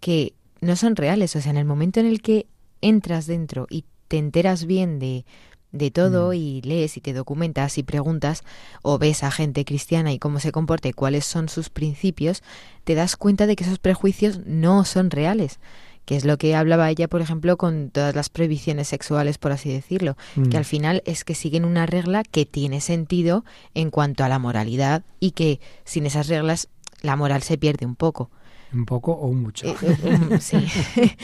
que 0.00 0.34
no 0.60 0.76
son 0.76 0.96
reales. 0.96 1.34
O 1.36 1.40
sea, 1.40 1.50
en 1.50 1.56
el 1.56 1.64
momento 1.64 2.00
en 2.00 2.06
el 2.06 2.20
que 2.20 2.46
entras 2.80 3.26
dentro 3.26 3.66
y 3.70 3.84
te 4.08 4.18
enteras 4.18 4.64
bien 4.64 4.98
de, 4.98 5.24
de 5.72 5.90
todo 5.90 6.30
mm. 6.30 6.34
y 6.34 6.62
lees 6.62 6.96
y 6.96 7.00
te 7.00 7.12
documentas 7.12 7.78
y 7.78 7.82
preguntas 7.82 8.42
o 8.82 8.98
ves 8.98 9.22
a 9.22 9.30
gente 9.30 9.64
cristiana 9.64 10.12
y 10.12 10.18
cómo 10.18 10.40
se 10.40 10.52
comporta 10.52 10.88
y 10.88 10.92
cuáles 10.92 11.24
son 11.24 11.48
sus 11.48 11.70
principios, 11.70 12.42
te 12.84 12.94
das 12.94 13.16
cuenta 13.16 13.46
de 13.46 13.56
que 13.56 13.64
esos 13.64 13.78
prejuicios 13.78 14.40
no 14.46 14.84
son 14.84 15.10
reales, 15.10 15.60
que 16.06 16.16
es 16.16 16.24
lo 16.24 16.38
que 16.38 16.56
hablaba 16.56 16.90
ella, 16.90 17.06
por 17.06 17.20
ejemplo, 17.20 17.56
con 17.56 17.90
todas 17.90 18.16
las 18.16 18.30
prohibiciones 18.30 18.88
sexuales, 18.88 19.38
por 19.38 19.52
así 19.52 19.72
decirlo, 19.72 20.16
que 20.34 20.40
Mm. 20.40 20.56
al 20.56 20.64
final 20.64 21.02
es 21.06 21.24
que 21.24 21.34
siguen 21.34 21.64
una 21.64 21.86
regla 21.86 22.24
que 22.24 22.46
tiene 22.46 22.80
sentido 22.80 23.44
en 23.74 23.90
cuanto 23.90 24.24
a 24.24 24.28
la 24.28 24.38
moralidad 24.40 25.04
y 25.20 25.32
que 25.32 25.60
sin 25.84 26.06
esas 26.06 26.26
reglas 26.26 26.68
la 27.02 27.16
moral 27.16 27.42
se 27.42 27.58
pierde 27.58 27.86
un 27.86 27.94
poco. 27.96 28.30
Un 28.72 28.84
poco 28.86 29.12
o 29.12 29.26
un 29.26 29.42
mucho. 29.42 29.66
Eh, 29.66 29.74
eh, 29.82 29.96
um, 30.30 30.38
sí. 30.38 30.56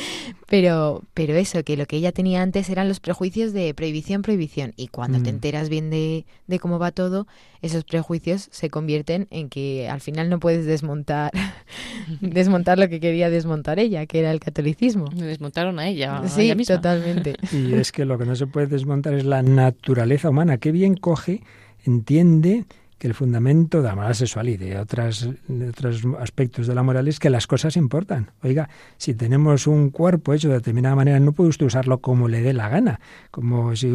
pero, 0.48 1.02
pero 1.14 1.34
eso, 1.34 1.62
que 1.64 1.76
lo 1.76 1.86
que 1.86 1.96
ella 1.96 2.12
tenía 2.12 2.42
antes 2.42 2.68
eran 2.70 2.88
los 2.88 3.00
prejuicios 3.00 3.52
de 3.52 3.72
prohibición, 3.74 4.22
prohibición. 4.22 4.72
Y 4.76 4.88
cuando 4.88 5.18
te 5.22 5.30
Mm. 5.30 5.34
enteras 5.36 5.68
bien 5.68 5.90
de, 5.90 6.26
de 6.46 6.58
cómo 6.58 6.78
va 6.78 6.90
todo, 6.92 7.26
esos 7.62 7.84
prejuicios 7.84 8.48
se 8.50 8.68
convierten 8.70 9.28
en 9.30 9.48
que 9.48 9.88
al 9.88 10.00
final 10.00 10.28
no 10.28 10.40
puedes 10.40 10.66
desmontar, 10.66 11.30
desmontar 12.20 12.78
lo 12.78 12.88
que 12.88 13.00
quería 13.00 13.30
desmontar 13.30 13.78
ella, 13.78 14.06
que 14.06 14.18
era 14.20 14.30
el 14.32 14.40
catolicismo. 14.40 15.06
Me 15.14 15.26
desmontaron 15.26 15.78
a 15.78 15.88
ella. 15.88 16.18
a 16.18 16.28
Sí, 16.28 16.42
ella 16.42 16.54
misma. 16.54 16.76
totalmente. 16.76 17.36
Y 17.52 17.74
es 17.74 17.92
que 17.92 18.04
lo 18.04 18.18
que 18.18 18.24
no 18.26 18.34
se 18.36 18.46
puede 18.46 18.66
desmontar 18.66 19.14
es 19.14 19.24
la 19.24 19.42
naturaleza 19.42 20.30
humana. 20.30 20.58
Qué 20.58 20.72
bien 20.72 20.96
coge, 20.96 21.42
entiende 21.84 22.64
que 22.98 23.06
el 23.06 23.14
fundamento 23.14 23.82
de 23.82 23.88
la 23.88 23.94
moral 23.94 24.14
sexual 24.14 24.48
y 24.48 24.56
de, 24.56 24.78
otras, 24.78 25.28
otros 25.68 26.02
aspectos 26.18 26.66
de 26.66 26.74
la 26.74 26.82
moral 26.82 27.08
es 27.08 27.18
que 27.18 27.28
las 27.28 27.46
cosas 27.46 27.76
importan. 27.76 28.30
Oiga, 28.42 28.68
si 28.96 29.14
tenemos 29.14 29.66
un 29.66 29.90
cuerpo 29.90 30.32
hecho 30.32 30.48
de 30.48 30.54
determinada 30.54 30.96
manera, 30.96 31.20
no 31.20 31.32
puede 31.32 31.50
usted 31.50 31.66
usarlo 31.66 31.98
como 31.98 32.28
le 32.28 32.40
dé 32.40 32.54
la 32.54 32.68
gana. 32.68 33.00
Como 33.30 33.76
si 33.76 33.88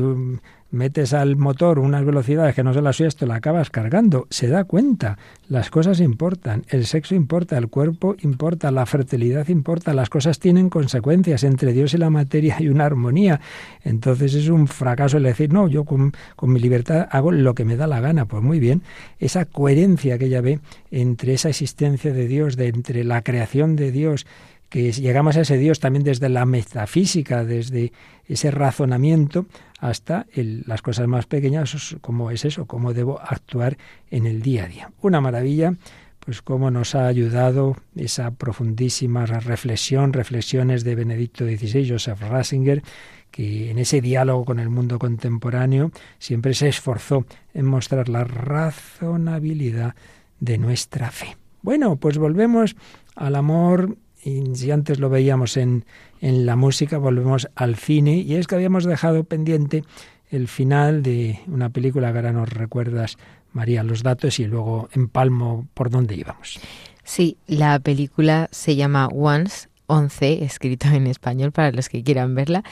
metes 0.72 1.14
al 1.14 1.36
motor 1.36 1.80
unas 1.80 2.04
velocidades 2.06 2.56
que 2.56 2.64
no 2.64 2.74
se 2.74 2.82
las 2.82 2.96
suyas, 2.96 3.16
te 3.16 3.28
la 3.28 3.36
acabas 3.36 3.70
cargando. 3.70 4.28
Se 4.30 4.48
da 4.48 4.64
cuenta. 4.64 5.18
Las 5.48 5.70
cosas 5.70 6.00
importan. 6.00 6.64
El 6.70 6.86
sexo 6.86 7.14
importa, 7.14 7.58
el 7.58 7.68
cuerpo 7.68 8.16
importa, 8.22 8.72
la 8.72 8.86
fertilidad 8.86 9.50
importa. 9.50 9.94
Las 9.94 10.10
cosas 10.10 10.40
tienen 10.40 10.70
consecuencias. 10.70 11.44
Entre 11.44 11.74
Dios 11.74 11.94
y 11.94 11.98
la 11.98 12.10
materia 12.10 12.58
hay 12.58 12.70
una 12.70 12.86
armonía. 12.86 13.42
Entonces 13.84 14.34
es 14.34 14.48
un 14.48 14.68
fracaso 14.68 15.18
el 15.18 15.24
decir, 15.24 15.52
no, 15.52 15.68
yo 15.68 15.84
con, 15.84 16.14
con 16.36 16.52
mi 16.52 16.60
libertad 16.60 17.08
hago 17.12 17.32
lo 17.32 17.54
que 17.54 17.66
me 17.66 17.76
da 17.76 17.88
la 17.88 18.00
gana. 18.00 18.26
Pues 18.26 18.42
muy 18.42 18.60
bien. 18.60 18.82
Esa 19.20 19.46
coherencia 19.46 20.18
que 20.18 20.26
ella 20.26 20.42
ve 20.42 20.60
entre 20.90 21.34
esa 21.34 21.50
existencia 21.50 22.14
de 22.14 22.28
Dios, 22.28 22.56
de 22.56 22.68
entre 22.68 23.04
la 23.04 23.22
creación 23.22 23.76
de 23.76 23.92
Dios, 23.92 24.26
que 24.70 24.94
llegamos 24.94 25.36
a 25.36 25.42
ese 25.42 25.58
Dios 25.58 25.82
también 25.82 26.06
desde 26.06 26.30
la 26.30 26.46
metafísica, 26.46 27.44
desde 27.44 27.92
ese 28.26 28.52
razonamiento 28.52 29.46
hasta 29.82 30.28
el- 30.32 30.64
las 30.68 30.82
cosas 30.82 31.08
más 31.08 31.26
pequeñas, 31.26 31.98
como 32.02 32.32
es 32.32 32.46
eso, 32.46 32.68
cómo 32.68 32.94
debo 32.94 33.20
actuar 33.20 33.78
en 34.12 34.28
el 34.28 34.42
día 34.42 34.66
a 34.66 34.68
día. 34.68 34.92
Una 35.02 35.20
maravilla, 35.20 35.74
pues 36.20 36.44
cómo 36.44 36.70
nos 36.70 36.94
ha 36.94 37.08
ayudado 37.08 37.76
esa 37.96 38.30
profundísima 38.30 39.26
reflexión, 39.26 40.14
reflexiones 40.14 40.84
de 40.84 40.94
Benedicto 40.94 41.46
XVI, 41.46 41.90
Joseph 41.90 42.22
Ratzinger, 42.22 42.84
que 43.32 43.72
en 43.72 43.80
ese 43.80 44.02
diálogo 44.02 44.46
con 44.46 44.60
el 44.60 44.70
mundo 44.70 45.00
contemporáneo 45.00 45.92
siempre 46.20 46.54
se 46.54 46.68
esforzó 46.70 47.26
en 47.56 47.66
mostrar 47.66 48.08
la 48.08 48.24
razonabilidad 48.24 49.96
de 50.40 50.60
nuestra 50.60 51.10
fe. 51.10 51.38
Bueno, 51.64 51.96
pues 51.96 52.20
volvemos 52.20 52.76
al 53.16 53.36
amor, 53.36 53.98
y 54.24 54.44
si 54.54 54.70
antes 54.70 55.00
lo 55.00 55.10
veíamos 55.10 55.58
en, 55.58 55.86
en 56.22 56.46
la 56.46 56.56
música, 56.56 56.98
volvemos 56.98 57.50
al 57.56 57.76
cine, 57.76 58.18
y 58.18 58.36
es 58.36 58.48
que 58.48 58.56
habíamos 58.56 58.86
dejado 58.86 59.24
pendiente 59.24 59.84
el 60.30 60.48
final 60.48 61.04
de 61.04 61.40
una 61.48 61.70
película 61.70 62.12
que 62.12 62.20
ahora 62.20 62.32
nos 62.32 62.50
recuerdas, 62.50 63.18
María, 63.52 63.84
los 63.84 64.04
datos 64.04 64.40
y 64.40 64.46
luego 64.46 64.88
empalmo 64.94 65.68
por 65.74 65.90
dónde 65.90 66.16
íbamos. 66.16 66.60
Sí, 67.04 67.38
la 67.48 67.80
película 67.80 68.48
se 68.52 68.76
llama 68.76 69.08
Once, 69.08 69.68
11, 69.88 70.46
escrito 70.46 70.88
en 70.88 71.08
español 71.08 71.52
para 71.52 71.72
los 71.72 71.90
que 71.90 72.04
quieran 72.04 72.34
verla, 72.36 72.64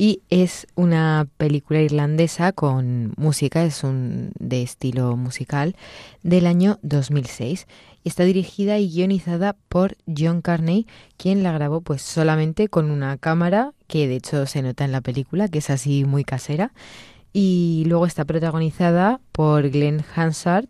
y 0.00 0.22
es 0.30 0.68
una 0.76 1.26
película 1.36 1.82
irlandesa 1.82 2.52
con 2.52 3.12
música, 3.16 3.64
es 3.64 3.82
un 3.82 4.30
de 4.38 4.62
estilo 4.62 5.16
musical 5.16 5.74
del 6.22 6.46
año 6.46 6.78
2006 6.82 7.66
y 8.04 8.08
está 8.08 8.22
dirigida 8.22 8.78
y 8.78 8.88
guionizada 8.88 9.56
por 9.68 9.96
John 10.06 10.40
Carney, 10.40 10.86
quien 11.16 11.42
la 11.42 11.50
grabó 11.50 11.80
pues 11.80 12.00
solamente 12.00 12.68
con 12.68 12.92
una 12.92 13.18
cámara 13.18 13.72
que 13.88 14.06
de 14.06 14.16
hecho 14.16 14.46
se 14.46 14.62
nota 14.62 14.84
en 14.84 14.92
la 14.92 15.00
película, 15.00 15.48
que 15.48 15.58
es 15.58 15.68
así 15.68 16.04
muy 16.04 16.22
casera. 16.22 16.72
Y 17.32 17.82
luego 17.86 18.06
está 18.06 18.24
protagonizada 18.24 19.20
por 19.32 19.68
Glenn 19.68 20.04
Hansard, 20.14 20.68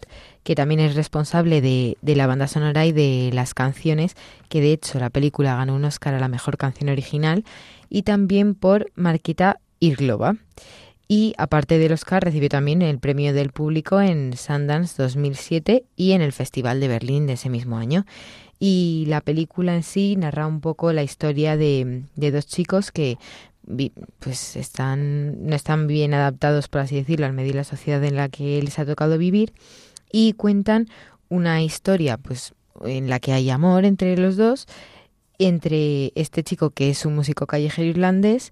que 0.49 0.55
también 0.55 0.81
es 0.81 0.95
responsable 0.95 1.61
de, 1.61 1.99
de, 2.01 2.17
la 2.17 2.27
banda 2.27 2.47
sonora 2.47 2.87
y 2.87 2.93
de 2.93 3.29
las 3.35 3.53
canciones, 3.53 4.17
que 4.49 4.63
de 4.63 4.73
hecho 4.73 4.99
la 4.99 5.11
película 5.11 5.55
ganó 5.55 5.75
un 5.75 5.85
Oscar 5.85 6.15
a 6.15 6.21
la 6.21 6.29
mejor 6.29 6.57
canción 6.57 6.89
original, 6.89 7.45
y 7.91 8.05
también 8.05 8.55
por 8.55 8.91
Marquita 8.95 9.61
Irglova. 9.79 10.37
Y 11.07 11.35
aparte 11.37 11.77
del 11.77 11.93
Oscar 11.93 12.25
recibió 12.25 12.49
también 12.49 12.81
el 12.81 12.99
premio 12.99 13.35
del 13.35 13.51
público 13.51 14.01
en 14.01 14.35
Sundance 14.39 15.03
2007 15.03 15.85
y 15.97 16.13
en 16.13 16.23
el 16.23 16.33
Festival 16.33 16.81
de 16.81 16.89
Berlín 16.89 17.27
de 17.27 17.35
ese 17.35 17.51
mismo 17.51 17.77
año. 17.77 18.07
Y 18.59 19.05
la 19.07 19.21
película 19.21 19.77
en 19.77 19.83
sí 19.83 20.17
narra 20.17 20.47
un 20.47 20.63
poco 20.63 20.95
la 20.95 21.03
historia 21.03 21.59
de, 21.59 22.05
de 22.17 22.31
dos 22.31 22.47
chicos 22.47 22.91
que 22.91 23.19
pues 24.19 24.57
están 24.57 25.47
no 25.47 25.55
están 25.55 25.89
bien 25.89 26.15
adaptados 26.15 26.69
por 26.69 26.81
así 26.81 26.97
decirlo 26.97 27.27
al 27.27 27.35
medio 27.35 27.51
y 27.51 27.55
la 27.55 27.65
sociedad 27.65 28.03
en 28.03 28.17
la 28.17 28.31
que 28.31 28.63
les 28.63 28.79
ha 28.79 28.87
tocado 28.87 29.19
vivir 29.19 29.53
y 30.11 30.33
cuentan 30.35 30.89
una 31.29 31.63
historia 31.63 32.17
pues 32.17 32.55
en 32.85 33.09
la 33.09 33.21
que 33.21 33.33
hay 33.33 33.51
amor 33.51 33.85
entre 33.85 34.17
los 34.17 34.37
dos 34.37 34.67
entre 35.39 36.13
este 36.15 36.43
chico 36.43 36.71
que 36.71 36.91
es 36.91 37.07
un 37.07 37.15
músico 37.15 37.47
callejero 37.47 37.89
irlandés 37.89 38.51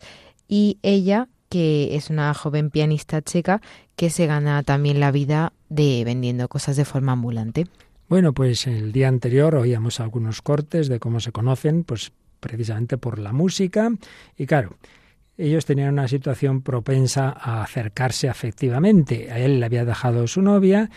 y 0.48 0.78
ella 0.82 1.28
que 1.48 1.96
es 1.96 2.11
una 2.11 2.32
joven 2.34 2.70
pianista 2.70 3.22
checa 3.22 3.61
que 3.94 4.11
se 4.11 4.26
gana 4.26 4.62
también 4.62 5.00
la 5.00 5.11
vida 5.11 5.52
de 5.68 6.02
vendiendo 6.04 6.48
cosas 6.48 6.76
de 6.76 6.84
forma 6.84 7.12
ambulante. 7.12 7.66
Bueno, 8.09 8.32
pues 8.32 8.66
el 8.66 8.92
día 8.92 9.09
anterior 9.09 9.54
oíamos 9.57 10.00
algunos 10.00 10.42
cortes 10.42 10.88
de 10.88 11.00
cómo 11.00 11.18
se 11.18 11.32
conocen, 11.32 11.82
pues 11.82 12.12
precisamente 12.40 12.98
por 12.98 13.18
la 13.18 13.32
música 13.32 13.90
y 14.36 14.46
claro, 14.46 14.76
ellos 15.38 15.66
tenían 15.66 15.92
una 15.92 16.09
situación 16.09 16.62
propensa 16.62 17.28
a 17.28 17.62
acercarse 17.62 18.28
afectivamente. 18.28 19.30
A 19.30 19.38
él 19.38 19.61
le 19.61 19.66
había 19.66 19.84
dejado 19.84 20.26
su 20.26 20.40
novia, 20.40 20.88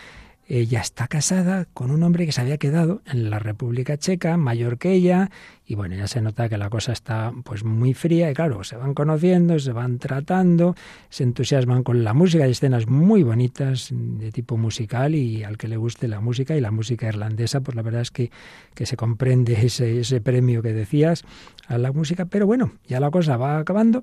ella 0.58 0.80
está 0.80 1.06
casada 1.06 1.66
con 1.72 1.92
un 1.92 2.02
hombre 2.02 2.26
que 2.26 2.32
se 2.32 2.40
había 2.40 2.58
quedado 2.58 3.02
en 3.06 3.30
la 3.30 3.38
República 3.38 3.96
Checa, 3.96 4.36
mayor 4.36 4.78
que 4.78 4.92
ella, 4.92 5.30
y 5.64 5.76
bueno, 5.76 5.94
ya 5.94 6.08
se 6.08 6.20
nota 6.20 6.48
que 6.48 6.58
la 6.58 6.68
cosa 6.68 6.90
está 6.90 7.32
pues 7.44 7.62
muy 7.62 7.94
fría, 7.94 8.28
y 8.28 8.34
claro, 8.34 8.64
se 8.64 8.76
van 8.76 8.92
conociendo, 8.92 9.56
se 9.60 9.70
van 9.70 10.00
tratando, 10.00 10.74
se 11.08 11.22
entusiasman 11.22 11.84
con 11.84 12.02
la 12.02 12.14
música, 12.14 12.44
hay 12.44 12.50
escenas 12.50 12.88
muy 12.88 13.22
bonitas 13.22 13.90
de 13.92 14.32
tipo 14.32 14.56
musical, 14.56 15.14
y 15.14 15.44
al 15.44 15.56
que 15.56 15.68
le 15.68 15.76
guste 15.76 16.08
la 16.08 16.18
música 16.18 16.56
y 16.56 16.60
la 16.60 16.72
música 16.72 17.06
irlandesa, 17.06 17.60
pues 17.60 17.76
la 17.76 17.82
verdad 17.82 18.00
es 18.00 18.10
que, 18.10 18.32
que 18.74 18.86
se 18.86 18.96
comprende 18.96 19.52
ese, 19.64 20.00
ese 20.00 20.20
premio 20.20 20.62
que 20.62 20.72
decías 20.72 21.22
a 21.68 21.78
la 21.78 21.92
música, 21.92 22.24
pero 22.24 22.46
bueno, 22.46 22.72
ya 22.88 22.98
la 22.98 23.12
cosa 23.12 23.36
va 23.36 23.58
acabando, 23.58 24.02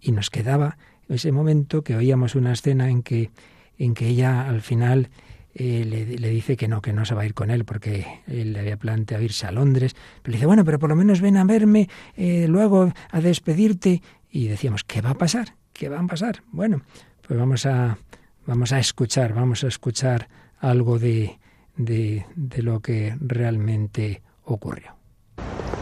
y 0.00 0.12
nos 0.12 0.30
quedaba 0.30 0.78
ese 1.10 1.32
momento 1.32 1.82
que 1.82 1.96
oíamos 1.96 2.34
una 2.34 2.54
escena 2.54 2.88
en 2.88 3.02
que, 3.02 3.30
en 3.76 3.92
que 3.92 4.08
ella 4.08 4.48
al 4.48 4.62
final 4.62 5.10
eh, 5.54 5.84
le, 5.84 6.06
le, 6.06 6.28
dice 6.30 6.56
que 6.56 6.68
no, 6.68 6.80
que 6.80 6.92
no 6.92 7.04
se 7.04 7.14
va 7.14 7.22
a 7.22 7.26
ir 7.26 7.34
con 7.34 7.50
él 7.50 7.64
porque 7.64 8.22
él 8.26 8.54
le 8.54 8.60
había 8.60 8.76
planteado 8.76 9.22
irse 9.22 9.46
a 9.46 9.52
Londres. 9.52 9.94
Pero 10.22 10.32
le 10.32 10.36
dice, 10.38 10.46
bueno, 10.46 10.64
pero 10.64 10.78
por 10.78 10.88
lo 10.88 10.96
menos 10.96 11.20
ven 11.20 11.36
a 11.36 11.44
verme 11.44 11.88
eh, 12.16 12.46
luego 12.48 12.92
a 13.10 13.20
despedirte. 13.20 14.02
Y 14.30 14.48
decíamos, 14.48 14.84
¿qué 14.84 15.02
va 15.02 15.10
a 15.10 15.14
pasar? 15.14 15.56
¿Qué 15.72 15.88
va 15.88 16.00
a 16.00 16.06
pasar? 16.06 16.42
Bueno, 16.52 16.82
pues 17.26 17.38
vamos 17.38 17.66
a, 17.66 17.98
vamos 18.46 18.72
a 18.72 18.78
escuchar, 18.78 19.34
vamos 19.34 19.62
a 19.64 19.68
escuchar 19.68 20.28
algo 20.58 20.98
de, 20.98 21.38
de, 21.76 22.24
de 22.34 22.62
lo 22.62 22.80
que 22.80 23.16
realmente 23.20 24.22
ocurrió. 24.44 24.96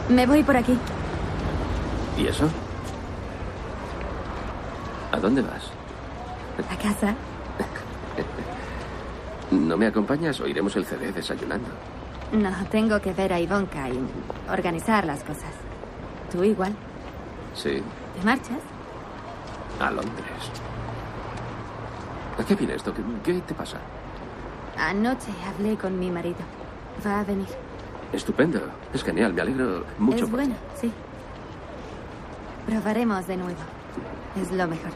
Me 0.09 0.25
voy 0.25 0.43
por 0.43 0.57
aquí. 0.57 0.77
¿Y 2.17 2.27
eso? 2.27 2.49
¿A 5.11 5.19
dónde 5.19 5.41
vas? 5.41 5.71
A 6.69 6.77
casa. 6.77 7.15
¿No 9.51 9.75
me 9.77 9.87
acompañas 9.87 10.39
o 10.39 10.47
iremos 10.47 10.75
el 10.77 10.85
CD 10.85 11.11
desayunando? 11.11 11.69
No, 12.31 12.49
tengo 12.69 13.01
que 13.01 13.11
ver 13.11 13.33
a 13.33 13.39
Ivonka 13.39 13.89
y 13.89 13.99
organizar 14.49 15.05
las 15.05 15.21
cosas. 15.23 15.51
¿Tú 16.31 16.43
igual? 16.43 16.73
Sí. 17.53 17.83
¿Te 18.17 18.25
marchas? 18.25 18.59
A 19.79 19.91
Londres. 19.91 20.51
¿A 22.39 22.45
qué 22.45 22.55
viene 22.55 22.75
esto? 22.75 22.93
¿Qué, 22.93 23.01
¿Qué, 23.23 23.41
te 23.41 23.53
pasa? 23.53 23.77
Anoche 24.77 25.31
hablé 25.45 25.75
con 25.75 25.99
mi 25.99 26.09
marido. 26.09 26.39
Va 27.05 27.19
a 27.19 27.23
venir. 27.25 27.47
Estupendo. 28.13 28.61
Es 28.93 29.03
genial. 29.03 29.33
Me 29.33 29.41
alegro 29.41 29.83
mucho. 29.99 30.23
Es 30.23 30.31
bueno, 30.31 30.55
sí. 30.79 30.91
Probaremos 32.67 33.27
de 33.27 33.35
nuevo. 33.35 33.59
Es 34.41 34.49
lo 34.51 34.67
mejor. 34.67 34.91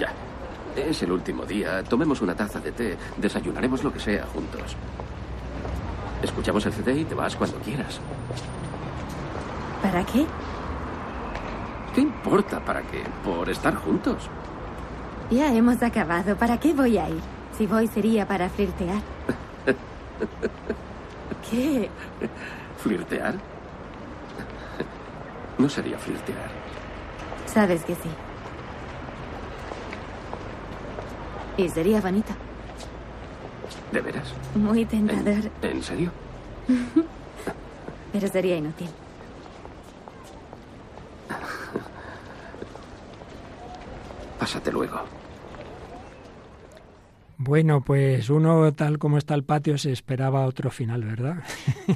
Ya. 0.00 0.10
Es 0.76 1.02
el 1.02 1.10
último 1.10 1.46
día. 1.46 1.82
Tomemos 1.82 2.20
una 2.20 2.34
taza 2.34 2.60
de 2.60 2.70
té. 2.70 2.96
Desayunaremos 3.16 3.82
lo 3.82 3.92
que 3.92 3.98
sea 3.98 4.26
juntos. 4.26 4.76
Escuchamos 6.22 6.66
el 6.66 6.72
CD 6.72 7.00
y 7.00 7.04
te 7.04 7.14
vas 7.14 7.34
cuando 7.34 7.56
quieras. 7.58 7.98
¿Para 9.82 10.04
qué? 10.04 10.26
¿Qué 11.94 12.02
importa? 12.02 12.60
¿Para 12.60 12.82
qué? 12.82 13.02
Por 13.24 13.48
estar 13.48 13.74
juntos. 13.74 14.28
Ya 15.30 15.52
hemos 15.54 15.82
acabado. 15.82 16.36
¿Para 16.36 16.60
qué 16.60 16.74
voy 16.74 16.98
a 16.98 17.08
ir? 17.08 17.20
Si 17.56 17.66
voy 17.66 17.88
sería 17.88 18.28
para 18.28 18.50
flirtear. 18.50 19.00
¿Qué? 21.50 21.88
¿Flirtear? 22.82 23.34
No 25.56 25.68
sería 25.70 25.98
flirtear. 25.98 26.50
Sabes 27.46 27.82
que 27.84 27.94
sí. 27.94 28.10
Y 31.56 31.68
sería 31.68 32.00
bonito. 32.00 32.32
¿De 33.92 34.00
veras? 34.00 34.32
Muy 34.54 34.84
tentador. 34.84 35.50
¿En, 35.62 35.70
¿en 35.70 35.82
serio? 35.82 36.10
Pero 38.12 38.28
sería 38.28 38.56
inútil. 38.56 38.88
Pásate 44.38 44.70
luego. 44.70 45.00
Bueno, 47.38 47.80
pues 47.82 48.30
uno 48.30 48.72
tal 48.72 48.98
como 48.98 49.18
está 49.18 49.34
el 49.34 49.44
patio 49.44 49.78
se 49.78 49.92
esperaba 49.92 50.46
otro 50.46 50.70
final, 50.70 51.04
¿verdad? 51.04 51.36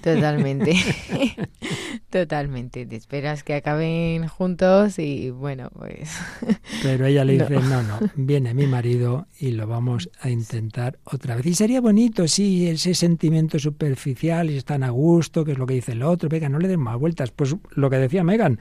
Totalmente. 0.02 0.74
Totalmente. 2.11 2.86
Te 2.86 2.96
esperas 2.96 3.44
que 3.44 3.54
acaben 3.54 4.26
juntos 4.26 4.98
y 4.98 5.30
bueno, 5.30 5.70
pues... 5.78 6.11
Pero 6.82 7.06
ella 7.06 7.24
le 7.24 7.34
dice, 7.34 7.54
no. 7.61 7.82
no, 7.84 8.00
viene 8.16 8.52
mi 8.52 8.66
marido 8.66 9.28
y 9.38 9.52
lo 9.52 9.68
vamos 9.68 10.11
a 10.20 10.28
intentar 10.28 10.98
otra 11.04 11.36
vez. 11.36 11.46
Y 11.46 11.54
sería 11.54 11.80
bonito, 11.80 12.26
sí, 12.26 12.68
ese 12.68 12.94
sentimiento 12.94 13.61
superficial 13.61 14.50
y 14.50 14.56
están 14.56 14.82
a 14.82 14.90
gusto, 14.90 15.44
que 15.44 15.52
es 15.52 15.58
lo 15.58 15.66
que 15.66 15.74
dice 15.74 15.92
el 15.92 16.02
otro. 16.02 16.28
Venga, 16.28 16.48
no 16.48 16.58
le 16.58 16.66
den 16.66 16.80
más 16.80 16.98
vueltas. 16.98 17.30
Pues 17.30 17.54
lo 17.70 17.88
que 17.88 17.96
decía 17.96 18.24
Megan, 18.24 18.58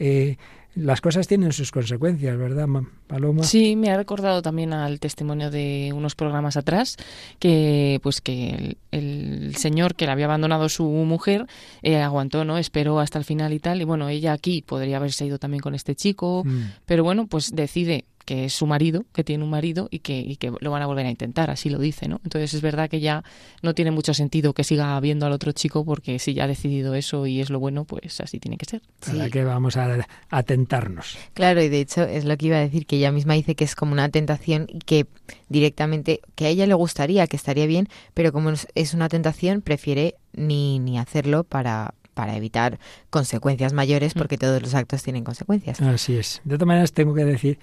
eh, 0.00 0.36
las 0.74 1.00
cosas 1.00 1.26
tienen 1.26 1.52
sus 1.52 1.72
consecuencias, 1.72 2.36
¿verdad, 2.36 2.68
Paloma? 3.06 3.42
Sí, 3.42 3.74
me 3.74 3.90
ha 3.90 3.96
recordado 3.96 4.42
también 4.42 4.72
al 4.72 5.00
testimonio 5.00 5.50
de 5.50 5.92
unos 5.94 6.14
programas 6.14 6.56
atrás 6.56 6.96
que, 7.38 7.98
pues, 8.02 8.20
que 8.20 8.76
el, 8.92 9.54
señor 9.56 9.94
que 9.94 10.06
le 10.06 10.12
había 10.12 10.26
abandonado 10.26 10.68
su 10.68 10.84
mujer 10.84 11.46
eh, 11.82 11.96
aguantó, 11.96 12.44
¿no? 12.44 12.58
Esperó 12.58 13.00
hasta 13.00 13.18
el 13.18 13.24
final 13.24 13.52
y 13.52 13.58
tal. 13.58 13.80
Y 13.80 13.84
bueno, 13.84 14.08
ella 14.08 14.32
aquí 14.32 14.62
podría 14.62 14.98
haberse 14.98 15.26
ido 15.26 15.38
también 15.38 15.62
con 15.62 15.74
este 15.74 15.94
chico, 15.94 16.44
mm. 16.44 16.62
pero 16.86 17.02
bueno, 17.02 17.26
pues 17.26 17.54
decide 17.54 18.04
que 18.28 18.44
es 18.44 18.52
su 18.52 18.66
marido, 18.66 19.06
que 19.14 19.24
tiene 19.24 19.42
un 19.42 19.48
marido 19.48 19.88
y 19.90 20.00
que, 20.00 20.18
y 20.18 20.36
que 20.36 20.52
lo 20.60 20.70
van 20.70 20.82
a 20.82 20.86
volver 20.86 21.06
a 21.06 21.08
intentar, 21.08 21.48
así 21.48 21.70
lo 21.70 21.78
dice, 21.78 22.08
¿no? 22.08 22.20
Entonces 22.24 22.52
es 22.52 22.60
verdad 22.60 22.90
que 22.90 23.00
ya 23.00 23.24
no 23.62 23.72
tiene 23.72 23.90
mucho 23.90 24.12
sentido 24.12 24.52
que 24.52 24.64
siga 24.64 25.00
viendo 25.00 25.24
al 25.24 25.32
otro 25.32 25.52
chico 25.52 25.82
porque 25.82 26.18
si 26.18 26.34
ya 26.34 26.44
ha 26.44 26.46
decidido 26.46 26.94
eso 26.94 27.24
y 27.24 27.40
es 27.40 27.48
lo 27.48 27.58
bueno, 27.58 27.86
pues 27.86 28.20
así 28.20 28.38
tiene 28.38 28.58
que 28.58 28.66
ser. 28.66 28.82
¿Para 29.00 29.30
que 29.30 29.44
vamos 29.44 29.78
a, 29.78 30.06
a 30.28 30.42
tentarnos? 30.42 31.16
Claro, 31.32 31.62
y 31.62 31.70
de 31.70 31.80
hecho 31.80 32.02
es 32.02 32.26
lo 32.26 32.36
que 32.36 32.48
iba 32.48 32.58
a 32.58 32.60
decir, 32.60 32.84
que 32.84 32.96
ella 32.96 33.12
misma 33.12 33.32
dice 33.32 33.54
que 33.54 33.64
es 33.64 33.74
como 33.74 33.92
una 33.92 34.10
tentación 34.10 34.66
y 34.68 34.80
que 34.80 35.06
directamente, 35.48 36.20
que 36.34 36.44
a 36.44 36.48
ella 36.50 36.66
le 36.66 36.74
gustaría, 36.74 37.26
que 37.28 37.36
estaría 37.36 37.64
bien, 37.64 37.88
pero 38.12 38.30
como 38.30 38.52
es 38.74 38.92
una 38.92 39.08
tentación, 39.08 39.62
prefiere 39.62 40.16
ni, 40.34 40.80
ni 40.80 40.98
hacerlo 40.98 41.44
para, 41.44 41.94
para 42.12 42.36
evitar 42.36 42.78
consecuencias 43.08 43.72
mayores, 43.72 44.14
mm. 44.14 44.18
porque 44.18 44.36
todos 44.36 44.60
los 44.60 44.74
actos 44.74 45.02
tienen 45.02 45.24
consecuencias. 45.24 45.80
Así 45.80 46.14
es. 46.14 46.42
De 46.44 46.56
todas 46.56 46.66
maneras, 46.66 46.92
tengo 46.92 47.14
que 47.14 47.24
decir 47.24 47.58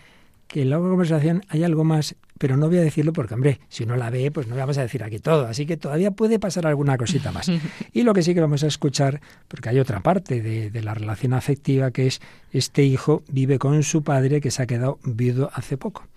que 0.47 0.61
en 0.61 0.69
la 0.69 0.77
conversación 0.77 1.43
hay 1.49 1.63
algo 1.63 1.83
más, 1.83 2.15
pero 2.37 2.57
no 2.57 2.67
voy 2.67 2.77
a 2.77 2.81
decirlo 2.81 3.13
porque, 3.13 3.33
hombre, 3.33 3.59
si 3.69 3.83
uno 3.83 3.95
la 3.95 4.09
ve, 4.09 4.31
pues 4.31 4.47
no 4.47 4.55
vamos 4.55 4.77
a 4.77 4.81
decir 4.81 5.03
aquí 5.03 5.19
todo. 5.19 5.47
Así 5.47 5.65
que 5.65 5.77
todavía 5.77 6.11
puede 6.11 6.39
pasar 6.39 6.67
alguna 6.67 6.97
cosita 6.97 7.31
más. 7.31 7.49
Y 7.93 8.03
lo 8.03 8.13
que 8.13 8.21
sí 8.21 8.33
que 8.33 8.41
vamos 8.41 8.63
a 8.63 8.67
escuchar, 8.67 9.21
porque 9.47 9.69
hay 9.69 9.79
otra 9.79 10.01
parte 10.01 10.41
de, 10.41 10.69
de 10.69 10.81
la 10.83 10.93
relación 10.93 11.33
afectiva, 11.33 11.91
que 11.91 12.07
es 12.07 12.21
este 12.51 12.83
hijo 12.83 13.23
vive 13.29 13.57
con 13.57 13.83
su 13.83 14.03
padre 14.03 14.41
que 14.41 14.51
se 14.51 14.63
ha 14.63 14.67
quedado 14.67 14.99
viudo 15.03 15.49
hace 15.53 15.77
poco. 15.77 16.07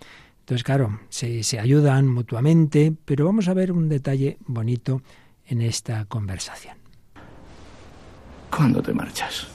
Entonces, 0.40 0.64
claro, 0.64 1.00
se, 1.08 1.42
se 1.42 1.60
ayudan 1.60 2.08
mutuamente, 2.08 2.92
pero 3.04 3.26
vamos 3.26 3.48
a 3.48 3.54
ver 3.54 3.70
un 3.70 3.88
detalle 3.88 4.38
bonito 4.46 5.02
en 5.46 5.62
esta 5.62 6.04
conversación. 6.06 6.76
¿Cuándo 8.50 8.82
te 8.82 8.92
marchas? 8.92 9.46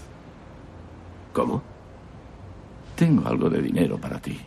¿Cómo? 1.33 1.61
Tengo 2.95 3.27
algo 3.27 3.49
de 3.49 3.61
dinero 3.61 3.97
para 3.97 4.19
ti 4.19 4.39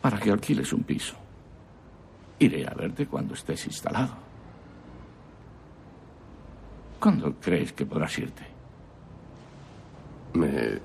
para 0.00 0.18
que 0.18 0.30
alquiles 0.30 0.72
un 0.72 0.82
piso. 0.82 1.16
Iré 2.38 2.66
a 2.66 2.74
verte 2.74 3.06
cuando 3.06 3.34
estés 3.34 3.66
instalado. 3.66 4.14
¿Cuándo 6.98 7.34
crees 7.40 7.72
que 7.72 7.86
podrás 7.86 8.18
irte? 8.18 8.46
Me 10.34 10.78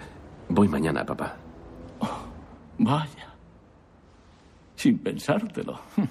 voy 0.50 0.68
mañana, 0.68 1.06
papá. 1.06 1.36
Oh, 2.00 2.26
vaya. 2.80 3.34
Sin 4.76 4.98
pensártelo. 5.00 5.80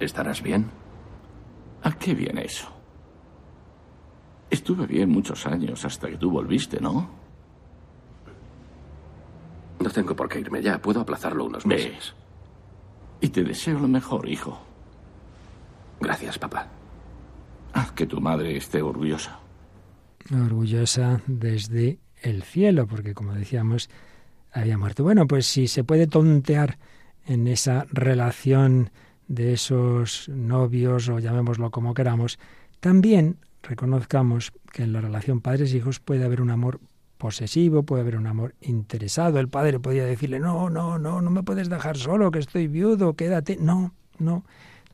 ¿Estarás 0.00 0.42
bien? 0.42 0.70
¿A 1.82 1.92
qué 1.92 2.14
viene 2.14 2.44
eso? 2.44 2.68
Estuve 4.50 4.86
bien 4.86 5.10
muchos 5.10 5.46
años 5.46 5.84
hasta 5.84 6.08
que 6.08 6.16
tú 6.16 6.30
volviste, 6.30 6.80
¿no? 6.80 7.08
No 9.86 9.92
tengo 9.92 10.16
por 10.16 10.28
qué 10.28 10.40
irme 10.40 10.60
ya. 10.60 10.82
Puedo 10.82 11.00
aplazarlo 11.00 11.44
unos 11.44 11.64
meses. 11.64 12.12
Y 13.20 13.28
te 13.28 13.44
deseo 13.44 13.78
lo 13.78 13.86
mejor, 13.86 14.28
hijo. 14.28 14.60
Gracias, 16.00 16.40
papá. 16.40 16.66
Haz 17.72 17.92
que 17.92 18.04
tu 18.04 18.20
madre 18.20 18.56
esté 18.56 18.82
orgullosa. 18.82 19.38
Orgullosa 20.32 21.20
desde 21.28 22.00
el 22.20 22.42
cielo, 22.42 22.88
porque 22.88 23.14
como 23.14 23.32
decíamos, 23.32 23.88
había 24.52 24.76
muerto. 24.76 25.04
Bueno, 25.04 25.28
pues 25.28 25.46
si 25.46 25.68
se 25.68 25.84
puede 25.84 26.08
tontear 26.08 26.78
en 27.24 27.46
esa 27.46 27.86
relación 27.92 28.90
de 29.28 29.52
esos 29.52 30.28
novios, 30.28 31.08
o 31.08 31.20
llamémoslo 31.20 31.70
como 31.70 31.94
queramos, 31.94 32.40
también 32.80 33.38
reconozcamos 33.62 34.52
que 34.72 34.82
en 34.82 34.92
la 34.92 35.00
relación 35.00 35.40
padres-hijos 35.40 36.00
puede 36.00 36.24
haber 36.24 36.40
un 36.40 36.50
amor 36.50 36.80
posesivo, 37.18 37.82
puede 37.82 38.02
haber 38.02 38.16
un 38.16 38.26
amor 38.26 38.54
interesado. 38.60 39.38
El 39.38 39.48
padre 39.48 39.80
podía 39.80 40.04
decirle, 40.04 40.40
no, 40.40 40.70
no, 40.70 40.98
no, 40.98 41.20
no 41.20 41.30
me 41.30 41.42
puedes 41.42 41.68
dejar 41.68 41.96
solo, 41.96 42.30
que 42.30 42.38
estoy 42.38 42.68
viudo, 42.68 43.14
quédate. 43.14 43.56
No, 43.60 43.94
no, 44.18 44.44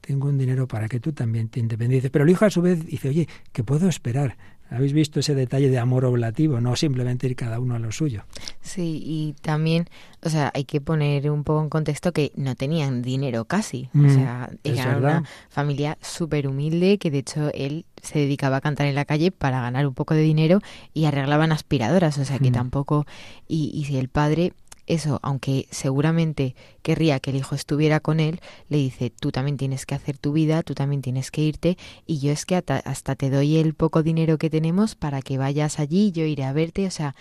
tengo 0.00 0.28
un 0.28 0.38
dinero 0.38 0.66
para 0.66 0.88
que 0.88 1.00
tú 1.00 1.12
también 1.12 1.48
te 1.48 1.60
independices. 1.60 2.10
Pero 2.10 2.24
el 2.24 2.30
hijo 2.30 2.44
a 2.44 2.50
su 2.50 2.62
vez 2.62 2.84
dice, 2.84 3.08
oye, 3.08 3.28
que 3.52 3.64
puedo 3.64 3.88
esperar. 3.88 4.36
¿Habéis 4.74 4.92
visto 4.92 5.20
ese 5.20 5.34
detalle 5.34 5.68
de 5.68 5.78
amor 5.78 6.04
oblativo? 6.04 6.60
No 6.60 6.76
simplemente 6.76 7.26
ir 7.26 7.36
cada 7.36 7.60
uno 7.60 7.74
a 7.74 7.78
lo 7.78 7.92
suyo. 7.92 8.24
Sí, 8.60 9.02
y 9.04 9.34
también, 9.42 9.86
o 10.22 10.30
sea, 10.30 10.50
hay 10.54 10.64
que 10.64 10.80
poner 10.80 11.30
un 11.30 11.44
poco 11.44 11.62
en 11.62 11.68
contexto 11.68 12.12
que 12.12 12.32
no 12.36 12.54
tenían 12.54 13.02
dinero 13.02 13.44
casi. 13.44 13.90
o 13.94 13.98
mm, 13.98 14.14
sea, 14.14 14.50
era 14.64 14.96
una 14.96 15.24
familia 15.50 15.98
súper 16.00 16.48
humilde 16.48 16.98
que 16.98 17.10
de 17.10 17.18
hecho 17.18 17.50
él 17.52 17.84
se 18.02 18.20
dedicaba 18.20 18.56
a 18.56 18.60
cantar 18.60 18.86
en 18.86 18.94
la 18.94 19.04
calle 19.04 19.30
para 19.30 19.60
ganar 19.60 19.86
un 19.86 19.94
poco 19.94 20.14
de 20.14 20.22
dinero 20.22 20.60
y 20.94 21.04
arreglaban 21.04 21.52
aspiradoras, 21.52 22.18
o 22.18 22.24
sea 22.24 22.38
que 22.38 22.50
mm. 22.50 22.54
tampoco... 22.54 23.06
Y, 23.48 23.70
y 23.74 23.84
si 23.84 23.98
el 23.98 24.08
padre 24.08 24.54
eso, 24.86 25.20
aunque 25.22 25.66
seguramente 25.70 26.54
querría 26.82 27.20
que 27.20 27.30
el 27.30 27.36
hijo 27.36 27.54
estuviera 27.54 28.00
con 28.00 28.20
él, 28.20 28.40
le 28.68 28.78
dice, 28.78 29.10
tú 29.10 29.30
también 29.30 29.56
tienes 29.56 29.86
que 29.86 29.94
hacer 29.94 30.18
tu 30.18 30.32
vida, 30.32 30.62
tú 30.62 30.74
también 30.74 31.02
tienes 31.02 31.30
que 31.30 31.42
irte, 31.42 31.78
y 32.06 32.18
yo 32.18 32.32
es 32.32 32.46
que 32.46 32.56
hasta, 32.56 33.14
te 33.14 33.30
doy 33.30 33.56
el 33.56 33.74
poco 33.74 34.02
dinero 34.02 34.38
que 34.38 34.50
tenemos 34.50 34.94
para 34.94 35.22
que 35.22 35.38
vayas 35.38 35.78
allí, 35.78 36.12
yo 36.12 36.24
iré 36.24 36.44
a 36.44 36.52
verte, 36.52 36.86
o 36.86 36.90
sea, 36.90 37.14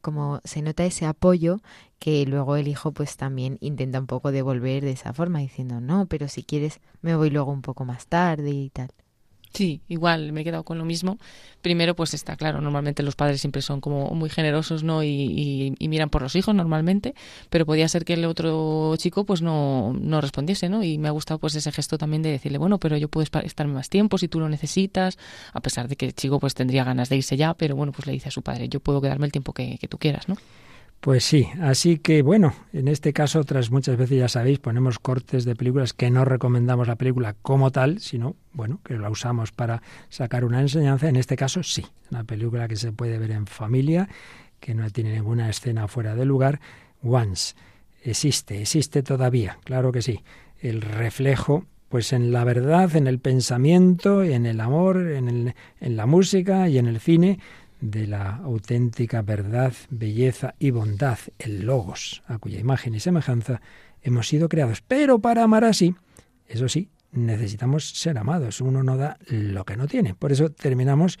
como 0.00 0.40
se 0.44 0.62
nota 0.62 0.84
ese 0.84 1.06
apoyo 1.06 1.60
que 1.98 2.24
luego 2.26 2.56
el 2.56 2.68
hijo 2.68 2.92
pues 2.92 3.16
también 3.16 3.58
intenta 3.60 3.98
un 3.98 4.06
poco 4.06 4.30
devolver 4.30 4.84
de 4.84 4.92
esa 4.92 5.12
forma, 5.12 5.40
diciendo, 5.40 5.80
no, 5.80 6.06
pero 6.06 6.28
si 6.28 6.44
quieres 6.44 6.80
me 7.00 7.16
voy 7.16 7.30
luego 7.30 7.50
un 7.50 7.62
poco 7.62 7.84
más 7.84 8.06
tarde 8.06 8.50
y 8.50 8.70
tal. 8.70 8.90
Sí, 9.52 9.80
igual 9.88 10.32
me 10.32 10.42
he 10.42 10.44
quedado 10.44 10.64
con 10.64 10.78
lo 10.78 10.84
mismo. 10.84 11.18
Primero, 11.62 11.96
pues 11.96 12.14
está 12.14 12.36
claro, 12.36 12.60
normalmente 12.60 13.02
los 13.02 13.16
padres 13.16 13.40
siempre 13.40 13.62
son 13.62 13.80
como 13.80 14.10
muy 14.10 14.28
generosos, 14.28 14.82
¿no? 14.82 15.02
Y, 15.02 15.74
miran 15.80 16.10
por 16.10 16.22
los 16.22 16.36
hijos 16.36 16.54
normalmente, 16.54 17.14
pero 17.48 17.64
podía 17.64 17.88
ser 17.88 18.04
que 18.04 18.14
el 18.14 18.24
otro 18.26 18.94
chico 18.98 19.24
pues 19.24 19.40
no, 19.40 19.94
no 19.94 20.20
respondiese, 20.20 20.68
¿no? 20.68 20.82
Y 20.82 20.98
me 20.98 21.08
ha 21.08 21.10
gustado 21.10 21.38
pues 21.38 21.54
ese 21.54 21.72
gesto 21.72 21.96
también 21.96 22.22
de 22.22 22.30
decirle, 22.30 22.58
bueno, 22.58 22.78
pero 22.78 22.96
yo 22.96 23.08
puedo 23.08 23.24
estarme 23.24 23.72
más 23.72 23.88
tiempo 23.88 24.18
si 24.18 24.28
tú 24.28 24.40
lo 24.40 24.48
necesitas, 24.48 25.16
a 25.52 25.60
pesar 25.60 25.88
de 25.88 25.96
que 25.96 26.06
el 26.06 26.14
chico 26.14 26.38
pues 26.38 26.54
tendría 26.54 26.84
ganas 26.84 27.08
de 27.08 27.16
irse 27.16 27.36
ya, 27.36 27.54
pero 27.54 27.76
bueno, 27.76 27.92
pues 27.92 28.06
le 28.06 28.12
dice 28.12 28.28
a 28.28 28.32
su 28.32 28.42
padre, 28.42 28.68
yo 28.68 28.80
puedo 28.80 29.00
quedarme 29.00 29.26
el 29.26 29.32
tiempo 29.32 29.52
que, 29.52 29.78
que 29.78 29.88
tú 29.88 29.98
quieras, 29.98 30.28
¿no? 30.28 30.36
Pues 31.06 31.22
sí, 31.22 31.46
así 31.62 31.98
que 31.98 32.22
bueno, 32.22 32.52
en 32.72 32.88
este 32.88 33.12
caso, 33.12 33.38
otras 33.38 33.70
muchas 33.70 33.96
veces 33.96 34.18
ya 34.18 34.28
sabéis, 34.28 34.58
ponemos 34.58 34.98
cortes 34.98 35.44
de 35.44 35.54
películas 35.54 35.92
que 35.92 36.10
no 36.10 36.24
recomendamos 36.24 36.88
la 36.88 36.96
película 36.96 37.36
como 37.42 37.70
tal, 37.70 38.00
sino, 38.00 38.34
bueno, 38.52 38.80
que 38.84 38.98
la 38.98 39.08
usamos 39.08 39.52
para 39.52 39.82
sacar 40.08 40.44
una 40.44 40.60
enseñanza. 40.60 41.08
En 41.08 41.14
este 41.14 41.36
caso, 41.36 41.62
sí, 41.62 41.86
una 42.10 42.24
película 42.24 42.66
que 42.66 42.74
se 42.74 42.90
puede 42.90 43.18
ver 43.18 43.30
en 43.30 43.46
familia, 43.46 44.08
que 44.58 44.74
no 44.74 44.90
tiene 44.90 45.12
ninguna 45.12 45.48
escena 45.48 45.86
fuera 45.86 46.16
de 46.16 46.24
lugar. 46.24 46.58
Once, 47.04 47.54
existe, 48.02 48.60
existe 48.60 49.04
todavía, 49.04 49.58
claro 49.62 49.92
que 49.92 50.02
sí. 50.02 50.24
El 50.58 50.82
reflejo 50.82 51.66
pues 51.88 52.12
en 52.12 52.32
la 52.32 52.42
verdad, 52.42 52.96
en 52.96 53.06
el 53.06 53.20
pensamiento, 53.20 54.24
en 54.24 54.44
el 54.44 54.60
amor, 54.60 54.96
en, 54.96 55.28
el, 55.28 55.54
en 55.80 55.96
la 55.96 56.06
música 56.06 56.68
y 56.68 56.78
en 56.78 56.88
el 56.88 56.98
cine 56.98 57.38
de 57.80 58.06
la 58.06 58.36
auténtica 58.36 59.22
verdad, 59.22 59.72
belleza 59.90 60.54
y 60.58 60.70
bondad, 60.70 61.18
el 61.38 61.66
logos, 61.66 62.22
a 62.26 62.38
cuya 62.38 62.58
imagen 62.58 62.94
y 62.94 63.00
semejanza 63.00 63.60
hemos 64.02 64.28
sido 64.28 64.48
creados. 64.48 64.82
Pero 64.82 65.18
para 65.18 65.42
amar 65.42 65.64
así, 65.64 65.94
eso 66.46 66.68
sí, 66.68 66.88
necesitamos 67.12 67.90
ser 67.90 68.18
amados. 68.18 68.60
Uno 68.60 68.82
no 68.82 68.96
da 68.96 69.18
lo 69.28 69.64
que 69.64 69.76
no 69.76 69.86
tiene. 69.86 70.14
Por 70.14 70.32
eso 70.32 70.50
terminamos 70.50 71.18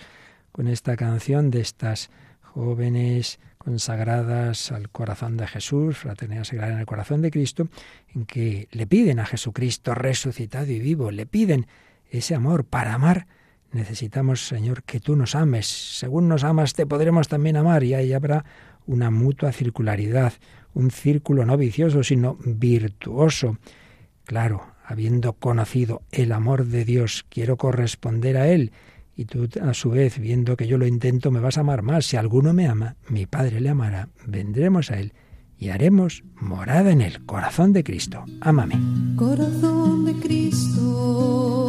con 0.52 0.68
esta 0.68 0.96
canción 0.96 1.50
de 1.50 1.60
estas 1.60 2.10
jóvenes 2.40 3.38
consagradas 3.58 4.70
al 4.70 4.88
corazón 4.90 5.36
de 5.36 5.46
Jesús, 5.46 5.98
fraternidad 5.98 6.44
sagrada 6.44 6.74
en 6.74 6.78
el 6.78 6.86
corazón 6.86 7.20
de 7.20 7.32
Cristo, 7.32 7.68
en 8.14 8.24
que 8.24 8.68
le 8.70 8.86
piden 8.86 9.18
a 9.18 9.26
Jesucristo 9.26 9.94
resucitado 9.94 10.70
y 10.70 10.78
vivo, 10.78 11.10
le 11.10 11.26
piden 11.26 11.66
ese 12.08 12.34
amor 12.34 12.64
para 12.64 12.94
amar. 12.94 13.26
Necesitamos, 13.72 14.46
Señor, 14.46 14.82
que 14.84 15.00
tú 15.00 15.16
nos 15.16 15.34
ames. 15.34 15.66
Según 15.66 16.28
nos 16.28 16.44
amas, 16.44 16.72
te 16.72 16.86
podremos 16.86 17.28
también 17.28 17.56
amar 17.56 17.84
y 17.84 17.94
ahí 17.94 18.12
habrá 18.12 18.44
una 18.86 19.10
mutua 19.10 19.52
circularidad, 19.52 20.32
un 20.74 20.90
círculo 20.90 21.44
no 21.44 21.56
vicioso, 21.56 22.02
sino 22.02 22.38
virtuoso. 22.44 23.58
Claro, 24.24 24.66
habiendo 24.84 25.34
conocido 25.34 26.02
el 26.12 26.32
amor 26.32 26.66
de 26.66 26.84
Dios, 26.84 27.26
quiero 27.28 27.56
corresponder 27.56 28.36
a 28.36 28.48
Él. 28.48 28.72
Y 29.16 29.24
tú, 29.24 29.48
a 29.62 29.72
su 29.72 29.90
vez, 29.90 30.18
viendo 30.18 30.56
que 30.56 30.66
yo 30.66 30.78
lo 30.78 30.86
intento, 30.86 31.30
me 31.30 31.40
vas 31.40 31.56
a 31.56 31.60
amar 31.60 31.82
más. 31.82 32.06
Si 32.06 32.16
alguno 32.16 32.52
me 32.52 32.68
ama, 32.68 32.96
mi 33.08 33.26
Padre 33.26 33.60
le 33.60 33.70
amará. 33.70 34.08
Vendremos 34.26 34.90
a 34.90 35.00
Él 35.00 35.12
y 35.58 35.70
haremos 35.70 36.22
morada 36.38 36.90
en 36.90 37.00
el 37.00 37.24
corazón 37.24 37.72
de 37.72 37.82
Cristo. 37.82 38.24
Ámame. 38.40 38.78
Corazón 39.16 40.04
de 40.04 40.14
Cristo, 40.14 41.65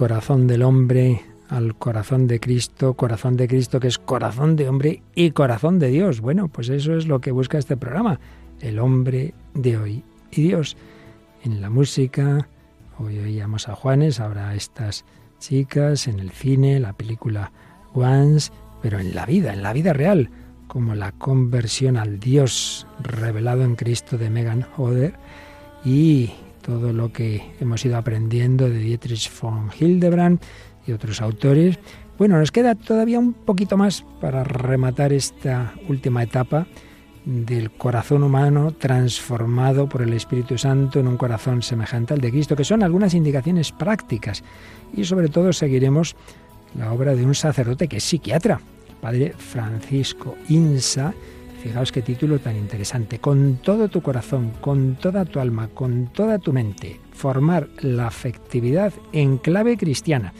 corazón 0.00 0.46
del 0.46 0.62
hombre 0.62 1.20
al 1.50 1.76
corazón 1.76 2.26
de 2.26 2.40
Cristo, 2.40 2.94
corazón 2.94 3.36
de 3.36 3.46
Cristo 3.46 3.80
que 3.80 3.88
es 3.88 3.98
corazón 3.98 4.56
de 4.56 4.66
hombre 4.66 5.02
y 5.14 5.32
corazón 5.32 5.78
de 5.78 5.88
Dios. 5.88 6.22
Bueno, 6.22 6.48
pues 6.48 6.70
eso 6.70 6.96
es 6.96 7.06
lo 7.06 7.20
que 7.20 7.32
busca 7.32 7.58
este 7.58 7.76
programa, 7.76 8.18
el 8.62 8.78
hombre 8.78 9.34
de 9.52 9.76
hoy 9.76 10.02
y 10.30 10.40
Dios. 10.40 10.78
En 11.44 11.60
la 11.60 11.68
música, 11.68 12.48
hoy 12.98 13.18
oíamos 13.18 13.68
a 13.68 13.74
Juanes, 13.74 14.20
ahora 14.20 14.54
estas 14.54 15.04
chicas, 15.38 16.08
en 16.08 16.18
el 16.18 16.30
cine, 16.30 16.80
la 16.80 16.94
película 16.94 17.52
Once, 17.92 18.50
pero 18.80 19.00
en 19.00 19.14
la 19.14 19.26
vida, 19.26 19.52
en 19.52 19.62
la 19.62 19.74
vida 19.74 19.92
real, 19.92 20.30
como 20.66 20.94
la 20.94 21.12
conversión 21.12 21.98
al 21.98 22.20
Dios 22.20 22.86
revelado 23.02 23.64
en 23.64 23.76
Cristo 23.76 24.16
de 24.16 24.30
Megan 24.30 24.66
Hodder 24.78 25.12
y 25.84 26.30
todo 26.62 26.92
lo 26.92 27.12
que 27.12 27.52
hemos 27.60 27.84
ido 27.84 27.96
aprendiendo 27.96 28.68
de 28.68 28.78
Dietrich 28.78 29.30
von 29.40 29.70
Hildebrand 29.78 30.40
y 30.86 30.92
otros 30.92 31.20
autores. 31.20 31.78
Bueno, 32.18 32.38
nos 32.38 32.52
queda 32.52 32.74
todavía 32.74 33.18
un 33.18 33.32
poquito 33.32 33.76
más 33.76 34.04
para 34.20 34.44
rematar 34.44 35.12
esta 35.12 35.72
última 35.88 36.22
etapa 36.22 36.66
del 37.24 37.70
corazón 37.70 38.22
humano 38.22 38.72
transformado 38.72 39.88
por 39.88 40.02
el 40.02 40.12
Espíritu 40.12 40.56
Santo 40.58 41.00
en 41.00 41.08
un 41.08 41.16
corazón 41.16 41.62
semejante 41.62 42.14
al 42.14 42.20
de 42.20 42.30
Cristo, 42.30 42.56
que 42.56 42.64
son 42.64 42.82
algunas 42.82 43.14
indicaciones 43.14 43.72
prácticas. 43.72 44.42
Y 44.94 45.04
sobre 45.04 45.28
todo 45.28 45.52
seguiremos 45.52 46.16
la 46.78 46.92
obra 46.92 47.14
de 47.14 47.24
un 47.24 47.34
sacerdote 47.34 47.88
que 47.88 47.98
es 47.98 48.04
psiquiatra, 48.04 48.60
el 48.88 48.96
padre 48.96 49.34
Francisco 49.36 50.36
Insa, 50.48 51.14
Fijaos 51.62 51.92
qué 51.92 52.00
título 52.00 52.38
tan 52.38 52.56
interesante. 52.56 53.18
Con 53.18 53.58
todo 53.62 53.88
tu 53.88 54.00
corazón, 54.00 54.52
con 54.62 54.96
toda 54.96 55.26
tu 55.26 55.40
alma, 55.40 55.68
con 55.68 56.06
toda 56.06 56.38
tu 56.38 56.54
mente, 56.54 56.98
formar 57.12 57.68
la 57.82 58.06
afectividad 58.06 58.94
en 59.12 59.36
clave 59.36 59.76
cristiana. 59.76 60.32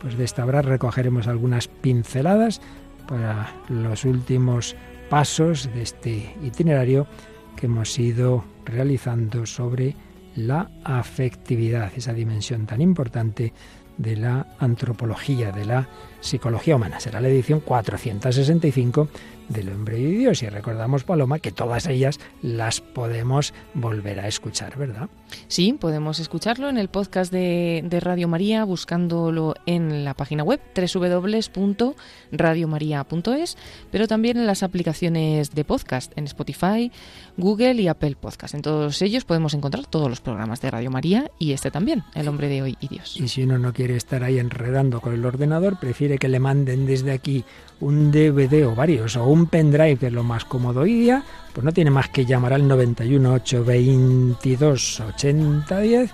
Pues 0.00 0.16
de 0.16 0.24
esta 0.24 0.44
obra 0.44 0.62
recogeremos 0.62 1.26
algunas 1.26 1.66
pinceladas 1.66 2.60
para 3.08 3.52
los 3.68 4.04
últimos 4.04 4.76
pasos 5.08 5.68
de 5.74 5.82
este 5.82 6.36
itinerario 6.40 7.08
que 7.56 7.66
hemos 7.66 7.98
ido 7.98 8.44
realizando 8.64 9.46
sobre 9.46 9.96
la 10.36 10.70
afectividad, 10.84 11.90
esa 11.96 12.12
dimensión 12.12 12.66
tan 12.66 12.80
importante 12.80 13.52
de 13.98 14.16
la 14.16 14.46
antropología, 14.60 15.50
de 15.50 15.64
la 15.64 15.88
psicología 16.20 16.76
humana. 16.76 17.00
Será 17.00 17.20
la 17.20 17.28
edición 17.28 17.58
465 17.58 19.08
del 19.50 19.68
hombre 19.68 19.98
y 19.98 20.12
Dios. 20.12 20.42
Y 20.42 20.48
recordamos, 20.48 21.04
Paloma, 21.04 21.40
que 21.40 21.52
todas 21.52 21.86
ellas 21.86 22.18
las 22.40 22.80
podemos 22.80 23.52
volver 23.74 24.20
a 24.20 24.28
escuchar, 24.28 24.78
¿verdad? 24.78 25.10
Sí, 25.48 25.74
podemos 25.78 26.18
escucharlo 26.20 26.68
en 26.68 26.76
el 26.78 26.88
podcast 26.88 27.32
de, 27.32 28.00
Radio 28.00 28.28
María, 28.28 28.64
buscándolo 28.64 29.54
en 29.66 30.04
la 30.04 30.14
página 30.14 30.42
web 30.42 30.60
www.radiomaria.es, 30.74 33.56
pero 33.90 34.08
también 34.08 34.38
en 34.38 34.46
las 34.46 34.62
aplicaciones 34.62 35.50
de 35.50 35.64
podcast, 35.64 36.16
en 36.16 36.24
Spotify, 36.24 36.90
Google 37.36 37.74
y 37.74 37.88
Apple 37.88 38.16
Podcast. 38.20 38.54
En 38.54 38.62
todos 38.62 39.02
ellos 39.02 39.24
podemos 39.24 39.54
encontrar 39.54 39.86
todos 39.86 40.08
los 40.08 40.20
programas 40.20 40.60
de 40.60 40.70
Radio 40.70 40.90
María 40.90 41.30
y 41.38 41.52
este 41.52 41.70
también, 41.70 42.04
El 42.14 42.28
hombre 42.28 42.48
de 42.48 42.62
hoy 42.62 42.76
y 42.80 42.88
Dios. 42.88 43.16
Y 43.18 43.28
si 43.28 43.42
uno 43.42 43.58
no 43.58 43.72
quiere 43.72 43.96
estar 43.96 44.24
ahí 44.24 44.38
enredando 44.38 45.00
con 45.00 45.14
el 45.14 45.24
ordenador, 45.24 45.78
prefiere 45.78 46.18
que 46.18 46.28
le 46.28 46.40
manden 46.40 46.86
desde 46.86 47.12
aquí 47.12 47.44
un 47.80 48.10
DVD 48.10 48.66
o 48.66 48.74
varios 48.74 49.16
o 49.16 49.24
un 49.24 49.46
pendrive, 49.46 49.96
que 49.96 50.08
es 50.08 50.12
lo 50.12 50.22
más 50.22 50.44
cómodo 50.44 50.80
hoy 50.80 50.94
día, 50.94 51.24
pues 51.52 51.64
no 51.64 51.72
tiene 51.72 51.90
más 51.90 52.08
que 52.08 52.24
llamar 52.24 52.52
al 52.52 52.66
91 52.66 53.34
822 53.34 55.00
8010 55.00 56.10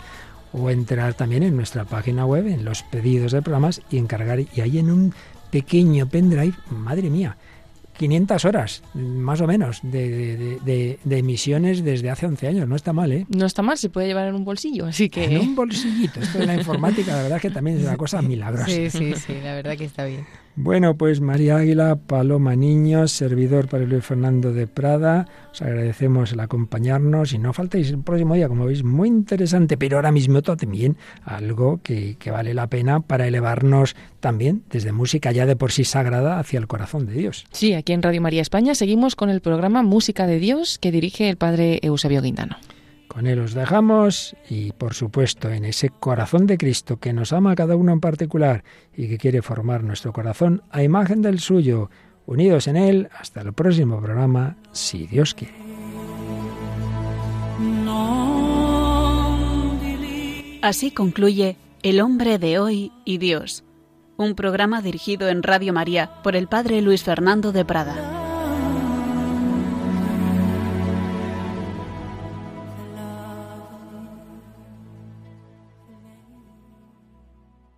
o 0.53 0.71
entrar 0.71 1.15
también 1.15 1.43
en 1.43 1.57
nuestra 1.57 1.85
página 1.85 2.25
web, 2.25 2.47
en 2.47 2.65
los 2.65 2.83
pedidos 2.83 3.33
de 3.33 3.43
programas 3.43 3.83
y 3.91 3.99
encargar. 3.99 4.41
Y 4.41 4.61
ahí 4.61 4.79
en 4.79 4.91
un 4.91 5.15
pequeño 5.51 6.09
pendrive, 6.09 6.55
madre 6.71 7.11
mía, 7.11 7.37
500 7.99 8.45
horas, 8.45 8.83
más 8.95 9.41
o 9.41 9.47
menos, 9.47 9.81
de, 9.83 10.59
de, 10.63 11.19
emisiones 11.19 11.83
desde 11.83 12.11
hace 12.11 12.27
11 12.27 12.49
años. 12.49 12.69
No 12.69 12.77
está 12.77 12.93
mal, 12.93 13.13
¿eh? 13.13 13.27
No 13.29 13.47
está 13.47 13.63
mal, 13.63 13.79
se 13.79 13.89
puede 13.89 14.07
llevar 14.07 14.29
en 14.29 14.35
un 14.35 14.45
bolsillo, 14.45 14.87
así 14.87 15.09
que... 15.09 15.25
En 15.25 15.39
un 15.41 15.55
bolsillito. 15.55 16.21
Esto 16.21 16.39
de 16.39 16.47
la 16.47 16.55
informática, 16.57 17.13
la 17.13 17.23
verdad 17.23 17.37
es 17.37 17.43
que 17.43 17.51
también 17.51 17.79
es 17.79 17.85
una 17.85 17.97
cosa 17.97 18.21
milagrosa. 18.23 18.67
Sí, 18.67 18.91
sí, 18.91 19.15
sí, 19.15 19.35
la 19.43 19.55
verdad 19.55 19.77
que 19.77 19.85
está 19.85 20.05
bien. 20.05 20.27
Bueno, 20.59 20.97
pues 20.97 21.21
María 21.21 21.59
Águila, 21.59 21.97
Paloma 21.97 22.57
Niños, 22.57 23.13
servidor 23.13 23.69
para 23.69 23.85
Luis 23.85 24.03
Fernando 24.03 24.55
de 24.55 24.67
Prada, 24.67 25.29
os 25.53 25.61
agradecemos 25.61 26.33
el 26.33 26.41
acompañarnos 26.41 27.35
y 27.35 27.39
no 27.39 27.53
faltéis 27.53 27.91
el 27.91 27.99
próximo 27.99 28.35
día, 28.35 28.49
como 28.49 28.65
veis, 28.65 28.83
muy 28.83 29.09
interesante, 29.09 29.77
pero 29.77 29.97
ahora 29.97 30.13
mismo 30.13 30.41
también 30.41 30.97
algo 31.27 31.81
que, 31.83 32.17
que 32.19 32.31
vale 32.31 32.55
la 32.55 32.69
pena 32.69 33.01
para 33.01 33.27
elevarnos 33.27 33.97
también 34.21 34.63
desde 34.71 34.93
música 34.93 35.31
ya 35.31 35.45
de 35.45 35.57
por 35.57 35.73
sí 35.73 35.85
sagrada 35.85 36.39
hacia 36.39 36.59
el 36.59 36.67
corazón 36.67 37.05
de 37.05 37.13
Dios. 37.13 37.45
Sí, 37.53 37.75
aquí 37.75 37.93
en 37.93 38.03
Radio 38.03 38.23
María 38.23 38.41
España 38.41 38.75
seguimos 38.75 39.15
con 39.15 39.29
el 39.29 39.43
programa 39.43 39.83
Música 39.83 40.27
de 40.27 40.39
Dios 40.39 40.79
que 40.79 40.91
dirige 40.91 41.29
el 41.29 41.37
padre 41.37 41.81
Eusebio 41.83 42.23
Guindano. 42.23 42.57
Con 43.09 43.27
Él 43.27 43.39
os 43.41 43.55
dejamos 43.55 44.37
y, 44.51 44.73
por 44.73 44.95
supuesto, 44.95 45.51
en 45.51 45.65
ese 45.65 45.91
corazón 45.91 46.47
de 46.47 46.59
Cristo 46.59 46.99
que 46.99 47.13
nos 47.13 47.33
ama 47.33 47.53
a 47.53 47.55
cada 47.55 47.77
uno 47.77 47.93
en 47.93 48.01
particular 48.01 48.65
y 48.95 49.09
que 49.09 49.19
quiere 49.19 49.43
formar 49.43 49.85
nuestro 49.85 50.13
corazón 50.13 50.63
a 50.71 50.83
imagen 50.83 51.23
del 51.23 51.39
suyo, 51.39 51.91
unidos 52.27 52.67
en 52.67 52.77
Él 52.77 53.09
hasta 53.19 53.41
el 53.41 53.53
próximo 53.53 54.01
programa, 54.01 54.57
si 54.73 55.07
Dios 55.07 55.35
quiere. 55.35 55.55
Así 60.63 60.91
concluye 60.91 61.57
El 61.83 62.01
hombre 62.01 62.39
de 62.39 62.59
hoy 62.59 62.93
y 63.05 63.19
Dios, 63.19 63.63
un 64.17 64.35
programa 64.35 64.83
dirigido 64.83 65.29
en 65.29 65.43
Radio 65.43 65.73
María 65.73 66.11
por 66.23 66.35
el 66.35 66.49
Padre 66.49 66.83
Luis 66.83 67.05
Fernando 67.05 67.53
de 67.53 67.65
Prada. 67.65 68.26